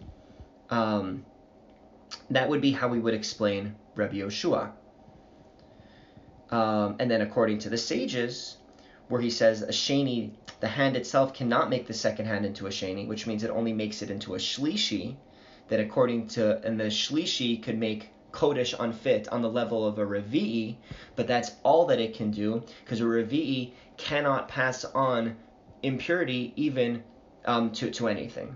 Um, 0.69 1.25
that 2.29 2.49
would 2.49 2.61
be 2.61 2.71
how 2.71 2.87
we 2.87 2.99
would 2.99 3.13
explain 3.13 3.75
Rabbi 3.95 4.15
Yehoshua. 4.15 4.71
Um, 6.49 6.97
and 6.99 7.09
then 7.09 7.21
according 7.21 7.59
to 7.59 7.69
the 7.69 7.77
sages, 7.77 8.57
where 9.07 9.21
he 9.21 9.29
says 9.29 9.61
a 9.61 9.67
sheni 9.67 10.31
the 10.63 10.69
hand 10.69 10.95
itself 10.95 11.33
cannot 11.33 11.69
make 11.69 11.87
the 11.87 11.93
second 11.93 12.25
hand 12.25 12.45
into 12.45 12.67
a 12.67 12.69
sheni, 12.69 13.05
which 13.05 13.27
means 13.27 13.43
it 13.43 13.49
only 13.49 13.73
makes 13.73 14.01
it 14.01 14.09
into 14.09 14.33
a 14.33 14.37
shlishi, 14.37 15.17
that 15.67 15.81
according 15.81 16.25
to, 16.25 16.65
and 16.65 16.79
the 16.79 16.85
shlishi 16.85 17.61
could 17.61 17.77
make 17.77 18.11
kodesh 18.31 18.73
unfit 18.79 19.27
on 19.27 19.41
the 19.41 19.49
level 19.49 19.85
of 19.85 19.99
a 19.99 20.05
revi'i, 20.05 20.77
but 21.17 21.27
that's 21.27 21.51
all 21.63 21.85
that 21.87 21.99
it 21.99 22.15
can 22.15 22.31
do, 22.31 22.63
because 22.81 23.01
a 23.01 23.03
revi'i 23.03 23.71
cannot 23.97 24.47
pass 24.47 24.85
on 24.85 25.35
impurity 25.81 26.53
even 26.55 27.03
um, 27.43 27.69
to, 27.71 27.91
to 27.91 28.07
anything. 28.07 28.55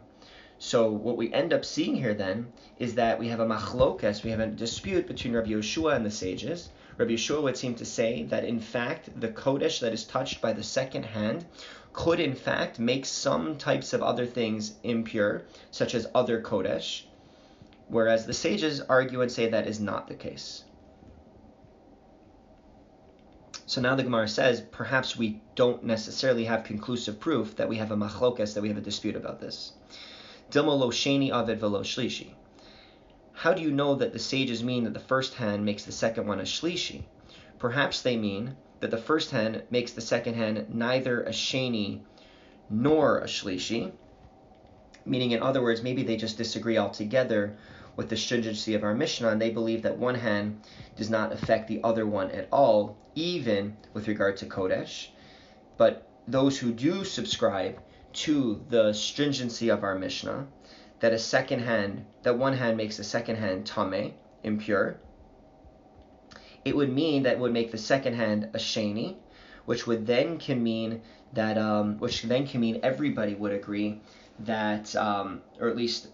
So 0.60 0.92
what 0.92 1.18
we 1.18 1.32
end 1.32 1.54
up 1.54 1.64
seeing 1.64 1.96
here 1.96 2.16
then 2.16 2.52
is 2.80 2.96
that 2.96 3.20
we 3.20 3.28
have 3.28 3.40
a 3.40 3.46
machlokas, 3.46 4.24
we 4.24 4.32
have 4.32 4.40
a 4.40 4.48
dispute 4.48 5.08
between 5.08 5.34
Rabbi 5.34 5.52
Yehoshua 5.52 5.96
and 5.96 6.06
the 6.06 6.12
sages. 6.12 6.70
Rabbi 6.98 7.12
Yehoshua 7.12 7.44
would 7.44 7.58
seem 7.58 7.76
to 7.76 7.86
say 7.86 8.24
that 8.24 8.44
in 8.44 8.60
fact 8.60 9.10
the 9.20 9.28
kodesh 9.28 9.80
that 9.82 9.94
is 9.94 10.04
touched 10.04 10.42
by 10.42 10.54
the 10.54 10.64
second 10.64 11.04
hand 11.04 11.46
could 11.94 12.20
in 12.20 12.34
fact 12.34 12.80
make 12.80 13.06
some 13.06 13.58
types 13.58 13.94
of 13.94 14.02
other 14.02 14.26
things 14.26 14.74
impure, 14.84 15.44
such 15.70 15.94
as 15.94 16.08
other 16.16 16.42
kodesh, 16.42 17.04
whereas 17.88 18.26
the 18.26 18.34
sages 18.34 18.82
argue 18.82 19.22
and 19.22 19.32
say 19.32 19.50
that 19.50 19.68
is 19.68 19.80
not 19.80 20.08
the 20.08 20.16
case. 20.16 20.64
So 23.68 23.82
now 23.82 23.96
the 23.96 24.04
Gemara 24.04 24.28
says, 24.28 24.62
perhaps 24.62 25.18
we 25.18 25.42
don't 25.56 25.84
necessarily 25.84 26.46
have 26.46 26.64
conclusive 26.64 27.20
proof 27.20 27.58
that 27.58 27.68
we 27.68 27.78
have 27.78 27.92
a 27.92 27.98
machlokas, 27.98 28.54
that 28.54 28.62
we 28.62 28.70
have 28.70 28.78
a 28.78 28.82
dispute 28.82 29.16
about 29.16 29.42
this. 29.42 29.74
Shlishi. 30.50 32.34
How 33.34 33.54
do 33.54 33.62
you 33.62 33.70
know 33.70 33.96
that 33.96 34.14
the 34.14 34.20
sages 34.20 34.64
mean 34.64 34.86
that 34.86 34.94
the 34.94 35.00
first 35.00 35.34
hand 35.34 35.66
makes 35.66 35.84
the 35.84 35.92
second 35.92 36.26
one 36.26 36.40
a 36.40 36.44
shlishi? 36.44 37.04
Perhaps 37.60 38.02
they 38.02 38.16
mean 38.16 38.56
that 38.80 38.90
the 38.90 38.98
first 38.98 39.32
hand 39.32 39.64
makes 39.70 39.92
the 39.92 40.00
second 40.00 40.36
hand 40.36 40.74
neither 40.74 41.22
a 41.24 41.32
sheni 41.32 42.00
nor 42.70 43.20
a 43.20 43.26
shlishi, 43.26 43.92
meaning 45.06 45.32
in 45.32 45.42
other 45.42 45.62
words, 45.62 45.84
maybe 45.84 46.04
they 46.04 46.16
just 46.16 46.38
disagree 46.38 46.78
altogether 46.78 47.58
with 47.98 48.08
the 48.08 48.16
stringency 48.16 48.74
of 48.74 48.84
our 48.84 48.94
Mishnah, 48.94 49.30
and 49.30 49.42
they 49.42 49.50
believe 49.50 49.82
that 49.82 49.98
one 49.98 50.16
hand 50.16 50.62
does 50.96 51.10
not 51.10 51.34
affect 51.34 51.68
the 51.68 51.82
other 51.84 52.06
one 52.06 52.32
at 52.32 52.48
all, 52.54 52.98
even 53.16 53.76
with 53.94 54.08
regard 54.08 54.38
to 54.38 54.46
Kodesh. 54.46 55.10
But 55.76 56.08
those 56.26 56.58
who 56.58 56.72
do 56.72 57.04
subscribe 57.04 57.80
to 58.14 58.64
the 58.70 58.94
stringency 58.94 59.70
of 59.70 59.84
our 59.84 59.98
Mishnah, 59.98 60.48
that 61.00 61.14
a 61.14 61.20
second 61.20 61.60
hand, 61.60 62.06
that 62.24 62.38
one 62.38 62.54
hand 62.54 62.78
makes 62.78 62.98
the 62.98 63.04
second 63.04 63.38
hand 63.38 63.66
tame, 63.66 64.14
impure, 64.44 65.00
it 66.66 66.76
would 66.76 66.94
mean 66.94 67.24
that 67.24 67.40
would 67.40 67.54
make 67.54 67.72
the 67.72 67.78
second 67.78 68.16
hand 68.16 68.50
a 68.54 68.58
sheni, 68.58 69.16
which 69.66 69.88
would 69.88 70.06
then 70.06 70.38
can 70.38 70.62
mean 70.62 71.02
that 71.34 71.58
um, 71.58 71.98
which 72.00 72.24
then 72.24 72.48
can 72.48 72.62
mean 72.62 72.80
everybody 72.84 73.36
would 73.36 73.52
agree 73.52 74.02
that 74.40 74.96
um, 74.96 75.42
or 75.60 75.70
at 75.70 75.76
least 75.76 76.08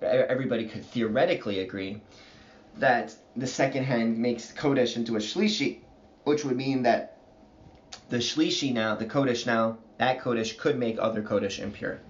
everybody 0.00 0.66
could 0.66 0.84
theoretically 0.84 1.60
agree 1.60 2.00
that 2.76 3.14
the 3.36 3.46
second 3.46 3.84
hand 3.84 4.18
makes 4.18 4.52
Kodesh 4.52 4.96
into 4.96 5.16
a 5.16 5.18
Shlishi, 5.18 5.80
which 6.24 6.44
would 6.44 6.56
mean 6.56 6.82
that 6.84 7.18
the 8.08 8.18
Shlishi 8.18 8.72
now, 8.72 8.94
the 8.94 9.06
Kodesh 9.06 9.46
now, 9.46 9.78
that 9.98 10.20
Kodesh 10.20 10.56
could 10.56 10.78
make 10.78 10.98
other 10.98 11.22
Kodesh 11.22 11.58
impure. 11.58 12.00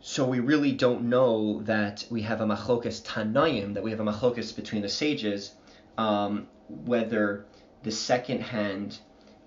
So 0.00 0.26
we 0.26 0.40
really 0.40 0.72
don't 0.72 1.04
know 1.04 1.62
that 1.62 2.04
we 2.10 2.22
have 2.22 2.40
a 2.40 2.46
machlokas 2.46 3.02
tanayim, 3.02 3.74
that 3.74 3.82
we 3.82 3.90
have 3.90 4.00
a 4.00 4.04
machlokas 4.04 4.54
between 4.54 4.82
the 4.82 4.88
sages, 4.88 5.52
um, 5.96 6.46
whether 6.68 7.46
the 7.82 7.90
second 7.90 8.42
hand 8.42 8.98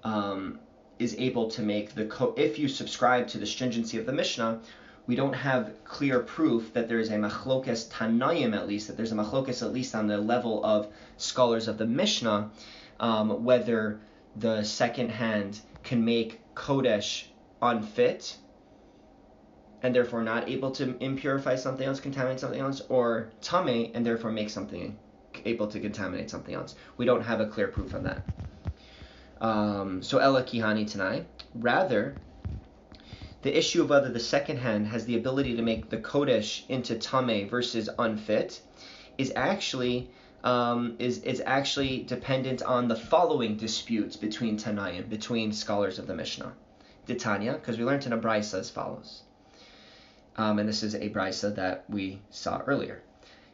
um, 0.03 0.59
is 0.99 1.15
able 1.19 1.49
to 1.51 1.61
make 1.61 1.93
the 1.93 2.05
co- 2.05 2.33
if 2.37 2.57
you 2.57 2.67
subscribe 2.67 3.27
to 3.27 3.37
the 3.37 3.45
stringency 3.45 3.97
of 3.97 4.05
the 4.05 4.13
Mishnah, 4.13 4.59
we 5.05 5.15
don't 5.15 5.33
have 5.33 5.71
clear 5.85 6.19
proof 6.19 6.73
that 6.73 6.89
there 6.89 6.99
is 6.99 7.09
a 7.09 7.17
machlokas 7.17 7.87
tanayim 7.89 8.55
at 8.55 8.67
least, 8.67 8.87
that 8.87 8.97
there's 8.97 9.11
a 9.11 9.15
machlokas 9.15 9.61
at 9.61 9.71
least 9.71 9.95
on 9.95 10.07
the 10.07 10.17
level 10.17 10.65
of 10.65 10.87
scholars 11.17 11.67
of 11.67 11.77
the 11.77 11.85
Mishnah, 11.85 12.49
um, 12.99 13.43
whether 13.45 13.99
the 14.35 14.63
second 14.63 15.09
hand 15.09 15.59
can 15.87 16.03
make 16.03 16.41
kodesh 16.53 17.27
unfit 17.61 18.35
and 19.81 19.95
therefore 19.95 20.21
not 20.21 20.49
able 20.49 20.71
to 20.71 20.87
impurify 20.95 21.57
something 21.57 21.87
else, 21.87 22.01
contaminate 22.01 22.41
something 22.41 22.59
else, 22.59 22.81
or 22.89 23.31
tame 23.41 23.91
and 23.93 24.05
therefore 24.05 24.31
make 24.31 24.49
something 24.49 24.97
able 25.45 25.67
to 25.67 25.79
contaminate 25.79 26.29
something 26.29 26.53
else. 26.53 26.75
We 26.97 27.05
don't 27.05 27.21
have 27.21 27.39
a 27.39 27.47
clear 27.47 27.69
proof 27.69 27.95
on 27.95 28.03
that. 28.03 28.25
Um, 29.39 30.03
so 30.03 30.17
Ella 30.17 30.43
Kihani 30.43 30.91
tonight. 30.91 31.25
Rather, 31.55 32.17
the 33.43 33.57
issue 33.57 33.81
of 33.81 33.89
whether 33.89 34.09
the 34.09 34.19
second 34.19 34.57
hand 34.57 34.87
has 34.87 35.05
the 35.05 35.15
ability 35.15 35.55
to 35.55 35.61
make 35.61 35.89
the 35.89 35.97
kodesh 35.97 36.67
into 36.67 36.97
tame 36.97 37.47
versus 37.47 37.89
unfit 37.97 38.59
is 39.17 39.31
actually 39.37 40.11
um, 40.47 40.95
is 40.97 41.17
is 41.23 41.41
actually 41.45 42.03
dependent 42.03 42.61
on 42.63 42.87
the 42.87 42.95
following 42.95 43.57
disputes 43.57 44.15
between 44.15 44.57
Tanayim, 44.57 45.09
between 45.09 45.51
scholars 45.51 45.99
of 45.99 46.07
the 46.07 46.15
Mishnah. 46.15 46.53
Titania, 47.05 47.53
because 47.53 47.77
we 47.77 47.83
learned 47.83 48.05
in 48.05 48.13
a 48.13 48.17
brisa 48.17 48.59
as 48.59 48.69
follows. 48.69 49.23
Um, 50.37 50.59
and 50.59 50.69
this 50.69 50.83
is 50.83 50.93
a 50.95 51.09
brisa 51.09 51.53
that 51.55 51.83
we 51.89 52.21
saw 52.29 52.61
earlier. 52.65 53.01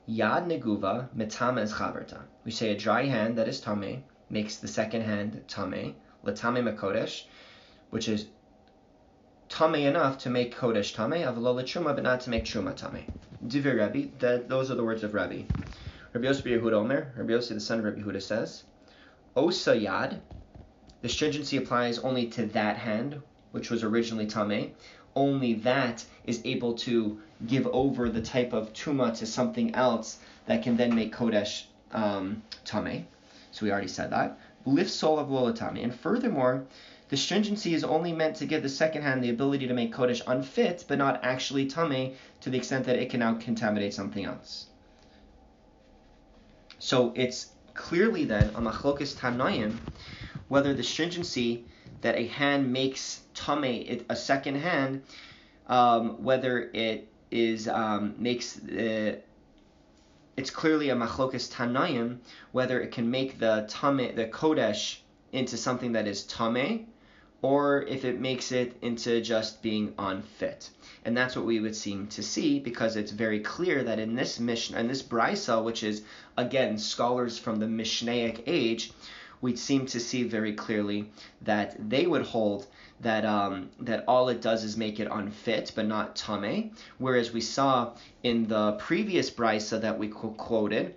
Yad 0.08 0.46
neguva 0.48 1.08
metame 1.18 1.62
es 1.62 1.74
chaverta. 1.74 2.22
We 2.46 2.52
say 2.52 2.72
a 2.72 2.78
dry 2.78 3.06
hand 3.06 3.38
that 3.38 3.48
is 3.48 3.60
tame 3.60 4.04
makes 4.30 4.58
the 4.58 4.68
second 4.68 5.02
hand 5.02 5.41
tame, 5.48 5.96
latame 6.24 6.62
makodesh, 6.68 7.24
which 7.89 8.08
is 8.08 8.28
tame 9.50 9.88
enough 9.88 10.20
to 10.20 10.30
make 10.30 10.56
kodesh 10.56 10.94
tame, 10.94 11.24
avlo 11.24 11.56
truma, 11.64 11.96
but 11.96 12.04
not 12.04 12.22
to 12.22 12.30
make 12.30 12.46
truma 12.46 12.76
tame. 12.76 13.12
Divrei 13.48 13.78
Rabbi, 13.80 14.06
that, 14.20 14.48
those 14.48 14.70
are 14.70 14.76
the 14.76 14.84
words 14.84 15.04
of 15.04 15.14
Rabbi. 15.16 15.44
Rabbi 16.14 16.28
Yosef 16.28 16.45
Yehuda 16.45 16.74
Omer, 16.74 17.11
Rabbi 17.18 17.32
Yosef 17.32 17.55
the 17.55 17.59
son 17.59 17.80
of 17.80 17.86
Rabbi 17.86 18.01
Yehuda 18.01 18.22
says, 18.22 18.66
Osa 19.36 19.72
yad, 19.72 20.20
the 21.01 21.09
stringency 21.09 21.57
applies 21.57 21.97
only 21.97 22.28
to 22.28 22.45
that 22.45 22.78
hand, 22.78 23.20
which 23.49 23.72
was 23.72 23.84
originally 23.84 24.28
tame, 24.28 24.76
only 25.16 25.55
that 25.55 26.05
is 26.24 26.39
able 26.45 26.76
to 26.76 27.20
give 27.47 27.66
over 27.66 28.09
the 28.09 28.22
type 28.22 28.53
of 28.53 28.72
tuma 28.74 29.18
to 29.18 29.26
something 29.26 29.74
else 29.74 30.20
that 30.45 30.61
can 30.61 30.78
then 30.78 30.93
make 30.93 31.16
kodesh 31.16 31.64
um, 31.91 32.43
tame. 32.64 33.07
So 33.51 33.66
we 33.66 33.72
already 33.72 33.88
said 33.88 34.11
that. 34.11 34.38
Lifsol 34.68 35.18
of 35.18 35.30
lolatami. 35.30 35.84
And 35.84 35.95
furthermore, 35.95 36.66
the 37.09 37.18
stringency 37.18 37.74
is 37.74 37.84
only 37.84 38.14
meant 38.14 38.36
to 38.36 38.45
give 38.45 38.61
the 38.61 38.70
second 38.70 39.01
hand 39.01 39.24
the 39.24 39.32
ability 39.32 39.66
to 39.66 39.74
make 39.74 39.91
kodesh 39.91 40.22
unfit, 40.28 40.86
but 40.88 40.99
not 40.99 41.22
actually 41.24 41.66
tame 41.66 42.14
to 42.41 42.51
the 42.51 42.57
extent 42.59 42.86
that 42.86 42.97
it 42.97 43.09
can 43.09 43.22
now 43.22 43.34
contaminate 43.34 43.95
something 43.95 44.26
else. 44.26 44.68
So 46.84 47.14
it's 47.16 47.48
clearly 47.76 48.26
then 48.26 48.50
a 48.56 48.60
machlokas 48.60 49.16
tanayim 49.16 49.78
whether 50.50 50.74
the 50.74 50.84
stringency 50.84 51.64
that 52.02 52.18
a 52.18 52.28
hand 52.28 52.74
makes 52.74 53.22
tame 53.34 54.04
a 54.10 54.16
second 54.18 54.56
hand, 54.56 55.04
um, 55.68 56.22
whether 56.22 56.70
it 56.74 57.08
is 57.32 57.70
um, 57.70 58.16
makes 58.18 58.62
uh, 58.66 59.16
it's 60.36 60.50
clearly 60.50 60.90
a 60.90 60.96
machlokas 60.96 61.50
tanayim 61.50 62.18
whether 62.52 62.82
it 62.82 62.92
can 62.92 63.10
make 63.10 63.40
the 63.40 63.66
tame 63.70 64.14
the 64.18 64.26
kodesh 64.26 64.98
into 65.32 65.56
something 65.56 65.94
that 65.94 66.06
is 66.06 66.26
tame, 66.26 66.88
or 67.44 67.84
if 67.84 68.06
it 68.06 68.22
makes 68.22 68.54
it 68.54 68.76
into 68.82 69.22
just 69.22 69.62
being 69.62 69.94
unfit. 70.00 70.70
And 71.06 71.16
that's 71.16 71.36
what 71.36 71.46
we 71.46 71.60
would 71.60 71.76
seem 71.76 72.08
to 72.08 72.24
see 72.24 72.60
because 72.60 72.96
it's 72.96 73.12
very 73.12 73.41
clear 73.41 73.84
that 73.84 74.00
in 74.00 74.16
this 74.16 74.39
Mishnah 74.39 74.78
and 74.80 74.89
this 74.89 75.04
brisa, 75.04 75.62
which 75.62 75.84
is 75.84 76.04
again 76.38 76.78
scholars 76.78 77.38
from 77.38 77.58
the 77.60 77.66
Mishnaic 77.66 78.44
age, 78.48 78.94
we 79.41 79.58
seem 79.58 79.86
to 79.88 80.00
see 80.00 80.24
very 80.24 80.54
clearly 80.54 81.10
that 81.41 81.76
they 81.89 82.08
would 82.08 82.26
hold 82.26 82.66
that 83.02 83.26
um, 83.26 83.70
that 83.82 84.06
all 84.08 84.30
it 84.30 84.41
does 84.41 84.64
is 84.64 84.78
make 84.78 85.02
it 85.02 85.10
unfit, 85.12 85.74
but 85.76 85.86
not 85.86 86.16
tame. 86.16 86.72
Whereas 86.98 87.34
we 87.34 87.41
saw 87.41 87.91
in 88.24 88.48
the 88.48 88.72
previous 88.74 89.30
brisa 89.30 89.82
that 89.82 90.00
we 90.00 90.08
quoted, 90.08 90.96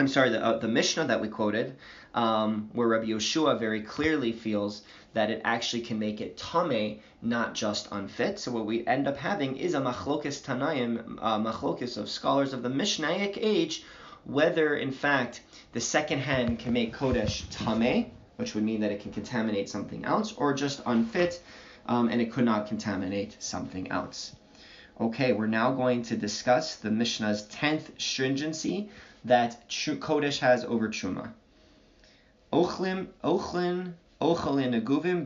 I'm 0.00 0.08
sorry, 0.08 0.30
the, 0.30 0.42
uh, 0.42 0.58
the 0.58 0.68
Mishnah 0.68 1.06
that 1.08 1.20
we 1.20 1.28
quoted, 1.28 1.76
um, 2.16 2.70
where 2.72 2.88
Rabbi 2.88 3.08
Yehoshua 3.08 3.60
very 3.60 3.82
clearly 3.82 4.32
feels 4.32 4.82
that 5.12 5.30
it 5.30 5.42
actually 5.44 5.82
can 5.82 5.98
make 5.98 6.22
it 6.22 6.38
tame, 6.38 7.00
not 7.20 7.54
just 7.54 7.88
unfit. 7.92 8.38
So 8.38 8.50
what 8.50 8.64
we 8.64 8.86
end 8.86 9.06
up 9.06 9.18
having 9.18 9.56
is 9.56 9.74
a 9.74 9.80
machlokis 9.80 10.42
tanayim, 10.42 11.18
uh, 11.20 11.38
machlokis 11.38 11.98
of 11.98 12.08
scholars 12.08 12.54
of 12.54 12.62
the 12.62 12.70
Mishnaic 12.70 13.38
age, 13.40 13.84
whether 14.24 14.74
in 14.76 14.92
fact 14.92 15.42
the 15.72 15.80
second 15.80 16.20
hand 16.20 16.58
can 16.58 16.72
make 16.72 16.96
kodesh 16.96 17.48
tame, 17.50 18.10
which 18.36 18.54
would 18.54 18.64
mean 18.64 18.80
that 18.80 18.92
it 18.92 19.00
can 19.00 19.12
contaminate 19.12 19.68
something 19.68 20.04
else, 20.06 20.32
or 20.32 20.54
just 20.54 20.80
unfit, 20.86 21.42
um, 21.86 22.08
and 22.08 22.20
it 22.20 22.32
could 22.32 22.44
not 22.44 22.66
contaminate 22.66 23.36
something 23.42 23.90
else. 23.90 24.34
Okay, 24.98 25.34
we're 25.34 25.46
now 25.46 25.72
going 25.72 26.02
to 26.04 26.16
discuss 26.16 26.76
the 26.76 26.90
Mishnah's 26.90 27.42
tenth 27.42 27.90
stringency 27.98 28.88
that 29.26 29.68
kodesh 29.68 30.38
has 30.38 30.64
over 30.64 30.88
truma. 30.88 31.32
Ochlim, 32.52 33.08
ochlin, 33.24 33.94
aguvim 34.20 35.24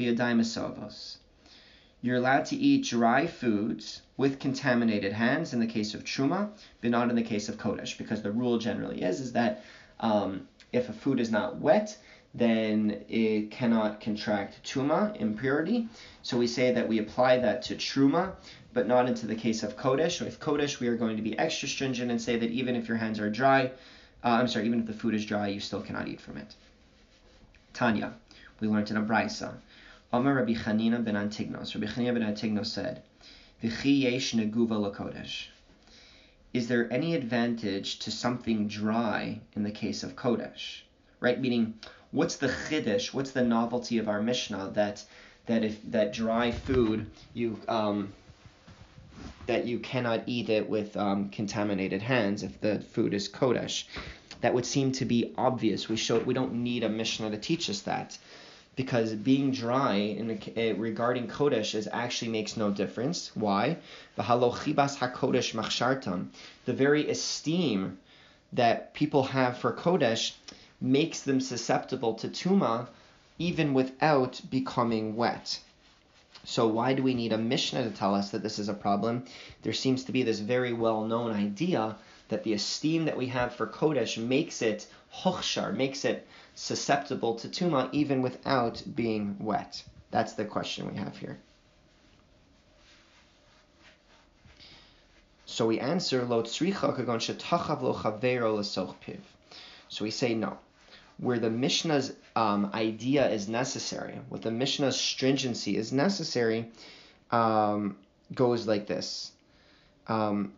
You're 2.01 2.17
allowed 2.17 2.47
to 2.47 2.57
eat 2.57 2.87
dry 2.87 3.27
foods 3.27 4.01
with 4.17 4.39
contaminated 4.39 5.13
hands 5.13 5.53
in 5.53 5.61
the 5.61 5.67
case 5.67 5.93
of 5.93 6.03
truma, 6.03 6.49
but 6.81 6.91
not 6.91 7.11
in 7.11 7.17
the 7.17 7.23
case 7.23 7.51
of 7.51 7.59
kodesh, 7.59 7.99
because 7.99 8.23
the 8.23 8.33
rule 8.33 8.57
generally 8.57 9.03
is 9.03 9.21
is 9.21 9.33
that 9.33 9.63
um, 10.01 10.49
if 10.73 10.89
a 10.89 10.95
food 10.95 11.21
is 11.21 11.31
not 11.31 11.59
wet, 11.59 11.99
then 12.33 13.05
it 13.07 13.51
cannot 13.51 14.01
contract 14.01 14.63
tuma, 14.65 15.15
impurity. 15.21 15.89
So 16.23 16.39
we 16.39 16.47
say 16.47 16.73
that 16.73 16.89
we 16.89 17.01
apply 17.01 17.41
that 17.41 17.61
to 17.65 17.75
truma, 17.75 18.33
but 18.73 18.89
not 18.89 19.07
into 19.07 19.27
the 19.27 19.35
case 19.35 19.63
of 19.63 19.77
kodesh. 19.77 20.23
With 20.23 20.41
kodesh, 20.41 20.81
we 20.81 20.89
are 20.89 20.97
going 20.97 21.17
to 21.17 21.23
be 21.23 21.39
extra 21.39 21.69
stringent 21.69 22.11
and 22.11 22.23
say 22.23 22.39
that 22.39 22.51
even 22.51 22.77
if 22.77 22.89
your 22.89 22.97
hands 22.97 23.21
are 23.21 23.29
dry, 23.29 23.73
uh, 24.25 24.29
I'm 24.29 24.49
sorry, 24.49 24.65
even 24.65 24.81
if 24.81 24.87
the 24.87 24.95
food 24.95 25.15
is 25.15 25.27
dry, 25.27 25.49
you 25.49 25.61
still 25.61 25.83
cannot 25.83 26.09
eat 26.09 26.23
from 26.23 26.39
it. 26.39 26.55
Tanya, 27.73 28.15
we 28.61 28.69
learned 28.69 28.91
in 28.91 28.97
a 28.97 29.03
brisa. 29.03 29.55
Amar 30.13 30.35
Rabbi 30.35 30.55
Chanina 30.55 31.03
ben 31.03 31.15
Antignos. 31.15 31.75
Rabbi 31.75 31.87
Chanina 31.87 32.15
ben 32.15 32.23
Antignos 32.23 32.67
said, 32.67 33.03
V'chi 33.63 34.03
yesh 34.03 34.33
neguva 34.33 34.77
lakodesh. 34.79 35.47
Is 36.53 36.67
there 36.67 36.93
any 36.93 37.15
advantage 37.15 38.01
to 38.01 38.11
something 38.11 38.67
dry 38.67 39.41
in 39.55 39.63
the 39.63 39.71
case 39.71 40.03
of 40.03 40.17
kodesh? 40.17 40.81
Right? 41.21 41.41
Meaning, 41.41 41.75
what's 42.11 42.37
the 42.37 42.49
chiddush? 42.49 43.15
What's 43.15 43.31
the 43.31 43.45
novelty 43.45 43.99
of 43.99 44.09
our 44.09 44.21
Mishnah 44.21 44.73
that 44.75 45.05
that 45.47 45.65
if 45.65 45.79
that 45.91 46.13
dry 46.13 46.51
food 46.51 47.11
you 47.35 47.61
um, 47.69 48.13
that 49.47 49.67
you 49.67 49.79
cannot 49.79 50.25
eat 50.27 50.49
it 50.49 50.69
with 50.69 50.97
um, 50.97 51.29
contaminated 51.31 52.03
hands 52.03 52.43
if 52.43 52.61
the 52.61 52.81
food 52.81 53.15
is 53.15 53.29
kodesh? 53.29 53.85
That 54.41 54.55
would 54.55 54.67
seem 54.67 54.93
to 54.93 55.05
be 55.05 55.33
obvious. 55.37 55.89
We 55.89 55.97
show 55.97 56.19
we 56.19 56.35
don't 56.35 56.63
need 56.63 56.85
a 56.85 56.89
Mishnah 56.89 57.31
to 57.31 57.39
teach 57.39 57.69
us 57.69 57.83
that 57.83 58.19
because 58.77 59.13
being 59.13 59.51
dry 59.51 59.95
in 59.95 60.31
uh, 60.31 60.75
regarding 60.77 61.29
kodesh 61.29 61.75
is 61.75 61.89
actually 61.93 62.31
makes 62.31 62.57
no 62.57 62.71
difference. 62.71 63.31
Why? 63.35 63.77
The 64.17 64.25
very 66.67 67.11
esteem 67.11 67.99
that 68.53 68.95
people 68.95 69.23
have 69.25 69.59
for 69.59 69.73
kodesh 69.73 70.33
makes 70.81 71.21
them 71.21 71.41
susceptible 71.41 72.15
to 72.15 72.29
tuma, 72.29 72.89
even 73.39 73.75
without 73.75 74.41
becoming 74.51 75.17
wet. 75.17 75.61
So 76.45 76.67
why 76.67 76.95
do 76.95 77.03
we 77.03 77.13
need 77.13 77.35
a 77.35 77.39
Mishnah 77.39 77.85
to 77.85 77.91
tell 77.91 78.15
us 78.15 78.31
that 78.31 78.43
this 78.43 78.59
is 78.59 78.71
a 78.71 78.75
problem? 78.75 79.25
There 79.63 79.75
seems 79.75 80.05
to 80.05 80.13
be 80.13 80.23
this 80.23 80.39
very 80.39 80.73
well-known 80.73 81.33
idea 81.33 81.97
that 82.31 82.43
the 82.43 82.55
esteem 82.55 83.05
that 83.05 83.17
we 83.17 83.27
have 83.27 83.55
for 83.55 83.67
kodesh 83.67 84.17
makes 84.17 84.63
it 84.63 84.87
hochshar, 85.15 85.77
makes 85.77 86.05
it 86.05 86.27
susceptible 86.55 87.35
to 87.37 87.49
tuma 87.49 87.89
even 87.93 88.23
without 88.23 88.83
being 88.95 89.37
wet? 89.39 89.83
That's 90.11 90.33
the 90.33 90.45
question 90.45 90.91
we 90.91 90.99
have 90.99 91.17
here. 91.17 91.39
So 95.47 95.67
we 95.67 95.81
answer 95.81 96.25
lo 96.25 96.43
kagon 96.43 97.21
shetachav 97.21 97.83
lo 97.83 98.95
piv. 99.05 99.19
So 99.89 100.05
we 100.05 100.11
say 100.11 100.35
no. 100.35 100.59
Where 101.19 101.39
the 101.39 101.51
Mishnah's 101.51 102.13
um, 102.35 102.71
idea 102.73 103.29
is 103.29 103.49
necessary, 103.49 104.19
what 104.29 104.43
the 104.43 104.51
Mishnah's 104.51 104.99
stringency 104.99 105.77
is 105.77 105.93
necessary, 105.93 106.71
um, 107.31 107.97
goes 108.33 108.67
like 108.67 108.87
this. 108.87 109.33
Um, 110.07 110.53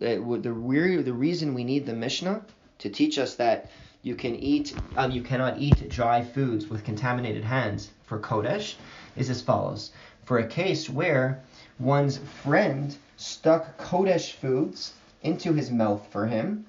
it, 0.00 0.42
the, 0.42 0.42
the 0.42 1.12
reason 1.12 1.54
we 1.54 1.64
need 1.64 1.86
the 1.86 1.94
Mishnah 1.94 2.44
to 2.78 2.88
teach 2.88 3.18
us 3.18 3.34
that 3.36 3.70
you 4.02 4.14
can 4.14 4.36
eat, 4.36 4.74
um, 4.96 5.10
you 5.10 5.22
cannot 5.22 5.58
eat 5.58 5.88
dry 5.88 6.22
foods 6.22 6.66
with 6.66 6.84
contaminated 6.84 7.44
hands 7.44 7.90
for 8.04 8.18
kodesh 8.18 8.74
is 9.16 9.30
as 9.30 9.40
follows. 9.40 9.92
For 10.24 10.38
a 10.38 10.46
case 10.46 10.90
where 10.90 11.42
one's 11.78 12.18
friend 12.18 12.94
stuck 13.16 13.78
Kodesh 13.78 14.32
foods 14.32 14.94
into 15.22 15.52
his 15.52 15.70
mouth 15.70 16.06
for 16.10 16.26
him, 16.26 16.66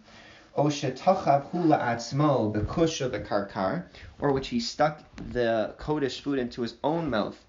the 0.55 0.64
kush 2.68 3.01
or 3.01 3.09
the 3.09 3.20
karkar, 3.20 3.86
or 4.20 4.32
which 4.32 4.49
he 4.49 4.59
stuck 4.59 5.03
the 5.32 5.74
Kodesh 5.80 6.22
food 6.22 6.38
into 6.38 6.61
his 6.61 6.76
own 6.84 7.09
mouth 7.09 7.43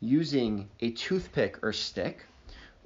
using 0.00 0.68
a 0.80 0.90
toothpick 0.90 1.58
or 1.62 1.72
stick, 1.72 2.26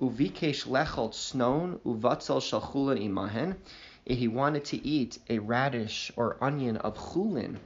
uvikesh 0.00 0.66
lechol 0.66 1.12
snon 1.12 1.80
uvatzel 1.84 2.40
shalchulan 2.40 2.98
imahen, 3.02 3.56
he 4.04 4.28
wanted 4.28 4.64
to 4.64 4.86
eat 4.86 5.18
a 5.28 5.38
radish 5.38 6.10
or 6.16 6.36
onion 6.40 6.76
of 6.78 6.96
chulin 6.96 7.56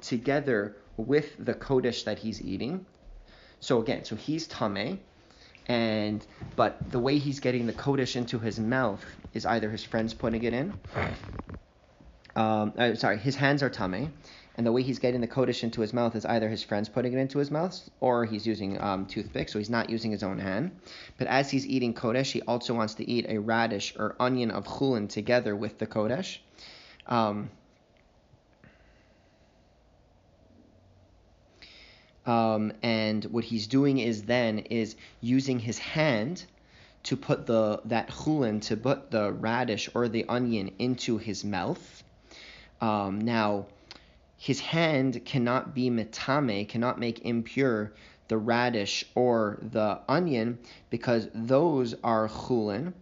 together 0.00 0.76
with 0.96 1.36
the 1.38 1.54
kodesh 1.54 2.04
that 2.04 2.18
he's 2.18 2.42
eating. 2.42 2.86
So 3.60 3.80
again, 3.80 4.04
so 4.04 4.16
he's 4.16 4.46
tame, 4.46 5.00
and 5.66 6.26
but 6.56 6.90
the 6.90 6.98
way 6.98 7.18
he's 7.18 7.40
getting 7.40 7.66
the 7.66 7.72
kodesh 7.72 8.16
into 8.16 8.38
his 8.38 8.58
mouth 8.58 9.04
is 9.32 9.46
either 9.46 9.70
his 9.70 9.84
friends 9.84 10.14
putting 10.14 10.42
it 10.42 10.52
in. 10.52 10.74
Um, 12.34 12.72
uh, 12.76 12.94
sorry, 12.94 13.18
his 13.18 13.36
hands 13.36 13.62
are 13.62 13.70
tame, 13.70 14.12
and 14.56 14.66
the 14.66 14.72
way 14.72 14.82
he's 14.82 14.98
getting 14.98 15.20
the 15.20 15.28
kodesh 15.28 15.62
into 15.62 15.80
his 15.80 15.92
mouth 15.92 16.14
is 16.14 16.24
either 16.26 16.48
his 16.48 16.62
friends 16.62 16.88
putting 16.88 17.12
it 17.12 17.18
into 17.18 17.38
his 17.38 17.50
mouth 17.50 17.78
or 18.00 18.24
he's 18.24 18.46
using 18.46 18.80
um, 18.80 19.06
toothpick, 19.06 19.48
so 19.48 19.58
he's 19.58 19.70
not 19.70 19.88
using 19.88 20.10
his 20.10 20.22
own 20.22 20.38
hand. 20.38 20.72
But 21.18 21.26
as 21.28 21.50
he's 21.50 21.66
eating 21.66 21.94
kodesh, 21.94 22.32
he 22.32 22.42
also 22.42 22.74
wants 22.74 22.94
to 22.94 23.08
eat 23.08 23.26
a 23.28 23.38
radish 23.38 23.94
or 23.98 24.14
onion 24.20 24.50
of 24.50 24.66
chulin 24.66 25.08
together 25.08 25.56
with 25.56 25.78
the 25.78 25.86
kodesh. 25.86 26.38
Um, 27.06 27.50
Um, 32.24 32.72
and 32.82 33.24
what 33.24 33.44
he's 33.44 33.66
doing 33.66 33.98
is 33.98 34.22
then 34.22 34.60
is 34.60 34.94
using 35.20 35.58
his 35.58 35.78
hand 35.78 36.44
to 37.04 37.16
put 37.16 37.46
the 37.46 37.80
that 37.86 38.10
chulin 38.10 38.62
to 38.62 38.76
put 38.76 39.10
the 39.10 39.32
radish 39.32 39.88
or 39.94 40.08
the 40.08 40.26
onion 40.28 40.70
into 40.78 41.18
his 41.18 41.44
mouth. 41.44 42.04
Um, 42.80 43.20
now, 43.20 43.66
his 44.42 44.58
hand 44.58 45.24
cannot 45.24 45.72
be 45.72 45.88
metame, 45.88 46.68
cannot 46.68 46.98
make 46.98 47.24
impure 47.24 47.92
the 48.26 48.36
radish 48.36 49.04
or 49.14 49.56
the 49.70 50.00
onion 50.08 50.58
because 50.90 51.28
those 51.32 51.94
are 52.02 52.28
chulin, 52.28 52.92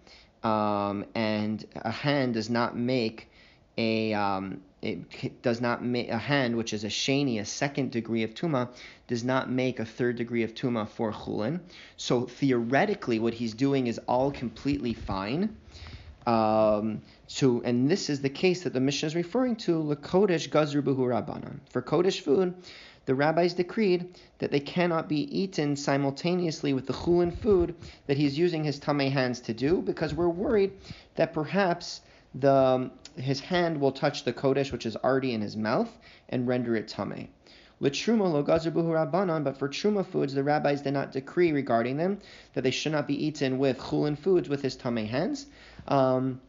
um, 0.42 1.02
and 1.14 1.64
a 1.76 1.90
hand 1.90 2.34
does 2.34 2.50
not 2.50 2.76
make 2.76 3.30
a 3.78 4.12
um, 4.12 4.60
it 4.82 5.40
does 5.40 5.62
not 5.62 5.82
make 5.82 6.10
a 6.10 6.18
hand, 6.18 6.56
which 6.56 6.74
is 6.74 6.84
a 6.84 6.88
sheni, 6.88 7.40
a 7.40 7.46
second 7.46 7.90
degree 7.90 8.22
of 8.22 8.34
tuma, 8.34 8.68
does 9.06 9.24
not 9.24 9.50
make 9.50 9.80
a 9.80 9.86
third 9.86 10.16
degree 10.16 10.42
of 10.42 10.54
tuma 10.54 10.86
for 10.86 11.10
chulin. 11.10 11.60
So 11.96 12.26
theoretically, 12.26 13.18
what 13.18 13.32
he's 13.32 13.54
doing 13.54 13.86
is 13.86 13.98
all 14.06 14.30
completely 14.30 14.92
fine. 14.92 15.56
Um, 16.26 17.02
so, 17.26 17.62
and 17.62 17.90
this 17.90 18.10
is 18.10 18.20
the 18.20 18.28
case 18.28 18.64
that 18.64 18.72
the 18.72 18.80
Mishnah 18.80 19.06
is 19.08 19.16
referring 19.16 19.56
to, 19.56 19.82
Lakodesh 19.82 20.48
Gazru 20.50 20.82
Buhu 20.82 20.98
Rabbanan. 20.98 21.60
For 21.70 21.80
Kodesh 21.80 22.20
food, 22.20 22.54
the 23.06 23.14
rabbis 23.14 23.54
decreed 23.54 24.14
that 24.38 24.50
they 24.50 24.60
cannot 24.60 25.08
be 25.08 25.22
eaten 25.36 25.74
simultaneously 25.74 26.74
with 26.74 26.86
the 26.86 26.92
chulin 26.92 27.32
food 27.32 27.74
that 28.06 28.16
he's 28.16 28.38
using 28.38 28.62
his 28.62 28.78
tamei 28.78 29.10
hands 29.10 29.40
to 29.40 29.54
do, 29.54 29.80
because 29.82 30.14
we're 30.14 30.28
worried 30.28 30.72
that 31.16 31.32
perhaps 31.32 32.02
the 32.34 32.90
his 33.16 33.40
hand 33.40 33.80
will 33.80 33.90
touch 33.90 34.22
the 34.22 34.32
kodesh 34.32 34.70
which 34.70 34.86
is 34.86 34.96
already 34.96 35.34
in 35.34 35.40
his 35.40 35.56
mouth 35.56 35.90
and 36.28 36.46
render 36.46 36.76
it 36.76 36.86
tame. 36.86 37.28
L'truma 37.80 38.28
lo 38.28 38.42
rabbanon, 38.44 39.42
but 39.42 39.56
for 39.56 39.68
truma 39.68 40.04
foods, 40.04 40.34
the 40.34 40.42
rabbis 40.42 40.82
did 40.82 40.92
not 40.92 41.12
decree 41.12 41.50
regarding 41.50 41.96
them 41.96 42.18
that 42.52 42.62
they 42.62 42.70
should 42.70 42.92
not 42.92 43.06
be 43.06 43.26
eaten 43.26 43.58
with 43.58 43.78
chulin 43.78 44.18
foods 44.18 44.48
with 44.48 44.60
his 44.60 44.76
tame 44.76 45.06
hands. 45.06 45.46
Um, 45.88 46.40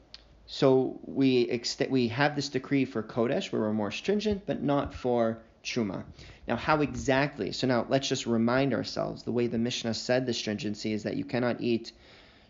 so 0.46 1.00
we 1.06 1.48
ext- 1.48 1.90
we 1.90 2.10
have 2.10 2.36
this 2.36 2.50
decree 2.50 2.84
for 2.84 3.02
kodesh 3.02 3.52
where 3.52 3.62
we're 3.62 3.72
more 3.72 3.92
stringent, 3.92 4.46
but 4.46 4.62
not 4.62 4.94
for 4.94 5.40
truma. 5.64 6.04
Now, 6.48 6.58
how 6.58 6.82
exactly? 6.82 7.54
So 7.54 7.66
now 7.68 7.86
let's 7.88 8.10
just 8.10 8.28
remind 8.28 8.74
ourselves 8.74 9.24
the 9.24 9.32
way 9.32 9.48
the 9.48 9.58
Mishnah 9.58 9.94
said 9.94 10.26
the 10.26 10.34
stringency 10.34 10.92
is 10.92 11.04
that 11.04 11.16
you 11.16 11.24
cannot 11.24 11.62
eat 11.62 11.94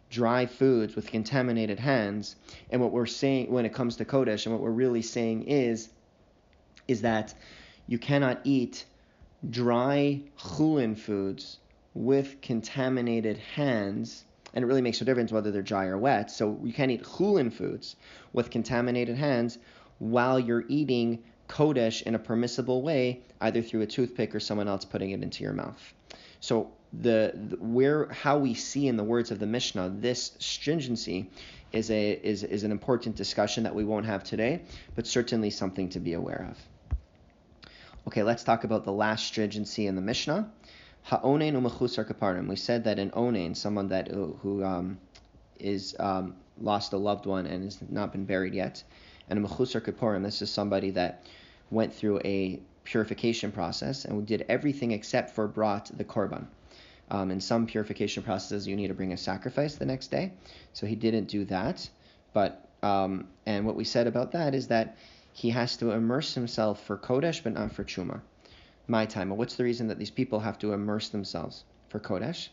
dry 0.10 0.46
foods 0.46 0.96
with 0.96 1.08
contaminated 1.08 1.80
hands. 1.80 2.36
And 2.72 2.82
what 2.82 2.92
we're 2.92 3.06
saying 3.06 3.52
when 3.52 3.66
it 3.66 3.74
comes 3.74 3.98
to 3.98 4.06
Kodesh, 4.06 4.46
and 4.46 4.54
what 4.54 4.62
we're 4.62 4.72
really 4.72 5.02
saying 5.02 5.44
is, 5.44 5.90
is 6.88 7.02
that 7.02 7.34
you 7.92 8.00
cannot 8.00 8.40
eat 8.46 8.86
dry 9.50 10.22
chulin 10.40 10.98
foods 10.98 11.58
with 11.94 12.40
contaminated 12.42 13.38
hands. 13.38 14.24
And 14.54 14.64
it 14.64 14.66
really 14.66 14.82
makes 14.82 15.02
no 15.02 15.06
difference 15.06 15.30
whether 15.34 15.52
they're 15.52 15.62
dry 15.62 15.88
or 15.88 15.98
wet. 15.98 16.32
So 16.32 16.58
you 16.64 16.72
can't 16.72 16.90
eat 16.90 17.04
chulin 17.04 17.52
foods 17.52 17.98
with 18.32 18.50
contaminated 18.50 19.18
hands 19.18 19.58
while 20.00 20.40
you're 20.40 20.64
eating 20.70 21.22
kodesh 21.50 22.02
in 22.04 22.16
a 22.16 22.20
permissible 22.20 22.82
way, 22.82 23.24
either 23.42 23.62
through 23.62 23.82
a 23.82 23.88
toothpick 23.88 24.34
or 24.34 24.40
someone 24.40 24.70
else 24.70 24.86
putting 24.86 25.12
it 25.12 25.22
into 25.22 25.44
your 25.44 25.52
mouth. 25.52 25.94
So 26.40 26.72
the, 26.94 27.34
the, 27.50 27.58
where 27.58 28.08
how 28.08 28.38
we 28.38 28.54
see 28.54 28.88
in 28.88 28.96
the 28.96 29.04
words 29.04 29.32
of 29.32 29.40
the 29.40 29.48
Mishnah 29.48 29.96
this 29.98 30.32
stringency 30.40 31.30
is 31.74 31.92
a 31.92 32.12
is 32.12 32.44
is 32.44 32.64
an 32.64 32.72
important 32.72 33.18
discussion 33.18 33.66
that 33.66 33.76
we 33.76 33.84
won't 33.84 34.06
have 34.06 34.24
today, 34.24 34.62
but 34.96 35.06
certainly 35.06 35.50
something 35.50 35.90
to 35.90 36.00
be 36.00 36.14
aware 36.14 36.48
of. 36.50 36.58
Okay, 38.08 38.24
let's 38.24 38.44
talk 38.44 38.64
about 38.64 38.84
the 38.84 38.92
last 38.92 39.26
stringency 39.28 39.86
in 39.86 39.96
the 39.96 40.02
Mishnah. 40.02 40.50
Ha'onein 41.04 41.54
umachusar 41.54 42.06
kaparim. 42.06 42.48
We 42.48 42.56
said 42.56 42.84
that 42.86 42.98
an 42.98 43.12
onein, 43.12 43.56
someone 43.56 43.90
that 43.90 44.08
who 44.08 44.64
um, 44.64 45.00
is 45.60 45.96
um, 46.00 46.36
lost 46.60 46.94
a 46.94 46.98
loved 46.98 47.28
one 47.28 47.46
and 47.46 47.64
has 47.64 47.78
not 47.90 48.12
been 48.12 48.26
buried 48.26 48.56
yet, 48.56 48.84
and 49.30 49.38
a 49.38 49.48
machusar 49.48 49.84
kaparim. 49.84 50.24
This 50.24 50.42
is 50.42 50.50
somebody 50.50 50.90
that 50.92 51.26
went 51.70 51.94
through 51.94 52.20
a 52.26 52.60
purification 52.84 53.52
process 53.52 54.06
and 54.06 54.26
did 54.26 54.46
everything 54.50 54.92
except 54.92 55.36
for 55.36 55.48
brought 55.48 55.96
the 55.96 56.04
korban. 56.04 56.48
Um, 57.12 57.30
in 57.30 57.40
some 57.40 57.68
purification 57.68 58.24
processes, 58.24 58.68
you 58.68 58.76
need 58.76 58.88
to 58.88 58.94
bring 58.96 59.14
a 59.14 59.18
sacrifice 59.18 59.76
the 59.76 59.86
next 59.86 60.08
day. 60.10 60.34
So 60.74 60.88
he 60.88 60.96
didn't 60.96 61.26
do 61.26 61.46
that. 61.46 61.88
But 62.34 62.68
um, 62.82 63.28
and 63.46 63.66
what 63.66 63.76
we 63.76 63.84
said 63.84 64.08
about 64.08 64.32
that 64.32 64.56
is 64.56 64.68
that 64.70 64.98
he 65.34 65.50
has 65.50 65.78
to 65.78 65.92
immerse 65.92 66.34
himself 66.34 66.84
for 66.84 66.98
kodesh, 66.98 67.44
but 67.44 67.54
not 67.54 67.72
for 67.72 67.84
truma. 67.84 68.22
My 68.88 69.06
time. 69.06 69.30
What's 69.30 69.56
the 69.56 69.64
reason 69.64 69.88
that 69.88 69.98
these 69.98 70.12
people 70.12 70.40
have 70.40 70.60
to 70.60 70.74
immerse 70.74 71.10
themselves 71.10 71.64
for 71.90 72.00
kodesh? 72.00 72.50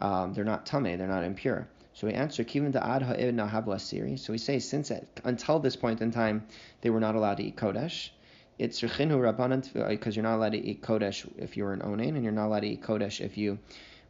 Um, 0.00 0.32
they're 0.32 0.44
not 0.44 0.66
tame. 0.66 0.98
They're 0.98 1.06
not 1.08 1.24
impure. 1.24 1.68
So 1.94 2.06
we 2.06 2.14
answer 2.14 2.44
kivin 2.44 2.74
ad 2.74 3.02
ha'id 3.02 3.34
nahabu 3.34 3.68
asiri. 3.68 4.18
So 4.18 4.32
we 4.32 4.38
say 4.38 4.58
since 4.58 4.90
until 5.24 5.58
this 5.58 5.76
point 5.76 6.00
in 6.00 6.10
time 6.10 6.46
they 6.80 6.90
were 6.90 7.00
not 7.00 7.14
allowed 7.14 7.36
to 7.36 7.44
eat 7.44 7.56
kodesh. 7.56 8.10
It's 8.58 8.80
because 8.80 10.16
you're 10.16 10.22
not 10.22 10.36
allowed 10.36 10.52
to 10.52 10.58
eat 10.58 10.82
kodesh 10.82 11.26
if 11.38 11.56
you're 11.56 11.72
an 11.72 11.80
onain, 11.80 12.14
and 12.14 12.22
you're 12.22 12.32
not 12.32 12.46
allowed 12.46 12.60
to 12.60 12.68
eat 12.68 12.82
kodesh 12.82 13.20
if 13.20 13.36
you 13.36 13.58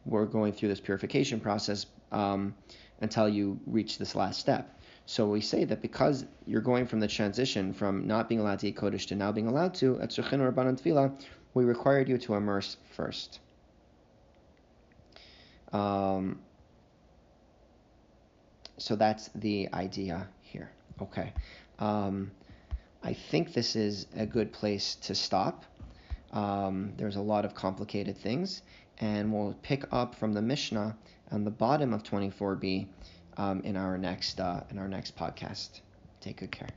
we're 0.05 0.25
going 0.25 0.53
through 0.53 0.69
this 0.69 0.81
purification 0.81 1.39
process 1.39 1.85
um, 2.11 2.53
until 3.01 3.27
you 3.27 3.59
reach 3.65 3.97
this 3.97 4.15
last 4.15 4.39
step. 4.39 4.79
So 5.05 5.27
we 5.27 5.41
say 5.41 5.65
that 5.65 5.81
because 5.81 6.25
you're 6.45 6.61
going 6.61 6.87
from 6.87 6.99
the 6.99 7.07
transition 7.07 7.73
from 7.73 8.07
not 8.07 8.29
being 8.29 8.39
allowed 8.39 8.59
to 8.59 8.67
eat 8.67 8.77
kodesh 8.77 9.07
to 9.07 9.15
now 9.15 9.31
being 9.31 9.47
allowed 9.47 9.73
to, 9.75 9.99
at 9.99 10.11
Surchin 10.11 10.39
or 10.39 10.51
Rabbanan 10.51 10.81
tevilah, 10.81 11.11
we 11.53 11.65
required 11.65 12.07
you 12.07 12.17
to 12.19 12.35
immerse 12.35 12.77
first. 12.95 13.39
Um, 15.73 16.39
so 18.77 18.95
that's 18.95 19.29
the 19.35 19.69
idea 19.73 20.27
here. 20.41 20.71
Okay. 21.01 21.33
Um, 21.79 22.31
I 23.03 23.13
think 23.13 23.53
this 23.53 23.75
is 23.75 24.07
a 24.15 24.25
good 24.25 24.53
place 24.53 24.95
to 24.95 25.15
stop. 25.15 25.65
Um, 26.31 26.93
there's 26.97 27.17
a 27.17 27.21
lot 27.21 27.43
of 27.43 27.53
complicated 27.53 28.17
things 28.17 28.61
and 28.99 29.33
we'll 29.33 29.55
pick 29.61 29.83
up 29.91 30.15
from 30.15 30.33
the 30.33 30.41
Mishnah 30.41 30.95
on 31.31 31.43
the 31.43 31.51
bottom 31.51 31.93
of 31.93 32.03
24b 32.03 32.87
um, 33.37 33.61
in 33.61 33.75
our 33.75 33.97
next 33.97 34.39
uh, 34.39 34.61
in 34.69 34.79
our 34.79 34.87
next 34.87 35.15
podcast. 35.15 35.81
Take 36.21 36.37
good 36.37 36.51
care. 36.51 36.69